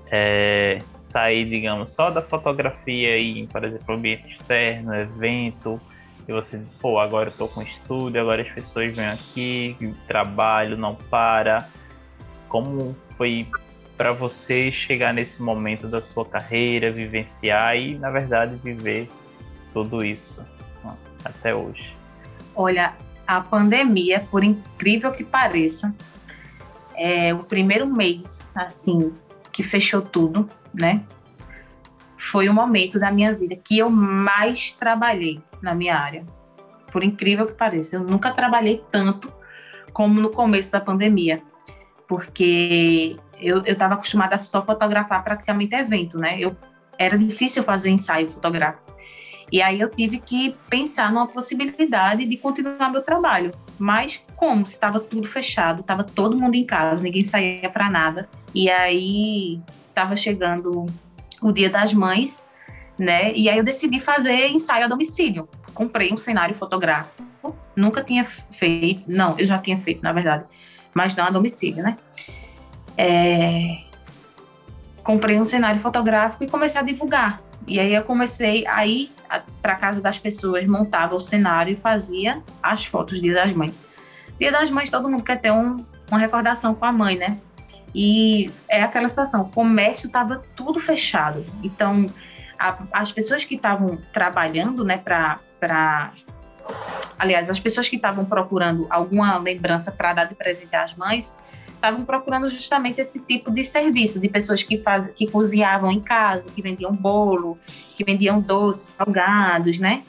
é, 0.09 0.77
sair, 0.97 1.43
digamos, 1.49 1.91
só 1.91 2.09
da 2.09 2.21
fotografia 2.21 3.17
e, 3.17 3.45
por 3.47 3.65
exemplo, 3.65 3.95
ambiente 3.95 4.29
externo, 4.31 4.95
evento, 4.95 5.79
e 6.25 6.31
você, 6.31 6.61
pô, 6.79 6.97
agora 6.99 7.29
eu 7.29 7.33
tô 7.33 7.49
com 7.49 7.61
estúdio, 7.61 8.21
agora 8.21 8.41
as 8.41 8.49
pessoas 8.49 8.95
vêm 8.95 9.07
aqui, 9.07 9.75
trabalho 10.07 10.77
não 10.77 10.95
para. 10.95 11.67
Como 12.47 12.95
foi 13.17 13.45
para 13.97 14.13
você 14.13 14.71
chegar 14.71 15.13
nesse 15.13 15.41
momento 15.41 15.87
da 15.87 16.01
sua 16.01 16.25
carreira, 16.25 16.91
vivenciar 16.91 17.75
e, 17.75 17.95
na 17.95 18.09
verdade, 18.09 18.55
viver 18.55 19.09
tudo 19.73 20.03
isso 20.03 20.41
até 21.25 21.53
hoje? 21.53 21.93
Olha, 22.55 22.93
a 23.27 23.41
pandemia, 23.41 24.27
por 24.29 24.43
incrível 24.43 25.11
que 25.11 25.23
pareça, 25.23 25.93
é 26.95 27.33
o 27.33 27.43
primeiro 27.43 27.87
mês, 27.87 28.49
assim, 28.55 29.13
que 29.51 29.63
fechou 29.63 30.01
tudo, 30.01 30.49
né? 30.73 31.03
Foi 32.17 32.47
o 32.49 32.53
momento 32.53 32.99
da 32.99 33.11
minha 33.11 33.33
vida 33.33 33.55
que 33.55 33.77
eu 33.77 33.89
mais 33.89 34.73
trabalhei 34.73 35.41
na 35.61 35.75
minha 35.75 35.97
área. 35.97 36.25
Por 36.91 37.03
incrível 37.03 37.45
que 37.45 37.53
pareça, 37.53 37.97
eu 37.97 38.03
nunca 38.03 38.31
trabalhei 38.31 38.83
tanto 38.91 39.31
como 39.91 40.19
no 40.19 40.29
começo 40.29 40.71
da 40.71 40.79
pandemia, 40.79 41.41
porque 42.07 43.17
eu 43.39 43.63
estava 43.63 43.95
acostumada 43.95 44.35
a 44.35 44.39
só 44.39 44.65
fotografar 44.65 45.23
praticamente 45.23 45.75
evento, 45.75 46.17
né? 46.17 46.37
Eu, 46.39 46.55
era 46.97 47.17
difícil 47.17 47.63
fazer 47.63 47.89
ensaio 47.89 48.29
fotográfico. 48.29 48.94
E 49.55 49.61
aí 49.61 49.79
eu 49.79 49.89
tive 49.89 50.17
que 50.17 50.53
pensar 50.69 51.13
numa 51.13 51.27
possibilidade 51.27 52.25
de 52.25 52.35
continuar 52.35 52.91
meu 52.91 53.01
trabalho. 53.01 53.51
Mas 53.79 54.21
como 54.35 54.63
estava 54.63 54.99
tudo 54.99 55.29
fechado, 55.29 55.79
estava 55.79 56.03
todo 56.03 56.37
mundo 56.37 56.55
em 56.55 56.65
casa, 56.65 57.01
ninguém 57.01 57.21
saía 57.21 57.69
para 57.69 57.89
nada. 57.89 58.27
E 58.53 58.69
aí 58.69 59.61
estava 59.87 60.17
chegando 60.17 60.85
o 61.41 61.53
Dia 61.53 61.69
das 61.69 61.93
Mães, 61.93 62.45
né? 62.99 63.31
E 63.31 63.47
aí 63.47 63.57
eu 63.57 63.63
decidi 63.63 64.01
fazer 64.01 64.49
ensaio 64.49 64.83
a 64.83 64.87
domicílio. 64.89 65.47
Comprei 65.73 66.11
um 66.11 66.17
cenário 66.17 66.53
fotográfico. 66.53 67.55
Nunca 67.77 68.03
tinha 68.03 68.25
feito, 68.25 69.05
não, 69.07 69.39
eu 69.39 69.45
já 69.45 69.57
tinha 69.57 69.79
feito, 69.79 70.03
na 70.03 70.11
verdade, 70.11 70.43
mas 70.93 71.15
não 71.15 71.23
a 71.23 71.29
domicílio, 71.29 71.81
né? 71.81 71.95
É... 72.97 73.77
Comprei 75.01 75.39
um 75.39 75.45
cenário 75.45 75.79
fotográfico 75.79 76.43
e 76.43 76.49
comecei 76.49 76.81
a 76.81 76.83
divulgar. 76.83 77.39
E 77.67 77.79
aí 77.79 77.93
eu 77.93 78.03
comecei 78.03 78.65
a 78.67 78.85
ir 78.85 79.11
para 79.61 79.75
casa 79.75 80.01
das 80.01 80.19
pessoas, 80.19 80.67
montava 80.67 81.15
o 81.15 81.19
cenário 81.19 81.73
e 81.73 81.75
fazia 81.75 82.41
as 82.61 82.85
fotos 82.85 83.19
Dia 83.19 83.33
das 83.33 83.55
Mães. 83.55 83.73
Dia 84.39 84.51
das 84.51 84.69
Mães, 84.69 84.89
todo 84.89 85.09
mundo 85.09 85.23
quer 85.23 85.39
ter 85.39 85.51
um, 85.51 85.83
uma 86.09 86.19
recordação 86.19 86.75
com 86.75 86.85
a 86.85 86.91
mãe, 86.91 87.17
né? 87.17 87.39
E 87.93 88.51
é 88.67 88.83
aquela 88.83 89.07
situação, 89.07 89.43
o 89.43 89.49
comércio 89.49 90.07
estava 90.07 90.43
tudo 90.55 90.79
fechado. 90.79 91.45
Então, 91.63 92.05
a, 92.59 92.77
as 92.91 93.11
pessoas 93.11 93.45
que 93.45 93.55
estavam 93.55 93.97
trabalhando, 94.13 94.83
né, 94.83 94.97
para. 94.97 96.11
Aliás, 97.17 97.49
as 97.49 97.59
pessoas 97.59 97.87
que 97.87 97.95
estavam 97.95 98.25
procurando 98.25 98.85
alguma 98.89 99.37
lembrança 99.37 99.91
para 99.91 100.13
dar 100.13 100.25
de 100.25 100.35
presente 100.35 100.75
às 100.75 100.93
mães, 100.95 101.33
estavam 101.85 102.03
procurando 102.03 102.47
justamente 102.47 102.99
esse 102.99 103.19
tipo 103.21 103.51
de 103.51 103.63
serviço, 103.63 104.19
de 104.19 104.27
pessoas 104.27 104.63
que, 104.63 104.79
faz, 104.79 105.11
que 105.15 105.29
cozinhavam 105.29 105.91
em 105.91 106.01
casa, 106.01 106.49
que 106.49 106.61
vendiam 106.61 106.91
bolo, 106.91 107.57
que 107.95 108.03
vendiam 108.03 108.41
doces, 108.41 108.95
salgados, 108.97 109.79
né? 109.79 110.03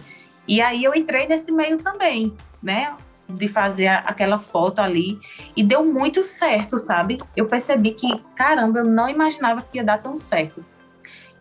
E 0.49 0.61
aí 0.61 0.83
eu 0.83 0.95
entrei 0.95 1.27
nesse 1.27 1.53
meio 1.53 1.77
também, 1.77 2.33
né? 2.63 2.97
De 3.29 3.49
fazer 3.49 3.89
aquela 3.89 4.39
foto 4.39 4.81
ali. 4.81 5.19
E 5.57 5.63
deu 5.63 5.85
muito 5.85 6.23
certo, 6.23 6.79
sabe? 6.79 7.19
Eu 7.37 7.47
percebi 7.47 7.91
que, 7.91 8.09
caramba, 8.35 8.79
eu 8.79 8.85
não 8.85 9.09
imaginava 9.09 9.61
que 9.61 9.77
ia 9.77 9.85
dar 9.85 9.99
tão 9.99 10.17
certo. 10.17 10.65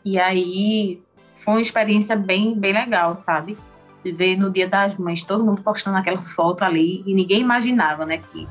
E 0.03 0.19
aí 0.19 1.01
foi 1.37 1.55
uma 1.55 1.61
experiência 1.61 2.15
bem, 2.15 2.57
bem 2.59 2.73
legal, 2.73 3.15
sabe? 3.15 3.57
Ver 4.03 4.35
no 4.37 4.51
Dia 4.51 4.67
das 4.67 4.95
Mães 4.97 5.23
todo 5.23 5.43
mundo 5.43 5.63
postando 5.63 5.97
aquela 5.97 6.21
foto 6.21 6.63
ali 6.63 7.03
e 7.07 7.13
ninguém 7.13 7.41
imaginava, 7.41 8.05
né? 8.05 8.19
Que 8.19 8.47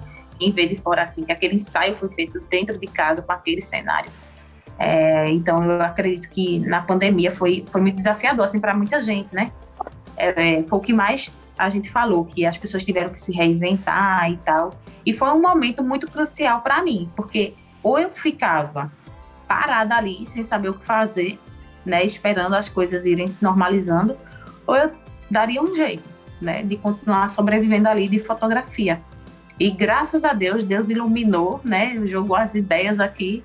em 0.47 0.51
ver 0.51 0.69
de 0.69 0.77
fora 0.77 1.03
assim, 1.03 1.25
que 1.25 1.33
aquele 1.33 1.55
ensaio 1.55 1.97
foi 1.97 2.09
feito 2.11 2.41
dentro 2.51 2.79
de 2.79 2.87
casa 2.87 3.23
com 3.23 3.33
aquele 3.33 3.61
cenário. 3.61 4.11
É, 4.79 5.31
então 5.31 5.63
eu 5.63 5.81
acredito 5.83 6.29
que 6.29 6.59
na 6.61 6.83
pandemia 6.83 7.31
foi, 7.31 7.65
foi 7.71 7.81
muito 7.81 7.97
desafiador 7.97 8.45
assim 8.45 8.61
para 8.61 8.75
muita 8.75 9.01
gente, 9.01 9.33
né? 9.33 9.53
É, 10.17 10.63
foi 10.65 10.79
o 10.79 10.83
que 10.83 10.93
mais 10.93 11.33
a 11.57 11.69
gente 11.69 11.91
falou, 11.91 12.25
que 12.25 12.45
as 12.45 12.59
pessoas 12.59 12.85
tiveram 12.85 13.11
que 13.11 13.19
se 13.19 13.33
reinventar 13.33 14.31
e 14.31 14.37
tal. 14.39 14.71
E 15.07 15.13
foi 15.13 15.31
um 15.31 15.41
momento 15.41 15.83
muito 15.83 16.11
crucial 16.11 16.61
para 16.61 16.83
mim, 16.83 17.11
porque 17.15 17.55
ou 17.83 17.99
eu 17.99 18.11
ficava 18.11 18.91
parada 19.47 19.95
ali 19.95 20.25
sem 20.25 20.43
saber 20.43 20.71
o 20.71 20.75
que 20.75 20.85
fazer, 20.85 21.39
né, 21.85 22.03
esperando 22.05 22.55
as 22.55 22.69
coisas 22.69 23.05
irem 23.05 23.27
se 23.27 23.43
normalizando, 23.43 24.17
ou 24.67 24.75
eu 24.75 24.91
daria 25.31 25.63
um 25.63 25.75
jeito, 25.77 26.03
né, 26.41 26.63
de 26.63 26.77
continuar 26.77 27.29
sobrevivendo 27.29 27.89
ali 27.89 28.09
de 28.09 28.19
fotografia. 28.19 29.01
E 29.59 29.71
graças 29.71 30.25
a 30.25 30.33
Deus, 30.33 30.63
Deus 30.63 30.89
iluminou, 30.89 31.61
né? 31.65 32.07
Jogou 32.07 32.37
as 32.37 32.55
ideias 32.55 32.99
aqui 32.99 33.43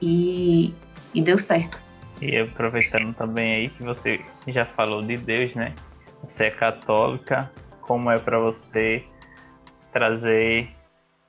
e, 0.00 0.74
e 1.14 1.22
deu 1.22 1.38
certo. 1.38 1.78
E 2.20 2.36
aproveitando 2.36 3.14
também 3.14 3.54
aí 3.54 3.68
que 3.70 3.82
você 3.82 4.20
já 4.46 4.66
falou 4.66 5.02
de 5.02 5.16
Deus, 5.16 5.54
né? 5.54 5.74
Você 6.22 6.44
é 6.44 6.50
católica, 6.50 7.50
como 7.80 8.10
é 8.10 8.18
para 8.18 8.38
você 8.38 9.04
trazer 9.92 10.68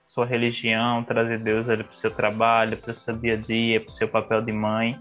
sua 0.04 0.26
religião, 0.26 1.04
trazer 1.04 1.40
Deus 1.40 1.68
para 1.68 1.82
o 1.82 1.96
seu 1.96 2.12
trabalho, 2.12 2.78
para 2.78 2.92
o 2.92 2.96
seu 2.96 3.16
dia 3.18 3.34
a 3.34 3.38
dia, 3.38 3.82
para 3.82 3.90
o 3.90 3.92
seu 3.92 4.08
papel 4.08 4.42
de 4.42 4.52
mãe, 4.52 5.00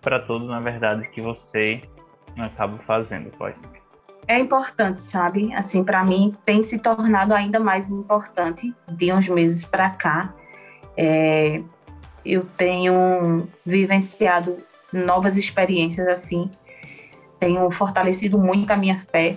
para 0.00 0.18
tudo, 0.20 0.46
na 0.46 0.60
verdade, 0.60 1.06
que 1.08 1.20
você 1.20 1.80
acaba 2.38 2.78
fazendo, 2.78 3.30
pois 3.36 3.70
é 4.30 4.38
importante, 4.38 5.00
sabe? 5.00 5.52
Assim, 5.54 5.82
para 5.82 6.04
mim 6.04 6.36
tem 6.44 6.62
se 6.62 6.78
tornado 6.78 7.34
ainda 7.34 7.58
mais 7.58 7.90
importante 7.90 8.72
de 8.88 9.12
uns 9.12 9.28
meses 9.28 9.64
para 9.64 9.90
cá. 9.90 10.32
É, 10.96 11.60
eu 12.24 12.46
tenho 12.56 13.48
vivenciado 13.66 14.58
novas 14.92 15.36
experiências 15.36 16.06
assim, 16.06 16.48
tenho 17.40 17.68
fortalecido 17.72 18.38
muito 18.38 18.70
a 18.70 18.76
minha 18.76 19.00
fé 19.00 19.36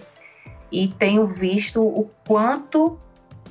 e 0.71 0.87
tenho 0.87 1.25
visto 1.25 1.81
o 1.81 2.07
quanto 2.27 2.99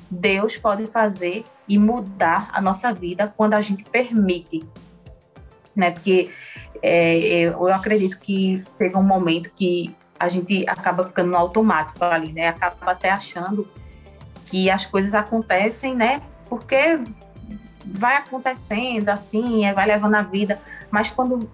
Deus 0.09 0.55
pode 0.55 0.87
fazer 0.87 1.43
e 1.67 1.77
mudar 1.77 2.51
a 2.53 2.61
nossa 2.61 2.93
vida 2.93 3.33
quando 3.35 3.55
a 3.55 3.59
gente 3.59 3.83
permite, 3.83 4.63
né? 5.75 5.91
Porque 5.91 6.29
é, 6.81 7.17
eu 7.41 7.67
acredito 7.67 8.17
que 8.17 8.63
chega 8.77 8.97
um 8.97 9.03
momento 9.03 9.51
que 9.53 9.93
a 10.23 10.29
gente 10.29 10.65
acaba 10.67 11.03
ficando 11.03 11.31
no 11.31 11.37
automático 11.37 12.03
ali, 12.03 12.31
né? 12.31 12.47
Acaba 12.47 12.91
até 12.91 13.09
achando 13.09 13.67
que 14.47 14.69
as 14.69 14.85
coisas 14.85 15.13
acontecem, 15.13 15.93
né? 15.93 16.21
Porque 16.47 16.99
vai 17.85 18.15
acontecendo 18.15 19.09
assim, 19.09 19.71
vai 19.73 19.85
levando 19.85 20.15
a 20.15 20.21
vida. 20.21 20.61
Mas 20.89 21.09
quando, 21.09 21.49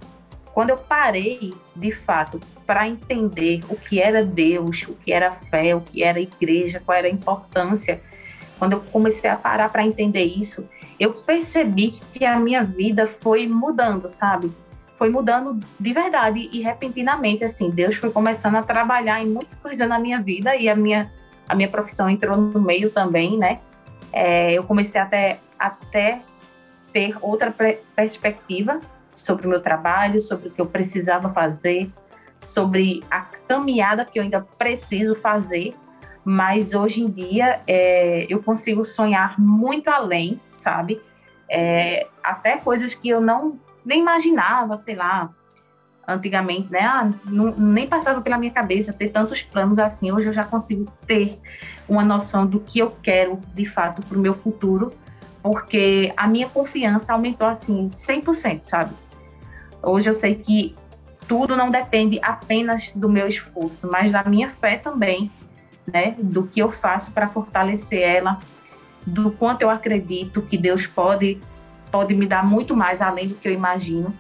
quando 0.53 0.69
eu 0.69 0.77
parei, 0.77 1.55
de 1.75 1.91
fato, 1.91 2.39
para 2.65 2.87
entender 2.87 3.61
o 3.69 3.75
que 3.75 3.99
era 3.99 4.23
Deus, 4.23 4.83
o 4.87 4.93
que 4.93 5.11
era 5.11 5.31
fé, 5.31 5.75
o 5.75 5.81
que 5.81 6.03
era 6.03 6.19
igreja, 6.19 6.81
qual 6.85 6.97
era 6.97 7.07
a 7.07 7.11
importância, 7.11 8.01
quando 8.59 8.73
eu 8.73 8.81
comecei 8.81 9.29
a 9.29 9.35
parar 9.35 9.69
para 9.69 9.83
entender 9.83 10.25
isso, 10.25 10.69
eu 10.99 11.13
percebi 11.13 11.91
que 11.91 12.25
a 12.25 12.37
minha 12.37 12.63
vida 12.63 13.07
foi 13.07 13.47
mudando, 13.47 14.07
sabe? 14.07 14.51
Foi 14.99 15.09
mudando 15.09 15.57
de 15.79 15.93
verdade 15.93 16.49
e 16.51 16.61
repentinamente, 16.61 17.41
assim, 17.41 17.69
Deus 17.69 17.95
foi 17.95 18.11
começando 18.11 18.55
a 18.55 18.61
trabalhar 18.61 19.23
em 19.23 19.27
muita 19.27 19.55
coisa 19.55 19.87
na 19.87 19.97
minha 19.97 20.21
vida 20.21 20.57
e 20.57 20.67
a 20.67 20.75
minha, 20.75 21.09
a 21.47 21.55
minha 21.55 21.69
profissão 21.69 22.09
entrou 22.09 22.35
no 22.35 22.59
meio 22.59 22.89
também, 22.89 23.37
né? 23.37 23.61
É, 24.11 24.51
eu 24.51 24.63
comecei 24.65 24.99
até, 24.99 25.39
até 25.57 26.21
ter 26.91 27.15
outra 27.21 27.55
perspectiva 27.95 28.81
sobre 29.09 29.47
o 29.47 29.49
meu 29.49 29.61
trabalho, 29.61 30.19
sobre 30.19 30.49
o 30.49 30.51
que 30.51 30.59
eu 30.59 30.65
precisava 30.65 31.29
fazer, 31.29 31.89
sobre 32.37 33.01
a 33.09 33.21
caminhada 33.21 34.03
que 34.03 34.19
eu 34.19 34.23
ainda 34.23 34.41
preciso 34.57 35.15
fazer, 35.15 35.73
mas 36.25 36.73
hoje 36.73 37.01
em 37.01 37.09
dia 37.09 37.61
é, 37.65 38.27
eu 38.29 38.43
consigo 38.43 38.83
sonhar 38.83 39.39
muito 39.39 39.87
além, 39.87 40.41
sabe? 40.57 41.01
É, 41.49 42.05
até 42.21 42.57
coisas 42.57 42.93
que 42.93 43.07
eu 43.07 43.21
não 43.21 43.57
nem 43.89 44.01
imaginava, 44.01 44.77
sei 44.77 44.95
lá, 44.95 45.31
antigamente, 46.07 46.71
né? 46.71 46.81
Ah, 46.81 47.09
não, 47.25 47.55
nem 47.57 47.87
passava 47.87 48.21
pela 48.21 48.37
minha 48.37 48.51
cabeça 48.51 48.93
ter 48.93 49.09
tantos 49.09 49.41
planos 49.41 49.79
assim. 49.79 50.11
Hoje 50.11 50.27
eu 50.27 50.33
já 50.33 50.43
consigo 50.43 50.85
ter 51.07 51.39
uma 51.87 52.03
noção 52.03 52.45
do 52.45 52.59
que 52.59 52.77
eu 52.77 52.91
quero 53.01 53.41
de 53.55 53.65
fato 53.65 54.05
para 54.05 54.15
o 54.15 54.21
meu 54.21 54.35
futuro, 54.35 54.93
porque 55.41 56.13
a 56.15 56.27
minha 56.27 56.47
confiança 56.47 57.13
aumentou 57.13 57.47
assim 57.47 57.87
100%, 57.87 58.59
sabe? 58.65 58.93
Hoje 59.81 60.07
eu 60.07 60.13
sei 60.13 60.35
que 60.35 60.75
tudo 61.27 61.55
não 61.55 61.71
depende 61.71 62.19
apenas 62.21 62.91
do 62.93 63.09
meu 63.09 63.27
esforço, 63.27 63.89
mas 63.89 64.11
da 64.11 64.23
minha 64.23 64.47
fé 64.47 64.77
também, 64.77 65.31
né? 65.91 66.15
Do 66.19 66.43
que 66.43 66.59
eu 66.59 66.69
faço 66.69 67.11
para 67.11 67.27
fortalecer 67.27 68.01
ela, 68.01 68.37
do 69.03 69.31
quanto 69.31 69.63
eu 69.63 69.69
acredito 69.71 70.43
que 70.43 70.59
Deus 70.59 70.85
pode 70.85 71.41
pode 71.91 72.13
me 72.13 72.25
dar 72.25 72.45
muito 72.45 72.75
mais 72.75 73.01
além 73.01 73.27
do 73.27 73.35
que 73.35 73.47
eu 73.47 73.53
imagino. 73.53 74.13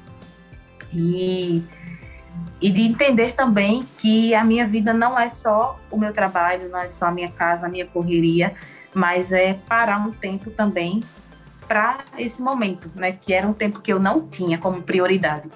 E 0.93 1.63
e 2.61 2.69
de 2.69 2.81
entender 2.81 3.33
também 3.33 3.85
que 3.97 4.35
a 4.35 4.43
minha 4.43 4.67
vida 4.67 4.93
não 4.93 5.17
é 5.17 5.29
só 5.29 5.79
o 5.89 5.97
meu 5.97 6.11
trabalho, 6.11 6.69
não 6.69 6.79
é 6.79 6.87
só 6.89 7.05
a 7.05 7.11
minha 7.11 7.31
casa, 7.31 7.67
a 7.67 7.69
minha 7.69 7.85
correria, 7.85 8.53
mas 8.93 9.31
é 9.31 9.53
parar 9.53 9.97
um 9.97 10.11
tempo 10.11 10.51
também 10.51 10.99
para 11.67 12.03
esse 12.17 12.41
momento, 12.41 12.91
né? 12.95 13.13
Que 13.13 13.33
era 13.33 13.47
um 13.47 13.53
tempo 13.53 13.79
que 13.79 13.93
eu 13.93 13.99
não 13.99 14.27
tinha 14.27 14.57
como 14.57 14.81
prioridade. 14.81 15.49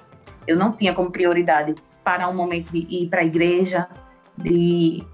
Eu 0.46 0.56
não 0.56 0.72
tinha 0.72 0.94
como 0.94 1.10
prioridade 1.10 1.74
parar 2.02 2.28
um 2.28 2.34
momento 2.34 2.70
de 2.70 2.86
ir 2.88 3.08
para 3.08 3.20
a 3.20 3.24
igreja, 3.24 3.86
de 4.36 5.04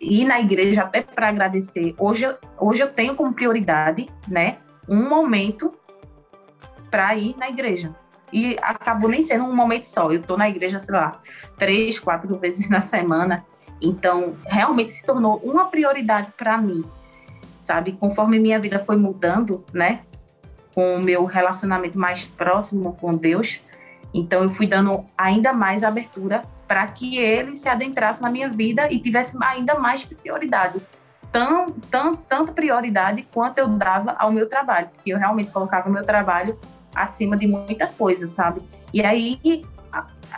ir 0.00 0.24
na 0.24 0.40
igreja 0.40 0.82
até 0.82 1.00
para 1.00 1.28
agradecer. 1.28 1.94
Hoje, 1.98 2.26
hoje 2.58 2.82
eu 2.82 2.90
tenho 2.90 3.14
como 3.14 3.32
prioridade, 3.32 4.08
né? 4.28 4.58
Um 4.88 5.08
momento 5.08 5.72
para 6.92 7.16
ir 7.16 7.34
na 7.38 7.48
igreja. 7.48 7.94
E 8.30 8.56
acabou 8.60 9.08
nem 9.08 9.22
sendo 9.22 9.44
um 9.44 9.56
momento 9.56 9.84
só. 9.84 10.12
Eu 10.12 10.20
estou 10.20 10.36
na 10.36 10.48
igreja, 10.48 10.78
sei 10.78 10.94
lá, 10.94 11.18
três, 11.58 11.98
quatro 11.98 12.38
vezes 12.38 12.68
na 12.68 12.80
semana. 12.80 13.44
Então, 13.80 14.36
realmente 14.46 14.92
se 14.92 15.04
tornou 15.04 15.40
uma 15.42 15.64
prioridade 15.64 16.32
para 16.36 16.58
mim, 16.58 16.84
sabe? 17.58 17.92
Conforme 17.92 18.38
minha 18.38 18.60
vida 18.60 18.78
foi 18.78 18.96
mudando, 18.96 19.64
né? 19.72 20.00
Com 20.74 20.96
o 20.96 21.04
meu 21.04 21.24
relacionamento 21.24 21.98
mais 21.98 22.24
próximo 22.24 22.96
com 23.00 23.14
Deus, 23.14 23.60
então 24.14 24.42
eu 24.42 24.50
fui 24.50 24.66
dando 24.66 25.04
ainda 25.16 25.52
mais 25.52 25.82
abertura 25.82 26.42
para 26.68 26.86
que 26.86 27.18
ele 27.18 27.56
se 27.56 27.68
adentrasse 27.68 28.22
na 28.22 28.30
minha 28.30 28.48
vida 28.48 28.90
e 28.90 28.98
tivesse 28.98 29.36
ainda 29.42 29.74
mais 29.78 30.04
prioridade. 30.04 30.80
Tão, 31.30 31.70
tão, 31.90 32.14
tanta 32.14 32.52
prioridade 32.52 33.26
quanto 33.32 33.58
eu 33.58 33.68
dava 33.68 34.14
ao 34.18 34.30
meu 34.30 34.48
trabalho, 34.48 34.88
porque 34.88 35.12
eu 35.12 35.18
realmente 35.18 35.50
colocava 35.50 35.88
o 35.88 35.92
meu 35.92 36.04
trabalho 36.04 36.58
acima 36.94 37.36
de 37.36 37.46
muita 37.46 37.86
coisa, 37.86 38.26
sabe? 38.26 38.62
E 38.92 39.04
aí, 39.04 39.64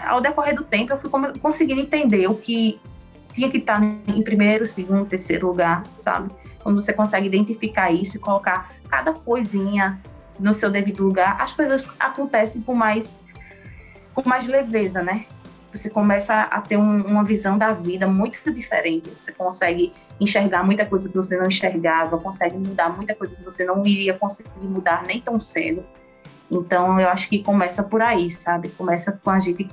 ao 0.06 0.20
decorrer 0.20 0.54
do 0.54 0.64
tempo, 0.64 0.92
eu 0.92 0.98
fui 0.98 1.10
conseguindo 1.40 1.80
entender 1.80 2.26
o 2.28 2.34
que 2.34 2.80
tinha 3.32 3.50
que 3.50 3.58
estar 3.58 3.82
em 3.82 4.22
primeiro, 4.22 4.64
segundo, 4.66 5.06
terceiro 5.06 5.48
lugar, 5.48 5.82
sabe? 5.96 6.30
Quando 6.62 6.80
você 6.80 6.92
consegue 6.92 7.26
identificar 7.26 7.90
isso 7.90 8.16
e 8.16 8.20
colocar 8.20 8.72
cada 8.88 9.12
coisinha 9.12 10.00
no 10.38 10.52
seu 10.52 10.70
devido 10.70 11.04
lugar, 11.04 11.40
as 11.40 11.52
coisas 11.52 11.84
acontecem 11.98 12.62
com 12.62 12.74
mais 12.74 13.18
com 14.14 14.28
mais 14.28 14.46
leveza, 14.46 15.02
né? 15.02 15.26
Você 15.72 15.90
começa 15.90 16.42
a 16.42 16.60
ter 16.60 16.76
um, 16.76 17.02
uma 17.02 17.24
visão 17.24 17.58
da 17.58 17.72
vida 17.72 18.06
muito 18.06 18.38
diferente. 18.52 19.10
Você 19.10 19.32
consegue 19.32 19.92
enxergar 20.20 20.62
muita 20.62 20.86
coisa 20.86 21.08
que 21.08 21.16
você 21.16 21.36
não 21.36 21.46
enxergava, 21.46 22.16
consegue 22.18 22.56
mudar 22.56 22.90
muita 22.90 23.12
coisa 23.12 23.34
que 23.34 23.42
você 23.42 23.64
não 23.64 23.84
iria 23.84 24.14
conseguir 24.14 24.50
mudar 24.60 25.02
nem 25.04 25.20
tão 25.20 25.40
cedo. 25.40 25.84
Então, 26.58 27.00
eu 27.00 27.08
acho 27.08 27.28
que 27.28 27.42
começa 27.42 27.82
por 27.82 28.00
aí, 28.00 28.30
sabe? 28.30 28.68
Começa 28.70 29.12
com 29.12 29.30
a 29.30 29.38
gente 29.38 29.68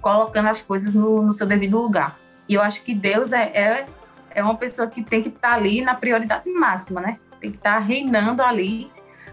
colocando 0.00 0.48
as 0.48 0.62
coisas 0.62 0.92
no, 0.92 1.22
no 1.22 1.32
seu 1.32 1.46
devido 1.46 1.80
lugar. 1.80 2.18
E 2.48 2.54
eu 2.54 2.62
acho 2.62 2.82
que 2.84 2.94
Deus 2.94 3.32
é, 3.32 3.44
é, 3.54 3.86
é 4.34 4.42
uma 4.42 4.56
pessoa 4.56 4.88
que 4.88 5.02
tem 5.02 5.22
que 5.22 5.28
estar 5.28 5.50
tá 5.50 5.54
ali 5.54 5.80
na 5.80 5.94
prioridade 5.94 6.48
máxima, 6.50 7.00
né? 7.00 7.18
Tem 7.40 7.50
que 7.50 7.56
estar 7.56 7.74
tá 7.74 7.78
reinando 7.78 8.42
ali 8.42 8.90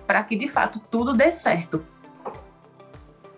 para 0.08 0.24
que, 0.24 0.36
de 0.36 0.48
fato, 0.48 0.80
tudo 0.80 1.14
dê 1.14 1.32
certo. 1.32 1.86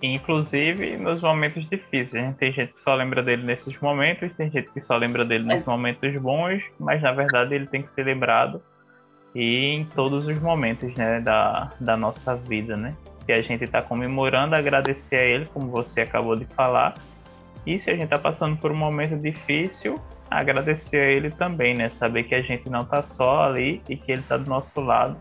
Inclusive 0.02 0.98
nos 0.98 1.22
momentos 1.22 1.68
difíceis. 1.70 2.36
Tem 2.38 2.52
gente 2.52 2.74
que 2.74 2.82
só 2.82 2.94
lembra 2.94 3.24
dele 3.24 3.44
nesses 3.44 3.80
momentos, 3.80 4.32
tem 4.38 4.52
gente 4.52 4.72
que 4.72 4.82
só 4.82 4.96
lembra 4.96 5.26
dele 5.26 5.46
nos 5.46 5.66
é. 5.68 5.70
momentos 5.70 6.16
bons, 6.22 6.64
mas 6.80 7.02
na 7.02 7.12
verdade 7.12 7.56
ele 7.56 7.66
tem 7.66 7.82
que 7.82 7.90
ser 7.90 8.04
lembrado 8.04 8.62
e 9.36 9.76
em 9.76 9.86
todos 9.86 10.26
os 10.26 10.40
momentos 10.40 10.92
né, 10.96 11.20
da, 11.20 11.72
da 11.80 11.98
nossa 11.98 12.36
vida. 12.36 12.78
Né? 12.78 12.96
Se 13.14 13.32
a 13.34 13.42
gente 13.42 13.66
está 13.66 13.82
comemorando, 13.82 14.56
agradecer 14.56 15.18
a 15.18 15.24
ele, 15.24 15.46
como 15.54 15.68
você 15.68 16.02
acabou 16.02 16.36
de 16.36 16.46
falar. 16.46 16.96
E 17.66 17.78
se 17.78 17.92
a 17.92 17.94
gente 17.94 18.06
está 18.06 18.18
passando 18.18 18.56
por 18.56 18.72
um 18.72 18.76
momento 18.76 19.18
difícil, 19.18 20.00
agradecer 20.32 20.98
a 20.98 21.12
ele 21.12 21.32
também, 21.32 21.76
né? 21.76 21.90
Saber 21.90 22.24
que 22.24 22.34
a 22.34 22.42
gente 22.42 22.70
não 22.70 22.82
está 22.82 23.04
só 23.04 23.44
ali 23.44 23.82
e 23.90 23.98
que 23.98 24.12
ele 24.12 24.22
está 24.22 24.38
do 24.38 24.50
nosso 24.50 24.80
lado 24.80 25.18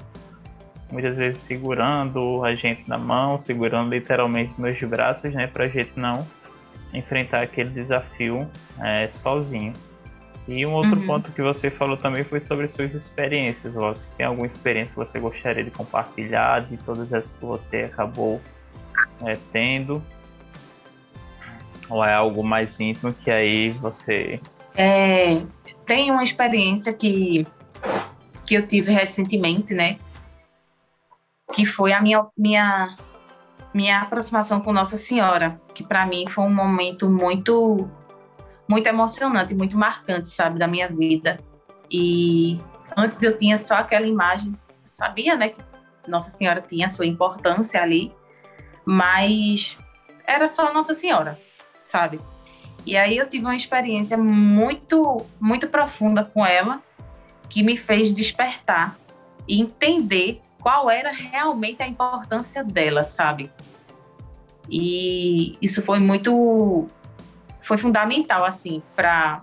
muitas 0.94 1.16
vezes 1.16 1.40
segurando 1.40 2.44
a 2.44 2.54
gente 2.54 2.88
na 2.88 2.96
mão, 2.96 3.36
segurando 3.36 3.90
literalmente 3.90 4.54
nos 4.60 4.78
braços, 4.82 5.32
né, 5.32 5.48
para 5.48 5.64
a 5.64 5.68
gente 5.68 5.92
não 5.96 6.24
enfrentar 6.92 7.42
aquele 7.42 7.70
desafio 7.70 8.48
é, 8.80 9.10
sozinho. 9.10 9.72
E 10.46 10.66
um 10.66 10.72
outro 10.72 11.00
uhum. 11.00 11.06
ponto 11.06 11.32
que 11.32 11.40
você 11.40 11.70
falou 11.70 11.96
também 11.96 12.22
foi 12.22 12.40
sobre 12.40 12.68
suas 12.68 12.94
experiências. 12.94 13.74
Você 13.74 14.06
tem 14.16 14.26
alguma 14.26 14.46
experiência 14.46 14.94
que 14.94 15.00
você 15.00 15.18
gostaria 15.18 15.64
de 15.64 15.70
compartilhar 15.70 16.60
de 16.60 16.76
todas 16.76 17.12
essas 17.12 17.36
que 17.36 17.44
você 17.44 17.82
acabou 17.82 18.40
é, 19.24 19.32
tendo? 19.52 20.02
Ou 21.88 22.04
é 22.04 22.12
algo 22.12 22.42
mais 22.42 22.78
íntimo 22.78 23.12
que 23.12 23.30
aí 23.30 23.70
você. 23.70 24.40
É, 24.76 25.40
tem 25.86 26.10
uma 26.10 26.22
experiência 26.22 26.92
que, 26.92 27.46
que 28.46 28.54
eu 28.54 28.66
tive 28.66 28.92
recentemente, 28.92 29.72
né? 29.72 29.98
que 31.54 31.64
foi 31.64 31.92
a 31.92 32.00
minha, 32.00 32.26
minha, 32.36 32.96
minha 33.72 34.00
aproximação 34.00 34.60
com 34.60 34.72
Nossa 34.72 34.96
Senhora, 34.96 35.60
que 35.72 35.84
para 35.84 36.04
mim 36.06 36.26
foi 36.28 36.44
um 36.44 36.54
momento 36.54 37.08
muito, 37.08 37.88
muito 38.68 38.86
emocionante, 38.86 39.54
muito 39.54 39.76
marcante, 39.76 40.30
sabe, 40.30 40.58
da 40.58 40.66
minha 40.66 40.88
vida. 40.88 41.38
E 41.90 42.60
antes 42.96 43.22
eu 43.22 43.36
tinha 43.36 43.56
só 43.56 43.76
aquela 43.76 44.06
imagem, 44.06 44.56
sabia, 44.84 45.36
né, 45.36 45.50
que 45.50 45.62
Nossa 46.08 46.30
Senhora 46.30 46.60
tinha 46.60 46.88
sua 46.88 47.06
importância 47.06 47.82
ali, 47.82 48.12
mas 48.84 49.76
era 50.26 50.48
só 50.48 50.72
Nossa 50.72 50.94
Senhora, 50.94 51.38
sabe? 51.84 52.20
E 52.86 52.96
aí 52.96 53.16
eu 53.16 53.28
tive 53.28 53.44
uma 53.44 53.56
experiência 53.56 54.16
muito, 54.16 55.24
muito 55.40 55.68
profunda 55.68 56.24
com 56.24 56.44
ela, 56.44 56.82
que 57.48 57.62
me 57.62 57.76
fez 57.76 58.12
despertar 58.12 58.96
e 59.48 59.60
entender 59.60 60.40
qual 60.60 60.90
era 60.90 61.10
realmente 61.10 61.82
a 61.82 61.88
importância 61.88 62.64
dela, 62.64 63.04
sabe? 63.04 63.50
E 64.68 65.58
isso 65.60 65.82
foi 65.82 65.98
muito 65.98 66.88
foi 67.64 67.78
fundamental 67.78 68.44
assim 68.44 68.82
para 68.94 69.42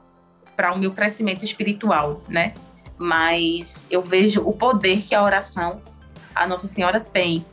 para 0.55 0.73
o 0.73 0.77
meu 0.77 0.91
crescimento 0.91 1.43
espiritual, 1.43 2.21
né? 2.27 2.53
Mas 2.97 3.85
eu 3.89 4.01
vejo 4.01 4.41
o 4.41 4.53
poder 4.53 5.01
que 5.01 5.15
a 5.15 5.23
oração 5.23 5.81
a 6.35 6.45
Nossa 6.45 6.67
Senhora 6.67 6.99
tem. 6.99 7.43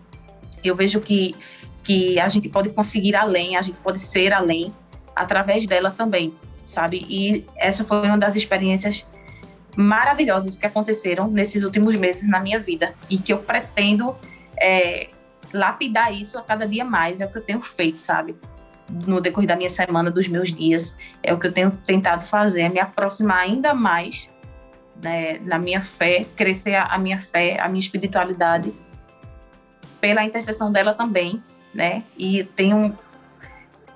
Eu 0.63 0.75
vejo 0.75 1.01
que 1.01 1.35
que 1.83 2.21
a 2.21 2.29
gente 2.29 2.51
pode 2.51 2.69
conseguir 2.69 3.17
além, 3.17 3.57
a 3.57 3.63
gente 3.63 3.79
pode 3.79 3.99
ser 3.99 4.31
além 4.35 4.71
através 5.17 5.67
dela 5.67 5.91
também, 5.91 6.35
sabe? 6.67 7.07
E 7.09 7.47
essa 7.57 7.83
foi 7.83 8.07
uma 8.07 8.19
das 8.19 8.37
experiências 8.37 9.07
maravilhosas 9.75 10.55
que 10.55 10.67
aconteceram 10.67 11.29
nesses 11.29 11.63
últimos 11.63 11.95
meses 11.95 12.29
na 12.29 12.41
minha 12.41 12.61
vida 12.61 12.95
e 13.09 13.17
que 13.17 13.33
eu 13.33 13.39
pretendo 13.39 14.15
é, 14.61 15.09
lapidar 15.51 16.13
isso 16.13 16.37
a 16.37 16.43
cada 16.43 16.67
dia 16.67 16.85
mais. 16.85 17.23
É 17.23 17.27
o 17.27 17.33
que 17.33 17.39
eu 17.39 17.43
tenho 17.43 17.63
feito, 17.63 17.97
sabe? 17.97 18.37
No 18.89 19.21
decorrer 19.21 19.49
da 19.49 19.57
minha 19.57 19.69
semana, 19.69 20.11
dos 20.11 20.29
meus 20.29 20.53
dias, 20.53 20.97
é 21.23 21.33
o 21.33 21.39
que 21.39 21.47
eu 21.47 21.53
tenho 21.53 21.71
tentado 21.85 22.25
fazer, 22.25 22.63
é 22.63 22.69
me 22.69 22.81
aproximar 22.81 23.39
ainda 23.39 23.75
mais 23.75 24.29
né, 25.03 25.39
na 25.41 25.59
minha 25.59 25.81
fé, 25.81 26.25
crescer 26.37 26.75
a, 26.75 26.85
a 26.85 26.99
minha 26.99 27.19
fé, 27.19 27.61
a 27.61 27.69
minha 27.69 27.81
espiritualidade, 27.81 28.73
pela 30.01 30.25
intercessão 30.25 30.73
dela 30.73 30.95
também, 30.95 31.43
né? 31.75 32.05
E 32.17 32.45
tenho 32.45 32.97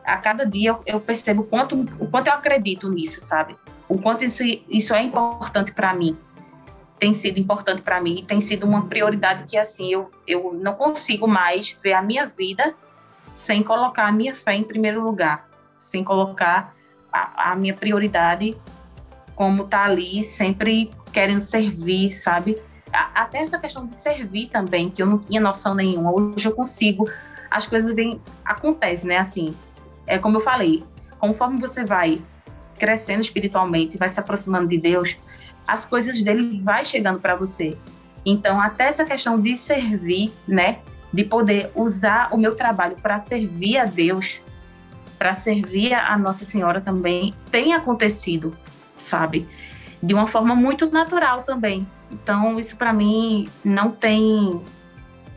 a 0.05 0.16
cada 0.16 0.45
dia 0.45 0.76
eu, 0.84 1.01
percebo 1.01 1.43
o 1.43 1.45
quanto, 1.47 1.84
o 1.99 2.09
quanto 2.09 2.26
eu 2.26 2.32
acredito 2.32 2.90
nisso, 2.90 3.20
sabe? 3.20 3.57
o 3.93 3.99
quanto 3.99 4.24
isso, 4.24 4.43
isso 4.68 4.95
é 4.95 5.03
importante 5.03 5.72
para 5.72 5.93
mim. 5.93 6.16
Tem 6.99 7.12
sido 7.12 7.38
importante 7.38 7.82
para 7.82 8.01
mim, 8.01 8.24
tem 8.26 8.40
sido 8.40 8.64
uma 8.64 8.86
prioridade 8.86 9.45
que, 9.45 9.59
assim, 9.59 9.93
eu, 9.93 10.11
eu 10.26 10.53
não 10.55 10.74
consigo 10.74 11.26
mais 11.28 11.76
ver 11.82 11.93
a 11.93 12.01
minha 12.01 12.26
vida 12.26 12.74
sem 13.33 13.62
colocar 13.62 14.07
a 14.07 14.12
minha 14.12 14.35
fé 14.35 14.55
em 14.55 14.62
primeiro 14.62 15.03
lugar, 15.03 15.49
sem 15.78 16.05
colocar 16.05 16.74
a, 17.11 17.53
a 17.53 17.57
minha 17.57 17.74
prioridade 17.74 18.57
como 19.35 19.64
tá 19.64 19.85
ali, 19.85 20.22
sempre 20.22 20.91
querendo 21.12 21.41
servir, 21.41 22.12
sabe? 22.12 22.61
Até 22.93 23.39
essa 23.39 23.59
questão 23.59 23.87
de 23.87 23.95
servir 23.95 24.49
também, 24.49 24.91
que 24.91 25.03
eu 25.03 25.07
não 25.07 25.18
tinha 25.18 25.41
noção 25.41 25.74
nenhuma. 25.74 26.12
Hoje 26.12 26.47
eu 26.47 26.53
consigo, 26.53 27.09
as 27.51 27.66
coisas 27.66 27.95
vêm, 27.95 28.20
acontecem, 28.45 29.09
né? 29.09 29.16
Assim, 29.16 29.57
é 30.07 30.18
como 30.18 30.37
eu 30.37 30.41
falei, 30.43 30.85
conforme 31.18 31.59
você 31.59 31.85
vai 31.85 32.20
crescendo 32.78 33.22
espiritualmente, 33.22 33.97
vai 33.97 34.11
se 34.11 34.20
aproximando 34.20 34.68
de 34.68 34.76
Deus, 34.76 35.16
as 35.66 35.87
coisas 35.87 36.20
dele 36.20 36.61
vai 36.62 36.85
chegando 36.85 37.18
para 37.18 37.35
você. 37.35 37.78
Então, 38.26 38.61
até 38.61 38.85
essa 38.85 39.05
questão 39.05 39.41
de 39.41 39.57
servir, 39.57 40.33
né, 40.47 40.80
de 41.13 41.25
poder 41.25 41.71
usar 41.75 42.29
o 42.33 42.39
meu 42.39 42.55
trabalho 42.55 42.97
para 42.97 43.19
servir 43.19 43.79
a 43.79 43.85
Deus, 43.85 44.41
para 45.19 45.35
servir 45.35 45.93
a 45.95 46.17
Nossa 46.19 46.45
Senhora 46.45 46.81
também, 46.81 47.35
tem 47.51 47.75
acontecido, 47.75 48.57
sabe? 48.97 49.47
de 50.03 50.13
uma 50.13 50.27
forma 50.27 50.55
muito 50.55 50.91
natural 50.91 51.45
também. 51.45 51.87
Então, 52.11 52.59
isso 52.59 52.77
para 52.77 52.93
mim 52.93 53.49
não 53.65 53.91
tem 53.93 54.61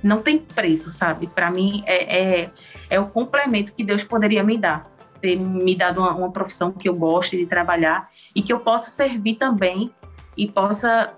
não 0.01 0.21
tem 0.21 0.39
preço, 0.39 0.91
sabe? 0.91 1.27
Para 1.27 1.49
mim 1.49 1.83
é, 1.85 2.43
é, 2.43 2.51
é, 2.89 2.99
o 2.99 3.07
complemento 3.07 3.73
que 3.73 3.83
Deus 3.83 4.03
poderia 4.03 4.43
me 4.43 4.57
dar. 4.57 4.85
Ter 5.21 5.35
me 5.35 5.75
dado 5.75 5.99
uma, 5.99 6.13
uma 6.13 6.31
profissão 6.31 6.71
que 6.71 6.87
eu 6.89 6.95
goste 6.95 7.37
de 7.37 7.45
trabalhar 7.45 8.09
e 8.35 8.41
que 8.41 8.53
eu 8.53 8.59
possa 8.59 8.89
servir 8.89 9.35
também 9.35 9.91
e 10.37 10.47
possa 10.47 11.13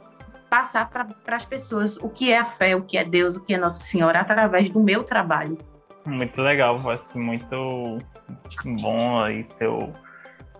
passar 0.49 0.89
para 0.89 1.35
as 1.35 1.45
pessoas 1.45 1.97
o 1.97 2.09
que 2.09 2.31
é 2.31 2.39
a 2.39 2.45
fé, 2.45 2.75
o 2.75 2.81
que 2.81 2.97
é 2.97 3.03
Deus, 3.03 3.35
o 3.35 3.43
que 3.43 3.53
é 3.53 3.57
Nossa 3.57 3.79
Senhora 3.79 4.19
através 4.19 4.69
do 4.69 4.79
meu 4.79 5.03
trabalho. 5.03 5.57
Muito 6.05 6.41
legal, 6.41 6.77
acho 6.89 7.09
que 7.09 7.19
muito 7.19 7.97
bom 8.81 9.19
aí 9.19 9.45
seu 9.49 9.93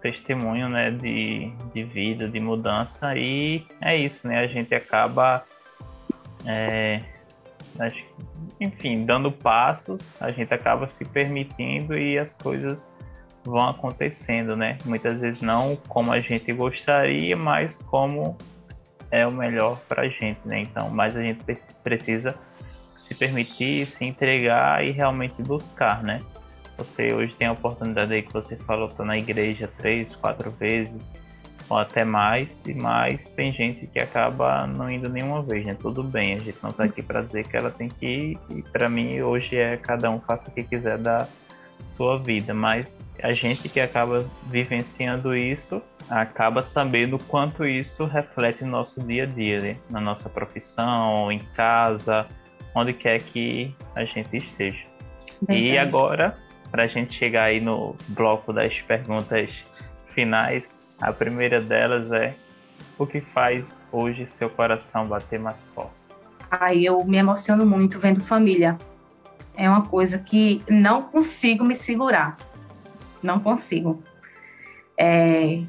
testemunho, 0.02 0.70
né, 0.70 0.92
de, 0.92 1.52
de 1.74 1.84
vida, 1.84 2.28
de 2.28 2.40
mudança 2.40 3.16
e 3.16 3.66
é 3.82 3.96
isso, 3.98 4.28
né, 4.28 4.40
a 4.40 4.48
gente 4.48 4.74
acaba, 4.76 5.44
é, 6.46 7.02
enfim, 8.60 9.06
dando 9.06 9.32
passos, 9.32 10.22
a 10.22 10.32
gente 10.32 10.54
acaba 10.54 10.88
se 10.88 11.04
permitindo 11.06 11.98
e 11.98 12.18
as 12.18 12.36
coisas 12.36 12.88
vão 13.44 13.70
acontecendo, 13.70 14.56
né, 14.56 14.78
muitas 14.86 15.22
vezes 15.22 15.42
não 15.42 15.78
como 15.88 16.12
a 16.12 16.20
gente 16.20 16.52
gostaria, 16.54 17.36
mas 17.36 17.78
como 17.78 18.38
é 19.12 19.26
o 19.26 19.32
melhor 19.32 19.80
para 19.88 20.04
a 20.04 20.10
gente, 20.10 20.40
né, 20.46 20.62
então, 20.62 20.90
mas 20.90 21.16
a 21.16 21.22
gente 21.22 21.42
precisa 21.84 22.38
se 22.96 23.16
permitir, 23.16 23.88
se 23.88 24.04
entregar 24.04 24.84
e 24.86 24.92
realmente 24.92 25.42
buscar, 25.42 26.04
né? 26.04 26.22
Você 26.78 27.14
hoje 27.14 27.34
tem 27.36 27.48
a 27.48 27.54
oportunidade 27.54 28.14
aí 28.14 28.22
que 28.22 28.34
você 28.34 28.56
falou, 28.56 28.88
tá 28.90 29.04
na 29.04 29.18
igreja 29.18 29.70
três, 29.78 30.14
quatro 30.16 30.52
vezes, 30.52 31.14
ou 31.70 31.78
até 31.78 32.04
mais, 32.04 32.62
e 32.66 32.74
mais 32.74 33.20
tem 33.32 33.52
gente 33.52 33.88
que 33.88 34.00
acaba 34.00 34.68
não 34.68 34.90
indo 34.90 35.10
nenhuma 35.10 35.42
vez, 35.42 35.66
né? 35.66 35.76
Tudo 35.80 36.04
bem, 36.04 36.36
a 36.36 36.40
gente 36.40 36.58
não 36.62 36.72
tá 36.72 36.84
aqui 36.84 37.02
para 37.02 37.22
dizer 37.22 37.48
que 37.48 37.58
ela 37.58 37.72
tem 37.72 37.90
que 37.90 38.06
ir, 38.06 38.40
e 38.50 38.62
para 38.62 38.90
mim 38.90 39.22
hoje 39.22 39.56
é 39.56 39.76
cada 39.78 40.10
um 40.12 40.20
faça 40.20 40.48
o 40.50 40.52
que 40.52 40.64
quiser 40.64 40.98
da 40.98 41.28
sua 41.88 42.20
vida, 42.20 42.54
mas 42.54 43.06
a 43.22 43.34
gente 43.34 43.68
que 43.70 43.80
acaba 43.80 44.26
vivenciando 44.46 45.36
isso 45.36 45.82
acaba 46.10 46.64
sabendo 46.64 47.18
quanto 47.18 47.66
isso 47.66 48.06
reflete 48.06 48.64
no 48.64 48.72
nosso 48.72 49.02
dia 49.02 49.24
a 49.24 49.26
dia, 49.26 49.60
né? 49.60 49.78
na 49.90 50.00
nossa 50.00 50.30
profissão, 50.30 51.32
em 51.32 51.40
casa, 51.56 52.28
onde 52.74 52.94
quer 52.94 53.22
que 53.22 53.74
a 53.96 54.06
gente 54.06 54.38
esteja. 54.38 54.86
E 55.50 55.78
agora, 55.78 56.38
para 56.72 56.84
a 56.84 56.88
gente 56.88 57.14
chegar 57.14 57.46
aí 57.46 57.60
no 57.60 57.96
bloco 58.10 58.54
das 58.54 58.80
perguntas 58.82 59.50
finais, 60.14 60.84
a 61.00 61.12
primeira 61.12 61.62
delas 61.62 62.12
é: 62.12 62.34
o 62.98 63.06
que 63.06 63.22
faz 63.22 63.82
hoje 63.92 64.28
seu 64.28 64.50
coração 64.50 65.06
bater 65.06 65.40
mais 65.40 65.68
forte? 65.70 65.92
Ai, 66.50 66.84
eu 66.84 67.04
me 67.04 67.18
emociono 67.18 67.66
muito 67.66 68.00
vendo 68.00 68.22
família. 68.22 68.78
É 69.58 69.68
uma 69.68 69.82
coisa 69.82 70.20
que 70.20 70.62
não 70.70 71.02
consigo 71.02 71.66
me 71.66 71.74
segurar. 71.74 72.38
Não 73.24 73.40
consigo. 73.40 74.04
É... 74.96 75.64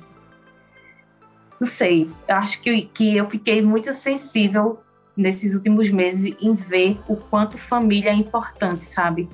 Não 1.59 1.67
sei, 1.67 2.09
acho 2.29 2.63
que, 2.63 2.83
que 2.83 3.17
eu 3.17 3.29
fiquei 3.29 3.63
muito 3.63 3.93
sensível 3.93 4.79
nesses 5.17 5.55
últimos 5.55 5.91
meses 5.91 6.37
em 6.41 6.55
ver 6.55 7.01
o 7.09 7.17
quanto 7.17 7.59
família 7.59 8.11
é 8.11 8.15
importante, 8.15 8.85
sabe? 8.85 9.29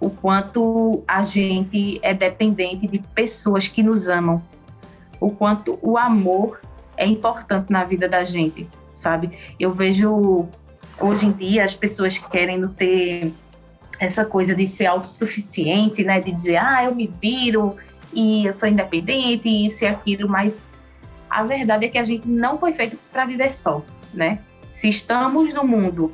O 0.00 0.10
quanto 0.10 1.04
a 1.06 1.22
gente 1.22 2.00
é 2.02 2.12
dependente 2.12 2.88
de 2.88 2.98
pessoas 3.14 3.68
que 3.68 3.82
nos 3.82 4.08
amam. 4.08 4.42
O 5.20 5.30
quanto 5.30 5.78
o 5.82 5.96
amor 5.96 6.60
é 6.96 7.06
importante 7.06 7.70
na 7.70 7.84
vida 7.84 8.08
da 8.08 8.24
gente, 8.24 8.66
sabe? 8.94 9.30
Eu 9.60 9.72
vejo 9.72 10.48
hoje 10.98 11.26
em 11.26 11.32
dia 11.32 11.64
as 11.64 11.74
pessoas 11.74 12.18
querendo 12.18 12.70
ter 12.70 13.32
essa 14.00 14.24
coisa 14.24 14.54
de 14.54 14.66
ser 14.66 14.86
autossuficiente, 14.86 16.02
né? 16.02 16.18
De 16.18 16.32
dizer, 16.32 16.56
ah, 16.56 16.82
eu 16.84 16.94
me 16.94 17.06
viro 17.06 17.76
e 18.12 18.46
eu 18.46 18.52
sou 18.52 18.68
independente, 18.68 19.48
isso 19.48 19.84
e 19.84 19.86
aquilo, 19.86 20.28
mas 20.28 20.64
a 21.28 21.44
verdade 21.44 21.86
é 21.86 21.88
que 21.88 21.98
a 21.98 22.02
gente 22.02 22.26
não 22.26 22.58
foi 22.58 22.72
feito 22.72 22.98
para 23.12 23.26
viver 23.26 23.50
só, 23.50 23.84
né? 24.12 24.40
Se 24.68 24.88
estamos 24.88 25.52
no 25.54 25.64
mundo 25.64 26.12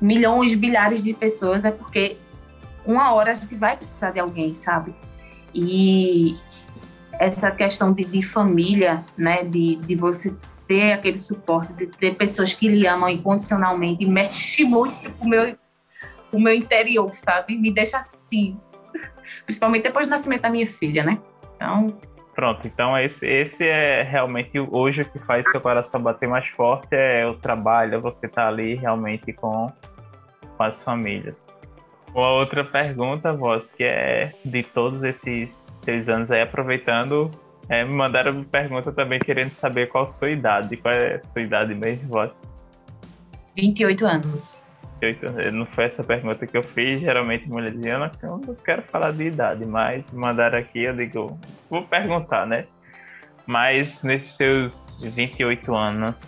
milhões, 0.00 0.54
bilhares 0.54 1.02
de 1.04 1.12
pessoas, 1.12 1.64
é 1.64 1.70
porque 1.70 2.16
uma 2.86 3.12
hora 3.12 3.32
a 3.32 3.34
gente 3.34 3.54
vai 3.54 3.76
precisar 3.76 4.10
de 4.10 4.18
alguém, 4.18 4.54
sabe? 4.54 4.94
E 5.54 6.36
essa 7.12 7.50
questão 7.50 7.92
de, 7.92 8.02
de 8.04 8.22
família, 8.22 9.04
né, 9.16 9.44
de, 9.44 9.76
de 9.76 9.94
você 9.94 10.34
ter 10.66 10.92
aquele 10.92 11.18
suporte, 11.18 11.72
de 11.74 11.86
ter 11.86 12.14
pessoas 12.14 12.54
que 12.54 12.66
lhe 12.66 12.86
amam 12.86 13.10
incondicionalmente, 13.10 14.06
mexe 14.06 14.64
muito 14.64 15.16
com 15.16 15.26
o 15.26 15.28
meu, 15.28 15.54
o 16.32 16.40
meu 16.40 16.54
interior, 16.54 17.10
sabe? 17.10 17.56
Me 17.56 17.72
deixa 17.72 17.98
assim, 17.98 18.58
principalmente 19.44 19.82
depois 19.82 20.06
do 20.06 20.10
nascimento 20.10 20.42
da 20.42 20.50
minha 20.50 20.66
filha, 20.66 21.04
né? 21.04 21.18
Então, 21.56 21.96
Pronto, 22.34 22.66
então 22.66 22.96
esse, 22.96 23.26
esse 23.26 23.68
é 23.68 24.02
realmente 24.02 24.58
hoje 24.58 25.02
o 25.02 25.04
que 25.04 25.18
faz 25.18 25.50
seu 25.50 25.60
coração 25.60 26.00
bater 26.00 26.28
mais 26.28 26.48
forte 26.48 26.88
é 26.92 27.26
o 27.26 27.34
trabalho, 27.34 27.96
é 27.96 27.98
você 27.98 28.26
estar 28.26 28.44
tá 28.44 28.48
ali 28.48 28.76
realmente 28.76 29.32
com, 29.32 29.70
com 30.56 30.62
as 30.62 30.82
famílias. 30.82 31.48
Uma 32.14 32.30
outra 32.30 32.64
pergunta, 32.64 33.32
voz, 33.32 33.70
que 33.70 33.84
é 33.84 34.32
de 34.44 34.62
todos 34.62 35.04
esses 35.04 35.68
seis 35.82 36.08
anos 36.08 36.30
aí, 36.30 36.40
aproveitando, 36.40 37.30
é, 37.68 37.84
me 37.84 37.92
mandaram 37.92 38.32
uma 38.32 38.44
pergunta 38.44 38.90
também 38.90 39.18
querendo 39.18 39.52
saber 39.52 39.88
qual 39.88 40.04
a 40.04 40.08
sua 40.08 40.30
idade. 40.30 40.76
Qual 40.76 40.92
é 40.92 41.20
a 41.22 41.26
sua 41.26 41.42
idade 41.42 41.74
mesmo, 41.74 42.08
voz? 42.08 42.32
28 43.56 44.06
anos. 44.06 44.62
28 45.00 45.52
Não 45.52 45.66
foi 45.66 45.84
essa 45.84 46.04
pergunta 46.04 46.46
que 46.46 46.56
eu 46.56 46.62
fiz, 46.62 47.00
geralmente 47.00 47.48
mulher 47.48 47.72
dizia, 47.72 47.94
eu 48.22 48.38
não 48.38 48.54
quero 48.54 48.82
falar 48.82 49.12
de 49.12 49.24
idade, 49.24 49.64
mas 49.64 50.10
mandaram 50.10 50.58
aqui, 50.58 50.82
eu 50.82 50.94
digo, 50.94 51.38
vou 51.68 51.82
perguntar, 51.82 52.46
né? 52.46 52.66
Mas 53.46 54.02
nesses 54.02 54.36
seus 54.36 54.74
28 55.00 55.74
anos, 55.74 56.20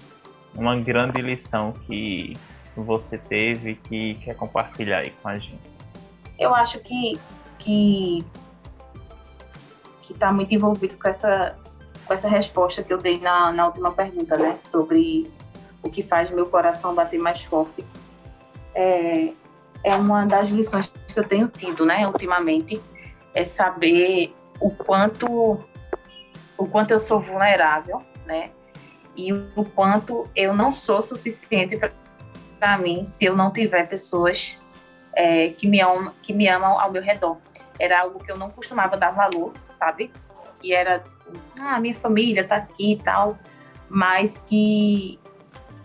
uma 0.54 0.76
grande 0.76 1.20
lição 1.20 1.72
que 1.86 2.32
você 2.76 3.18
teve 3.18 3.74
que 3.74 4.14
quer 4.14 4.34
compartilhar 4.34 4.98
aí 4.98 5.10
com 5.22 5.28
a 5.28 5.38
gente? 5.38 5.70
Eu 6.38 6.54
acho 6.54 6.78
que 6.80 7.12
que 7.58 8.24
que 10.02 10.12
está 10.12 10.32
muito 10.32 10.52
envolvido 10.52 10.96
com 10.98 11.08
essa 11.08 11.56
com 12.06 12.14
essa 12.14 12.28
resposta 12.28 12.82
que 12.82 12.92
eu 12.92 12.98
dei 12.98 13.18
na, 13.18 13.52
na 13.52 13.66
última 13.66 13.92
pergunta, 13.92 14.36
né? 14.36 14.58
Sobre 14.58 15.30
o 15.82 15.90
que 15.90 16.02
faz 16.02 16.30
meu 16.30 16.46
coração 16.46 16.94
bater 16.94 17.20
mais 17.20 17.44
forte 17.44 17.84
é, 18.74 19.32
é 19.84 19.94
uma 19.96 20.24
das 20.24 20.48
lições 20.50 20.86
que 20.86 21.18
eu 21.18 21.26
tenho 21.26 21.48
tido, 21.48 21.84
né, 21.84 22.06
ultimamente, 22.06 22.80
é 23.34 23.44
saber 23.44 24.34
o 24.60 24.70
quanto 24.70 25.58
o 26.56 26.66
quanto 26.66 26.92
eu 26.92 27.00
sou 27.00 27.18
vulnerável, 27.18 28.02
né, 28.24 28.50
e 29.16 29.32
o 29.32 29.64
quanto 29.74 30.28
eu 30.34 30.54
não 30.54 30.70
sou 30.70 31.02
suficiente 31.02 31.78
para 32.58 32.78
mim 32.78 33.04
se 33.04 33.24
eu 33.24 33.36
não 33.36 33.50
tiver 33.50 33.88
pessoas 33.88 34.58
é, 35.14 35.48
que 35.50 35.66
me 35.66 35.80
amam 35.80 36.12
que 36.22 36.32
me 36.32 36.48
amam 36.48 36.78
ao 36.78 36.90
meu 36.90 37.02
redor. 37.02 37.38
Era 37.78 38.00
algo 38.00 38.22
que 38.22 38.30
eu 38.30 38.36
não 38.36 38.50
costumava 38.50 38.96
dar 38.96 39.10
valor, 39.10 39.52
sabe? 39.64 40.12
Que 40.60 40.72
era 40.72 41.00
tipo, 41.00 41.32
ah, 41.60 41.80
minha 41.80 41.94
família 41.94 42.46
tá 42.46 42.56
aqui 42.56 42.92
e 42.92 42.96
tal, 43.02 43.38
mas 43.88 44.38
que 44.38 45.18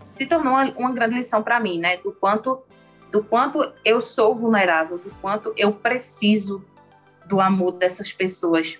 se 0.08 0.26
tornou 0.26 0.52
uma, 0.52 0.64
uma 0.76 0.92
grande 0.92 1.16
lição 1.16 1.42
para 1.42 1.58
mim, 1.60 1.78
né? 1.78 1.96
Do 1.98 2.12
quanto 2.12 2.62
do 3.10 3.22
quanto 3.22 3.72
eu 3.84 4.00
sou 4.00 4.34
vulnerável, 4.34 4.98
do 4.98 5.10
quanto 5.20 5.52
eu 5.56 5.72
preciso 5.72 6.64
do 7.26 7.40
amor 7.40 7.72
dessas 7.72 8.12
pessoas. 8.12 8.78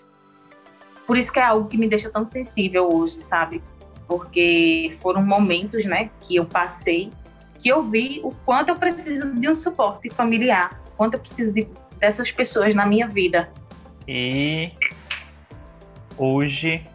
Por 1.06 1.16
isso 1.16 1.32
que 1.32 1.38
é 1.38 1.44
algo 1.44 1.68
que 1.68 1.76
me 1.76 1.88
deixa 1.88 2.10
tão 2.10 2.26
sensível 2.26 2.88
hoje, 2.92 3.20
sabe? 3.20 3.62
Porque 4.06 4.90
foram 5.00 5.24
momentos, 5.24 5.84
né, 5.84 6.10
que 6.20 6.36
eu 6.36 6.44
passei, 6.44 7.12
que 7.58 7.68
eu 7.68 7.82
vi 7.82 8.20
o 8.22 8.30
quanto 8.44 8.70
eu 8.70 8.76
preciso 8.76 9.32
de 9.34 9.48
um 9.48 9.54
suporte 9.54 10.10
familiar, 10.10 10.80
quanto 10.96 11.14
eu 11.14 11.20
preciso 11.20 11.52
de, 11.52 11.66
dessas 11.98 12.30
pessoas 12.30 12.74
na 12.74 12.86
minha 12.86 13.06
vida. 13.06 13.50
E 14.06 14.72
hoje 16.16 16.86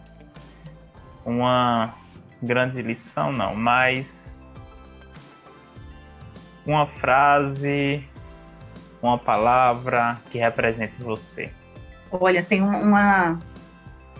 uma 1.26 1.96
grande 2.42 2.82
lição 2.82 3.32
não, 3.32 3.56
mas 3.56 4.33
uma 6.66 6.86
frase, 6.88 8.04
uma 9.02 9.18
palavra 9.18 10.20
que 10.32 10.38
represente 10.38 10.94
você. 11.00 11.52
Olha, 12.12 12.44
tem 12.44 12.62
uma, 12.62 13.40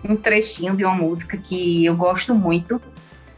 um 0.04 0.16
trechinho 0.16 0.76
de 0.76 0.84
uma 0.84 0.94
música 0.94 1.36
que 1.36 1.84
eu 1.84 1.96
gosto 1.96 2.34
muito, 2.34 2.80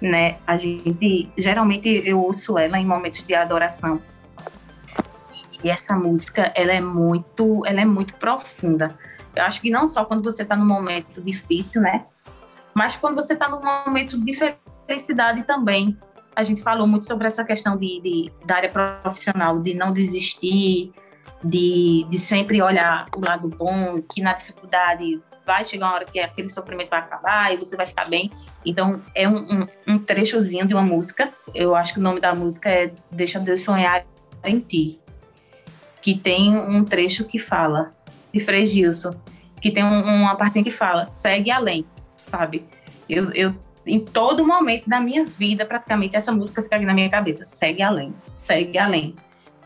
né? 0.00 0.36
A 0.46 0.56
gente 0.56 1.30
geralmente 1.36 2.02
eu 2.04 2.20
ouço 2.20 2.58
ela 2.58 2.78
em 2.78 2.86
momentos 2.86 3.24
de 3.24 3.34
adoração. 3.34 4.00
E 5.62 5.70
essa 5.70 5.94
música, 5.94 6.52
ela 6.54 6.72
é 6.72 6.80
muito, 6.80 7.64
ela 7.66 7.80
é 7.80 7.84
muito 7.84 8.14
profunda. 8.14 8.96
Eu 9.34 9.42
acho 9.44 9.60
que 9.60 9.70
não 9.70 9.86
só 9.86 10.04
quando 10.04 10.22
você 10.22 10.42
está 10.42 10.56
num 10.56 10.66
momento 10.66 11.20
difícil, 11.20 11.82
né? 11.82 12.06
Mas 12.74 12.96
quando 12.96 13.14
você 13.14 13.32
está 13.32 13.48
num 13.48 13.62
momento 13.62 14.18
de 14.18 14.32
felicidade 14.86 15.42
também. 15.44 15.96
A 16.36 16.42
gente 16.42 16.62
falou 16.62 16.86
muito 16.86 17.06
sobre 17.06 17.26
essa 17.26 17.42
questão 17.42 17.76
de, 17.76 18.00
de 18.00 18.32
da 18.44 18.56
área 18.56 18.70
profissional, 18.70 19.58
de 19.58 19.72
não 19.72 19.92
desistir, 19.92 20.92
de, 21.42 22.06
de 22.08 22.18
sempre 22.18 22.60
olhar 22.60 23.06
o 23.16 23.20
lado 23.20 23.48
bom, 23.48 24.02
que 24.02 24.20
na 24.20 24.34
dificuldade 24.34 25.20
vai 25.46 25.64
chegar 25.64 25.86
uma 25.86 25.94
hora 25.94 26.04
que 26.04 26.18
aquele 26.18 26.48
sofrimento 26.48 26.90
vai 26.90 26.98
acabar 26.98 27.54
e 27.54 27.56
você 27.56 27.76
vai 27.76 27.86
ficar 27.86 28.08
bem. 28.08 28.30
Então, 28.64 29.00
é 29.14 29.28
um, 29.28 29.36
um, 29.36 29.66
um 29.86 29.98
trechozinho 29.98 30.66
de 30.66 30.74
uma 30.74 30.82
música. 30.82 31.32
Eu 31.54 31.74
acho 31.74 31.94
que 31.94 32.00
o 32.00 32.02
nome 32.02 32.20
da 32.20 32.34
música 32.34 32.68
é 32.68 32.92
Deixa 33.10 33.38
Deus 33.38 33.62
Sonhar 33.62 34.04
em 34.44 34.58
Ti. 34.58 35.00
Que 36.02 36.18
tem 36.18 36.54
um 36.56 36.84
trecho 36.84 37.24
que 37.24 37.38
fala, 37.38 37.92
de 38.32 38.40
Frei 38.40 38.66
Gilson, 38.66 39.14
que 39.60 39.70
tem 39.70 39.84
um, 39.84 40.02
uma 40.22 40.36
partinha 40.36 40.64
que 40.64 40.70
fala, 40.70 41.08
segue 41.08 41.50
além, 41.50 41.86
sabe? 42.16 42.66
Eu, 43.08 43.32
eu, 43.32 43.54
em 43.86 44.00
todo 44.00 44.44
momento 44.44 44.88
da 44.88 45.00
minha 45.00 45.24
vida, 45.24 45.64
praticamente, 45.64 46.16
essa 46.16 46.32
música 46.32 46.62
fica 46.62 46.76
aqui 46.76 46.84
na 46.84 46.94
minha 46.94 47.08
cabeça. 47.08 47.44
Segue 47.44 47.82
além, 47.82 48.14
segue 48.34 48.78
além. 48.78 49.14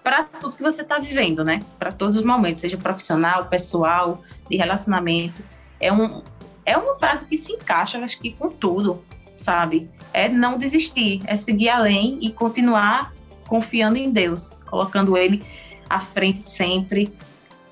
Para 0.03 0.25
tudo 0.25 0.57
que 0.57 0.63
você 0.63 0.83
está 0.83 0.99
vivendo, 0.99 1.45
né? 1.45 1.59
Para 1.79 1.93
todos 1.93 2.17
os 2.17 2.23
momentos, 2.23 2.61
seja 2.61 2.77
profissional, 2.77 3.47
pessoal, 3.47 4.23
de 4.49 4.57
relacionamento 4.57 5.43
é, 5.81 5.91
um, 5.91 6.23
é 6.65 6.77
uma 6.77 6.95
frase 6.97 7.27
que 7.27 7.37
se 7.37 7.53
encaixa, 7.53 7.99
acho 7.99 8.21
que 8.21 8.33
com 8.33 8.51
tudo, 8.51 9.03
sabe? 9.35 9.89
É 10.13 10.29
não 10.29 10.59
desistir, 10.59 11.21
é 11.27 11.35
seguir 11.35 11.71
além 11.71 12.19
e 12.21 12.31
continuar 12.31 13.13
confiando 13.49 13.97
em 13.97 14.11
Deus, 14.11 14.51
colocando 14.67 15.17
Ele 15.17 15.43
à 15.89 15.99
frente 15.99 16.39
sempre, 16.39 17.13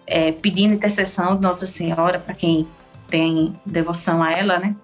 é, 0.06 0.32
pedindo 0.32 0.74
intercessão 0.74 1.36
de 1.36 1.42
Nossa 1.42 1.66
Senhora 1.66 2.18
para 2.18 2.34
quem 2.34 2.66
tem 3.06 3.52
devoção 3.64 4.22
a 4.22 4.32
ela, 4.32 4.58
né? 4.58 4.74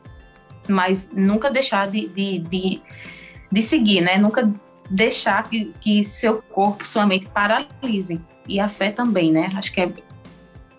Mas 0.68 1.10
nunca 1.12 1.50
deixar 1.50 1.86
de, 1.88 2.08
de, 2.08 2.38
de, 2.38 2.82
de 3.50 3.62
seguir, 3.62 4.00
né? 4.00 4.16
Nunca 4.16 4.50
deixar 4.90 5.42
que, 5.42 5.72
que 5.80 6.04
seu 6.04 6.42
corpo, 6.42 6.86
sua 6.86 7.06
mente 7.06 7.28
paralise. 7.28 8.20
E 8.46 8.60
a 8.60 8.68
fé 8.68 8.90
também, 8.90 9.32
né? 9.32 9.50
Acho 9.54 9.72
que 9.72 9.80
é 9.80 9.92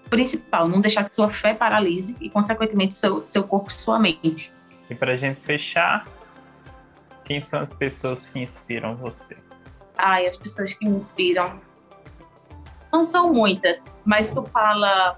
principal, 0.10 0.68
não 0.68 0.82
deixar 0.82 1.04
que 1.04 1.14
sua 1.14 1.30
fé 1.30 1.54
paralise 1.54 2.16
e, 2.22 2.30
consequentemente, 2.30 2.96
seu, 2.96 3.24
seu 3.26 3.44
corpo 3.44 3.70
e 3.70 3.74
sua 3.74 4.00
mente. 4.00 4.54
E 4.90 4.96
para 4.96 5.14
a 5.14 5.18
gente 5.18 5.42
fechar, 5.42 6.06
quem 7.24 7.44
são 7.44 7.62
as 7.62 7.74
pessoas 7.74 8.28
que 8.28 8.40
inspiram 8.40 8.96
você? 8.96 9.36
Ai, 9.98 10.28
as 10.28 10.38
pessoas 10.38 10.74
que 10.74 10.88
me 10.88 10.96
inspiram. 10.96 11.60
Não 12.92 13.06
são 13.06 13.34
muitas, 13.34 13.94
mas 14.06 14.32
tu 14.32 14.44
fala 14.44 15.18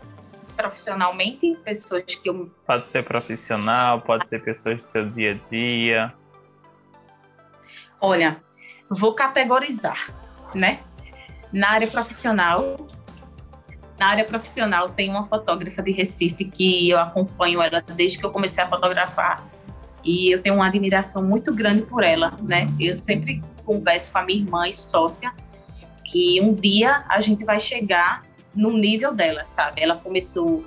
profissionalmente, 0.58 1.56
pessoas 1.64 2.04
que 2.04 2.28
eu. 2.28 2.52
Pode 2.66 2.90
ser 2.90 3.04
profissional, 3.04 4.02
pode 4.02 4.28
ser 4.28 4.44
pessoas 4.44 4.78
do 4.78 4.82
seu 4.82 5.10
dia 5.12 5.34
a 5.34 5.50
dia. 5.50 6.14
Olha, 8.02 8.38
vou 8.90 9.14
categorizar, 9.14 10.12
né? 10.54 10.80
Na 11.54 11.70
área 11.70 11.88
profissional, 11.88 12.88
na 14.00 14.08
área 14.08 14.26
profissional, 14.26 14.90
tem 14.90 15.10
uma 15.10 15.26
fotógrafa 15.26 15.82
de 15.82 15.92
Recife 15.92 16.46
que 16.46 16.90
eu 16.90 17.00
acompanho 17.00 17.62
ela 17.62 17.82
desde 17.82 18.18
que 18.18 18.26
eu 18.26 18.32
comecei 18.32 18.64
a 18.64 18.68
fotografar. 18.68 19.44
E 20.04 20.34
eu 20.34 20.42
tenho 20.42 20.56
uma 20.56 20.68
admiração 20.68 21.24
muito 21.24 21.54
grande 21.54 21.84
por 21.84 22.04
ela, 22.04 22.34
né? 22.42 22.66
Eu 22.80 22.94
sempre 22.94 23.42
converso 23.64 24.12
com 24.12 24.20
a 24.20 24.24
minha 24.24 24.40
irmã 24.40 24.68
e 24.68 24.74
sócia 24.74 25.34
que 26.04 26.40
um 26.42 26.54
dia 26.54 27.04
a 27.10 27.20
gente 27.20 27.44
vai 27.44 27.60
chegar 27.60 28.27
no 28.58 28.72
nível 28.78 29.14
dela, 29.14 29.44
sabe? 29.46 29.82
Ela 29.82 29.96
começou 29.96 30.66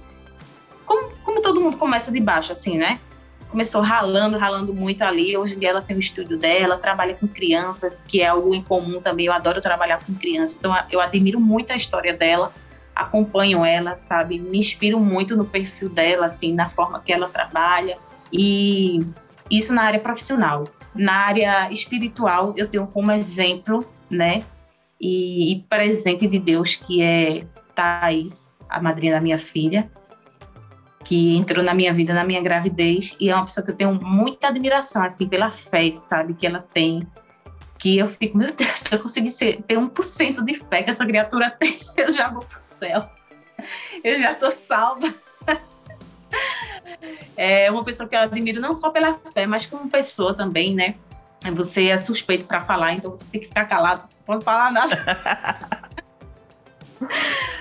como, 0.86 1.10
como 1.24 1.42
todo 1.42 1.60
mundo 1.60 1.76
começa 1.76 2.10
de 2.10 2.20
baixo, 2.20 2.52
assim, 2.52 2.78
né? 2.78 3.00
Começou 3.48 3.80
ralando, 3.80 4.38
ralando 4.38 4.72
muito 4.72 5.02
ali. 5.02 5.36
Hoje 5.36 5.56
em 5.56 5.58
dia 5.58 5.70
ela 5.70 5.82
tem 5.82 5.96
o 5.96 6.00
estúdio 6.00 6.38
dela, 6.38 6.78
trabalha 6.78 7.14
com 7.14 7.26
criança, 7.26 7.92
que 8.06 8.22
é 8.22 8.28
algo 8.28 8.54
em 8.54 8.62
comum 8.62 9.00
também. 9.00 9.26
Eu 9.26 9.32
adoro 9.32 9.60
trabalhar 9.60 10.04
com 10.04 10.14
criança, 10.14 10.56
então 10.58 10.74
eu 10.90 11.00
admiro 11.00 11.40
muito 11.40 11.72
a 11.72 11.76
história 11.76 12.16
dela 12.16 12.52
acompanham 12.94 13.64
ela, 13.64 13.96
sabe? 13.96 14.38
Me 14.38 14.58
inspiro 14.58 15.00
muito 15.00 15.36
no 15.36 15.44
perfil 15.44 15.88
dela, 15.88 16.26
assim, 16.26 16.52
na 16.52 16.68
forma 16.68 17.00
que 17.00 17.12
ela 17.12 17.28
trabalha. 17.28 17.98
E 18.32 19.00
isso 19.50 19.72
na 19.72 19.82
área 19.84 20.00
profissional. 20.00 20.64
Na 20.94 21.26
área 21.26 21.72
espiritual, 21.72 22.52
eu 22.56 22.68
tenho 22.68 22.86
como 22.86 23.10
exemplo, 23.10 23.86
né? 24.10 24.42
E, 25.00 25.54
e 25.54 25.62
presente 25.62 26.26
de 26.26 26.38
Deus, 26.38 26.74
que 26.74 27.00
é 27.00 27.40
Thais, 27.74 28.48
a 28.68 28.80
madrinha 28.80 29.14
da 29.14 29.20
minha 29.20 29.38
filha, 29.38 29.90
que 31.04 31.36
entrou 31.36 31.64
na 31.64 31.74
minha 31.74 31.92
vida 31.94 32.12
na 32.12 32.24
minha 32.24 32.40
gravidez 32.42 33.16
e 33.18 33.30
é 33.30 33.34
uma 33.34 33.44
pessoa 33.44 33.64
que 33.64 33.70
eu 33.70 33.76
tenho 33.76 33.94
muita 33.94 34.48
admiração 34.48 35.02
assim 35.02 35.26
pela 35.28 35.50
fé, 35.50 35.92
sabe, 35.94 36.34
que 36.34 36.46
ela 36.46 36.64
tem 36.72 37.00
que 37.80 37.96
eu 37.96 38.06
fico, 38.06 38.36
meu 38.36 38.52
Deus, 38.52 38.70
se 38.80 38.94
eu 38.94 39.00
conseguir 39.00 39.30
ser, 39.30 39.62
ter 39.62 39.78
1% 39.78 40.44
de 40.44 40.54
fé 40.54 40.82
que 40.82 40.90
essa 40.90 41.06
criatura 41.06 41.50
tem, 41.58 41.78
eu 41.96 42.12
já 42.12 42.28
vou 42.28 42.44
pro 42.44 42.62
céu. 42.62 43.08
Eu 44.04 44.18
já 44.20 44.34
tô 44.34 44.50
salva. 44.50 45.12
É 47.36 47.70
uma 47.70 47.82
pessoa 47.82 48.08
que 48.08 48.14
eu 48.14 48.20
admiro 48.20 48.60
não 48.60 48.74
só 48.74 48.90
pela 48.90 49.14
fé, 49.32 49.46
mas 49.46 49.64
como 49.64 49.88
pessoa 49.88 50.36
também, 50.36 50.74
né? 50.74 50.96
Você 51.54 51.86
é 51.86 51.96
suspeito 51.96 52.44
para 52.44 52.62
falar, 52.62 52.92
então 52.92 53.10
você 53.10 53.24
tem 53.30 53.40
que 53.40 53.48
ficar 53.48 53.64
calado, 53.64 54.04
você 54.04 54.14
não 54.14 54.24
pode 54.24 54.44
falar 54.44 54.70
nada. 54.70 55.02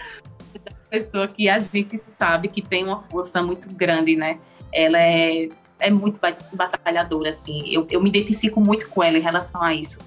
pessoa 0.90 1.28
que 1.28 1.48
a 1.48 1.60
gente 1.60 1.98
sabe 1.98 2.48
que 2.48 2.62
tem 2.62 2.84
uma 2.84 3.02
força 3.04 3.42
muito 3.42 3.74
grande, 3.74 4.16
né? 4.16 4.40
Ela 4.72 5.00
é 5.00 5.50
é 5.80 5.90
muito 5.90 6.20
batalhadora, 6.54 7.30
assim. 7.30 7.62
Eu, 7.74 7.88
eu 7.90 8.02
me 8.02 8.10
identifico 8.10 8.60
muito 8.60 8.90
com 8.90 9.02
ela 9.02 9.18
em 9.18 9.22
relação 9.22 9.64
a 9.64 9.74
isso. 9.74 10.00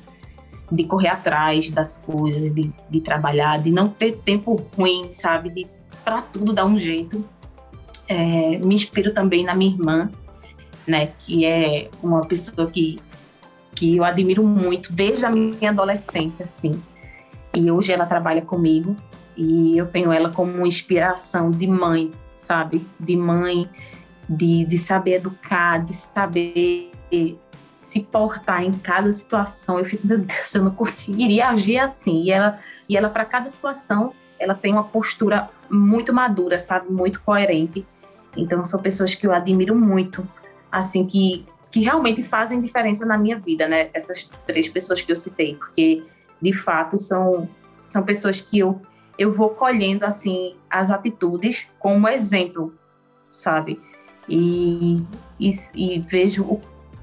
De 0.70 0.84
correr 0.84 1.08
atrás 1.08 1.70
das 1.70 1.98
coisas, 1.98 2.54
de, 2.54 2.70
de 2.88 3.00
trabalhar, 3.00 3.58
de 3.58 3.70
não 3.70 3.88
ter 3.88 4.16
tempo 4.18 4.62
ruim, 4.76 5.10
sabe? 5.10 5.50
De 5.50 5.66
para 6.04 6.22
tudo 6.22 6.52
dar 6.52 6.66
um 6.66 6.78
jeito. 6.78 7.24
É, 8.06 8.58
me 8.58 8.74
inspiro 8.74 9.14
também 9.14 9.44
na 9.44 9.54
minha 9.54 9.72
irmã, 9.72 10.10
né? 10.86 11.12
Que 11.18 11.44
é 11.44 11.88
uma 12.02 12.26
pessoa 12.26 12.70
que, 12.70 13.00
que 13.74 13.96
eu 13.96 14.04
admiro 14.04 14.44
muito 14.44 14.92
desde 14.92 15.24
a 15.24 15.30
minha 15.30 15.70
adolescência, 15.70 16.44
assim. 16.44 16.72
E 17.54 17.70
hoje 17.70 17.92
ela 17.92 18.06
trabalha 18.06 18.42
comigo 18.42 18.96
e 19.36 19.76
eu 19.76 19.86
tenho 19.86 20.12
ela 20.12 20.30
como 20.30 20.52
uma 20.52 20.66
inspiração 20.66 21.50
de 21.50 21.66
mãe, 21.66 22.10
sabe? 22.34 22.86
De 22.98 23.16
mãe, 23.16 23.68
de, 24.28 24.64
de 24.64 24.78
saber 24.78 25.16
educar, 25.16 25.84
de 25.84 25.94
saber 25.94 26.90
se 27.72 28.00
portar 28.00 28.62
em 28.62 28.72
cada 28.72 29.10
situação. 29.10 29.78
Eu 29.78 29.84
fico, 29.84 30.06
meu 30.06 30.18
Deus, 30.18 30.54
eu 30.54 30.62
não 30.62 30.70
conseguiria 30.70 31.48
agir 31.48 31.78
assim. 31.78 32.22
E 32.22 32.30
ela, 32.30 32.58
e 32.88 32.96
ela 32.96 33.10
para 33.10 33.24
cada 33.24 33.48
situação, 33.48 34.14
ela 34.38 34.54
tem 34.54 34.72
uma 34.72 34.84
postura 34.84 35.48
muito 35.70 36.12
madura, 36.12 36.58
sabe? 36.58 36.90
Muito 36.90 37.20
coerente. 37.22 37.86
Então, 38.36 38.64
são 38.64 38.80
pessoas 38.80 39.14
que 39.14 39.26
eu 39.26 39.32
admiro 39.32 39.76
muito, 39.76 40.26
assim, 40.70 41.04
que, 41.04 41.44
que 41.70 41.80
realmente 41.80 42.22
fazem 42.22 42.60
diferença 42.60 43.04
na 43.04 43.18
minha 43.18 43.38
vida, 43.38 43.68
né? 43.68 43.90
Essas 43.92 44.30
três 44.46 44.68
pessoas 44.68 45.02
que 45.02 45.12
eu 45.12 45.16
citei, 45.16 45.54
porque, 45.54 46.02
de 46.40 46.52
fato, 46.52 46.98
são, 46.98 47.48
são 47.84 48.02
pessoas 48.02 48.40
que 48.40 48.58
eu, 48.58 48.80
eu 49.18 49.32
vou 49.32 49.50
colhendo, 49.50 50.04
assim, 50.04 50.56
as 50.70 50.90
atitudes 50.90 51.68
como 51.78 52.08
exemplo, 52.08 52.74
sabe? 53.30 53.80
e, 54.28 55.06
e, 55.38 55.50
e 55.74 56.00
vejo 56.00 56.44
o 56.44 56.60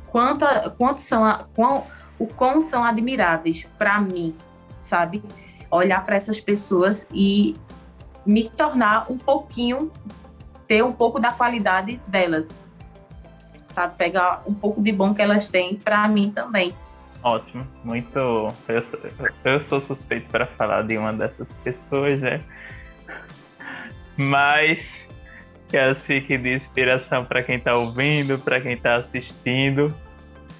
quanto, 0.07 0.45
quanto 0.77 1.01
são, 1.01 1.45
quão, 1.55 1.85
o 2.17 2.27
quão 2.27 2.61
são 2.61 2.83
admiráveis 2.83 3.67
para 3.77 3.99
mim, 3.99 4.35
sabe? 4.79 5.23
Olhar 5.69 6.03
para 6.03 6.15
essas 6.15 6.39
pessoas 6.39 7.07
e 7.13 7.55
me 8.25 8.49
tornar 8.49 9.11
um 9.11 9.17
pouquinho, 9.17 9.91
ter 10.67 10.83
um 10.83 10.93
pouco 10.93 11.19
da 11.19 11.31
qualidade 11.31 12.01
delas, 12.07 12.65
sabe? 13.69 13.95
Pegar 13.97 14.43
um 14.47 14.53
pouco 14.53 14.81
de 14.81 14.91
bom 14.91 15.13
que 15.13 15.21
elas 15.21 15.47
têm 15.47 15.75
para 15.75 16.07
mim 16.07 16.31
também. 16.31 16.73
Ótimo, 17.21 17.67
muito. 17.83 18.17
Eu 18.67 18.81
sou, 18.81 18.99
eu 19.43 19.63
sou 19.63 19.81
suspeito 19.81 20.29
para 20.29 20.45
falar 20.45 20.83
de 20.83 20.97
uma 20.97 21.11
dessas 21.11 21.51
pessoas, 21.57 22.21
né? 22.21 22.41
Mas 24.15 25.07
que 25.67 25.77
elas 25.77 26.05
fiquem 26.05 26.41
de 26.41 26.55
inspiração 26.55 27.23
para 27.23 27.43
quem 27.43 27.57
está 27.57 27.75
ouvindo, 27.75 28.39
para 28.39 28.59
quem 28.59 28.73
está 28.73 28.95
assistindo 28.95 29.93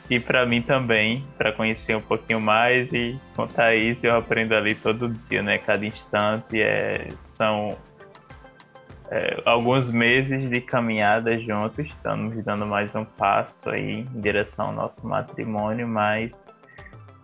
e 0.10 0.20
para 0.20 0.46
mim 0.46 0.62
também, 0.62 1.24
para 1.38 1.52
conhecer 1.52 1.96
um 1.96 2.02
pouquinho 2.02 2.40
mais 2.42 2.92
e 2.94 3.18
com 3.36 3.48
Thaís 3.48 4.04
eu 4.04 4.16
aprendo 4.16 4.56
ali 4.56 4.76
todo 4.76 5.10
dia, 5.30 5.42
né? 5.42 5.58
Cada 5.60 5.86
instante 5.86 6.62
é, 6.62 7.08
são 7.32 7.78
é, 9.12 9.42
alguns 9.44 9.92
meses 9.92 10.50
de 10.50 10.62
caminhada 10.62 11.38
juntos, 11.40 11.88
estamos 11.88 12.44
dando 12.44 12.66
mais 12.66 12.94
um 12.96 13.04
passo 13.04 13.70
aí 13.70 14.02
em 14.02 14.22
direção 14.22 14.68
ao 14.68 14.74
nosso 14.74 15.06
matrimônio, 15.08 15.88
mas 15.88 16.48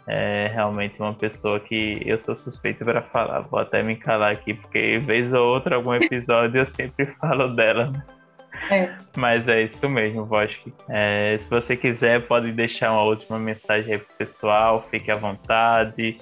é 0.07 0.49
realmente 0.53 0.99
uma 0.99 1.13
pessoa 1.13 1.59
que 1.59 2.01
eu 2.05 2.19
sou 2.19 2.35
suspeito 2.35 2.83
para 2.83 3.01
falar. 3.03 3.41
Vou 3.41 3.59
até 3.59 3.83
me 3.83 3.95
calar 3.95 4.31
aqui, 4.31 4.53
porque 4.53 4.99
vez 4.99 5.31
ou 5.31 5.45
outra, 5.53 5.75
algum 5.75 5.93
episódio 5.95 6.61
eu 6.61 6.65
sempre 6.65 7.05
falo 7.19 7.55
dela. 7.55 7.91
É, 8.71 8.89
Mas 9.15 9.47
é 9.47 9.63
isso 9.63 9.87
mesmo, 9.87 10.25
Vosk. 10.25 10.57
É, 10.89 11.37
se 11.39 11.49
você 11.49 11.75
quiser, 11.75 12.25
pode 12.25 12.51
deixar 12.51 12.93
uma 12.93 13.03
última 13.03 13.37
mensagem 13.37 13.93
aí 13.93 13.99
pro 13.99 14.15
pessoal, 14.17 14.81
fique 14.89 15.11
à 15.11 15.15
vontade 15.15 16.17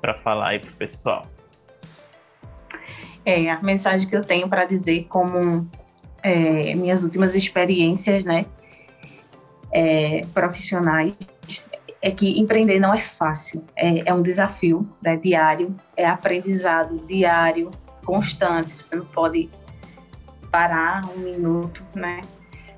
para 0.00 0.14
falar 0.14 0.50
aí 0.50 0.58
pro 0.60 0.72
pessoal. 0.72 1.26
É, 3.24 3.50
a 3.50 3.62
mensagem 3.62 4.08
que 4.08 4.16
eu 4.16 4.22
tenho 4.22 4.48
para 4.48 4.64
dizer 4.64 5.04
como 5.04 5.68
é, 6.22 6.74
minhas 6.74 7.02
últimas 7.04 7.34
experiências, 7.34 8.24
né, 8.24 8.46
é, 9.72 10.20
profissionais, 10.32 11.14
é 12.02 12.10
que 12.10 12.38
empreender 12.38 12.78
não 12.78 12.92
é 12.92 13.00
fácil, 13.00 13.64
é, 13.74 14.10
é 14.10 14.14
um 14.14 14.20
desafio 14.20 14.86
né, 15.02 15.16
diário, 15.16 15.74
é 15.96 16.06
aprendizado 16.06 16.98
diário, 17.06 17.70
constante, 18.04 18.74
você 18.74 18.96
não 18.96 19.06
pode 19.06 19.48
parar 20.50 21.00
um 21.16 21.18
minuto, 21.18 21.84
né? 21.94 22.20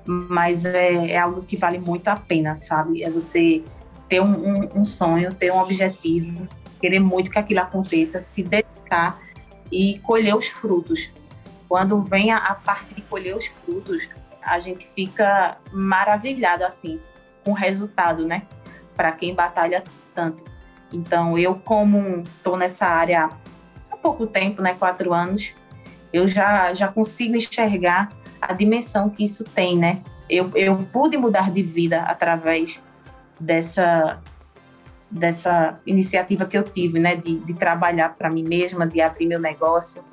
Mas 0.05 0.63
é, 0.63 1.11
é 1.11 1.17
algo 1.17 1.43
que 1.43 1.57
vale 1.57 1.77
muito 1.77 2.07
a 2.07 2.15
pena, 2.15 2.55
sabe? 2.55 3.03
É 3.03 3.09
você 3.09 3.61
ter 4.07 4.21
um, 4.21 4.31
um, 4.31 4.79
um 4.79 4.85
sonho, 4.85 5.33
ter 5.33 5.51
um 5.51 5.59
objetivo, 5.59 6.47
querer 6.79 6.99
muito 6.99 7.29
que 7.29 7.37
aquilo 7.37 7.59
aconteça, 7.59 8.19
se 8.19 8.41
dedicar 8.41 9.19
e 9.71 9.99
colher 9.99 10.35
os 10.35 10.47
frutos. 10.47 11.11
Quando 11.67 12.01
vem 12.01 12.31
a, 12.31 12.37
a 12.37 12.55
parte 12.55 12.93
de 12.93 13.01
colher 13.01 13.35
os 13.35 13.47
frutos, 13.47 14.07
a 14.41 14.59
gente 14.59 14.87
fica 14.87 15.57
maravilhado 15.71 16.63
assim 16.63 16.99
com 17.43 17.51
o 17.51 17.53
resultado, 17.53 18.25
né? 18.25 18.43
Para 18.95 19.11
quem 19.11 19.35
batalha 19.35 19.83
tanto. 20.15 20.43
Então, 20.91 21.37
eu 21.37 21.55
como 21.55 22.21
estou 22.21 22.55
nessa 22.55 22.85
área 22.85 23.29
há 23.91 23.97
pouco 23.97 24.25
tempo, 24.25 24.61
né, 24.61 24.73
quatro 24.73 25.13
anos, 25.13 25.53
eu 26.13 26.27
já 26.27 26.73
já 26.73 26.87
consigo 26.87 27.35
enxergar 27.35 28.09
a 28.41 28.53
dimensão 28.53 29.09
que 29.09 29.23
isso 29.23 29.43
tem, 29.43 29.77
né? 29.77 30.01
Eu, 30.29 30.51
eu 30.55 30.77
pude 30.91 31.17
mudar 31.17 31.51
de 31.51 31.61
vida 31.61 32.01
através 32.01 32.81
dessa 33.39 34.19
dessa 35.09 35.79
iniciativa 35.85 36.45
que 36.45 36.57
eu 36.57 36.63
tive, 36.63 36.99
né, 36.99 37.15
de, 37.15 37.39
de 37.39 37.53
trabalhar 37.53 38.09
para 38.09 38.29
mim 38.29 38.43
mesma, 38.43 38.85
de 38.85 39.01
abrir 39.01 39.25
meu 39.25 39.39
negócio. 39.39 40.03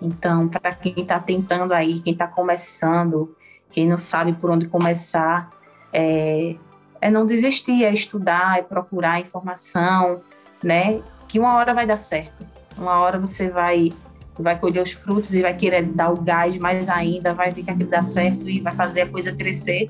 Então, 0.00 0.48
para 0.48 0.74
quem 0.74 0.94
está 0.96 1.20
tentando 1.20 1.72
aí, 1.72 2.00
quem 2.00 2.12
está 2.12 2.26
começando, 2.26 3.36
quem 3.70 3.86
não 3.86 3.98
sabe 3.98 4.32
por 4.32 4.50
onde 4.50 4.66
começar, 4.66 5.50
é, 5.92 6.56
é 7.00 7.10
não 7.10 7.26
desistir, 7.26 7.84
é 7.84 7.92
estudar, 7.92 8.58
é 8.58 8.62
procurar 8.62 9.20
informação, 9.20 10.20
né, 10.62 11.02
que 11.28 11.38
uma 11.38 11.54
hora 11.54 11.74
vai 11.74 11.86
dar 11.86 11.96
certo. 11.96 12.46
Uma 12.76 12.98
hora 12.98 13.18
você 13.18 13.48
vai 13.48 13.90
vai 14.38 14.58
colher 14.58 14.82
os 14.82 14.92
frutos 14.92 15.34
e 15.34 15.42
vai 15.42 15.54
querer 15.54 15.84
dar 15.84 16.10
o 16.10 16.20
gás 16.20 16.56
mais 16.56 16.88
ainda, 16.88 17.34
vai 17.34 17.50
ver 17.50 17.62
que 17.62 17.70
aquilo 17.70 17.90
dá 17.90 18.02
certo 18.02 18.48
e 18.48 18.60
vai 18.60 18.72
fazer 18.72 19.02
a 19.02 19.06
coisa 19.06 19.30
crescer 19.30 19.88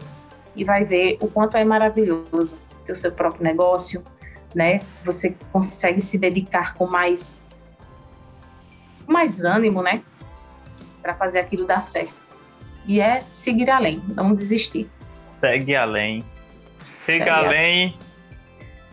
e 0.56 0.64
vai 0.64 0.84
ver 0.84 1.16
o 1.20 1.28
quanto 1.28 1.56
é 1.56 1.64
maravilhoso 1.64 2.58
ter 2.84 2.92
o 2.92 2.96
seu 2.96 3.12
próprio 3.12 3.44
negócio, 3.44 4.02
né? 4.54 4.80
Você 5.04 5.36
consegue 5.52 6.00
se 6.00 6.18
dedicar 6.18 6.74
com 6.74 6.86
mais 6.86 7.40
mais 9.06 9.44
ânimo, 9.44 9.82
né? 9.82 10.02
Para 11.00 11.14
fazer 11.14 11.40
aquilo 11.40 11.66
dar 11.66 11.80
certo. 11.80 12.14
E 12.86 13.00
é 13.00 13.20
seguir 13.20 13.70
além, 13.70 14.02
não 14.08 14.34
desistir. 14.34 14.90
Segue 15.40 15.74
além. 15.74 16.24
Siga 16.84 17.24
Segue 17.24 17.28
além. 17.28 17.48
além. 17.48 17.98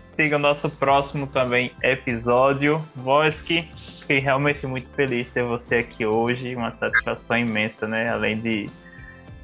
Siga 0.04 0.36
o 0.36 0.40
nosso 0.40 0.70
próximo 0.70 1.28
também 1.28 1.72
episódio. 1.82 2.86
Voski, 2.96 3.70
fiquei 4.00 4.20
realmente 4.20 4.68
muito 4.68 4.90
feliz 4.90 5.26
de 5.28 5.32
ter 5.32 5.44
você 5.44 5.76
aqui 5.76 6.06
hoje. 6.06 6.56
Uma 6.56 6.74
satisfação 6.74 7.38
imensa, 7.38 7.88
né? 7.88 8.10
Além 8.10 8.38
de 8.38 8.66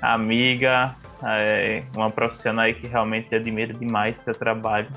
amiga, 0.01 0.95
é 1.23 1.83
uma 1.95 2.11
profissional 2.11 2.71
que 2.73 2.87
realmente 2.87 3.33
admiro 3.33 3.73
demais 3.73 4.19
seu 4.19 4.35
trabalho 4.35 4.89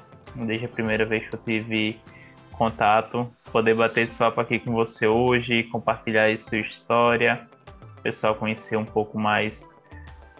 desde 0.46 0.66
a 0.66 0.68
primeira 0.68 1.04
vez 1.04 1.28
que 1.28 1.34
eu 1.34 1.40
tive 1.44 2.00
contato, 2.52 3.30
poder 3.52 3.74
bater 3.74 4.02
esse 4.02 4.16
papo 4.16 4.40
aqui 4.40 4.58
com 4.58 4.72
você 4.72 5.06
hoje, 5.06 5.62
compartilhar 5.64 6.24
aí 6.24 6.38
sua 6.38 6.58
história, 6.58 7.46
o 7.98 8.02
pessoal 8.02 8.34
conhecer 8.34 8.76
um 8.76 8.84
pouco 8.84 9.18
mais 9.18 9.68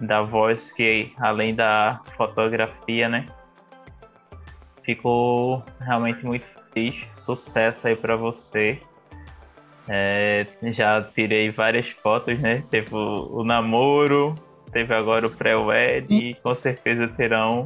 da 0.01 0.23
voz 0.23 0.73
que 0.73 1.13
além 1.19 1.55
da 1.55 2.01
fotografia, 2.17 3.09
né? 3.09 3.27
Ficou 4.83 5.63
realmente 5.81 6.25
muito 6.25 6.47
feliz, 6.73 6.95
sucesso 7.15 7.87
aí 7.87 7.97
para 7.97 8.17
você. 8.17 8.81
É, 9.89 10.47
já 10.73 11.03
tirei 11.03 11.51
várias 11.51 11.89
fotos, 11.91 12.39
né? 12.39 12.63
Teve 12.71 12.95
o, 12.95 13.39
o 13.39 13.45
namoro, 13.45 14.35
teve 14.73 14.95
agora 14.95 15.27
o 15.27 15.31
pré-wed 15.31 16.15
e 16.15 16.35
com 16.35 16.55
certeza 16.55 17.09
terão 17.09 17.65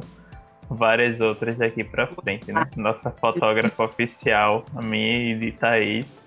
várias 0.69 1.19
outras 1.19 1.55
daqui 1.55 1.83
para 1.83 2.07
frente, 2.07 2.51
né? 2.51 2.67
Nossa 2.75 3.11
fotógrafa 3.11 3.83
oficial, 3.83 4.63
a 4.75 4.83
minha 4.83 5.33
e 5.33 5.37
de 5.37 5.51
Thaís. 5.51 6.23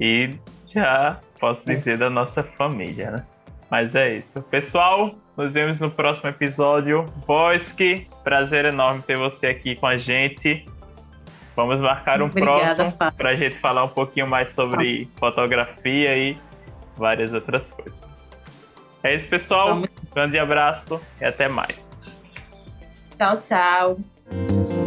E 0.00 0.30
já 0.72 1.18
posso 1.40 1.66
dizer 1.66 1.98
da 1.98 2.08
nossa 2.10 2.42
família, 2.42 3.10
né? 3.10 3.26
Mas 3.70 3.94
é 3.94 4.16
isso. 4.16 4.42
Pessoal, 4.42 5.14
nos 5.36 5.54
vemos 5.54 5.78
no 5.80 5.90
próximo 5.90 6.30
episódio. 6.30 7.04
Voski, 7.26 8.06
prazer 8.24 8.64
enorme 8.64 9.02
ter 9.02 9.16
você 9.16 9.48
aqui 9.48 9.76
com 9.76 9.86
a 9.86 9.98
gente. 9.98 10.64
Vamos 11.54 11.80
marcar 11.80 12.22
um 12.22 12.26
Obrigada, 12.26 12.92
próximo 12.92 13.12
para 13.16 13.30
a 13.30 13.36
gente 13.36 13.58
falar 13.58 13.84
um 13.84 13.88
pouquinho 13.88 14.28
mais 14.28 14.50
sobre 14.50 15.08
fotografia 15.18 16.16
e 16.16 16.36
várias 16.96 17.34
outras 17.34 17.70
coisas. 17.72 18.12
É 19.02 19.14
isso, 19.14 19.28
pessoal. 19.28 19.66
Vamos. 19.66 19.88
Grande 20.14 20.38
abraço 20.38 21.00
e 21.20 21.24
até 21.24 21.48
mais. 21.48 21.87
Tchau, 23.18 23.36
tchau. 23.40 24.77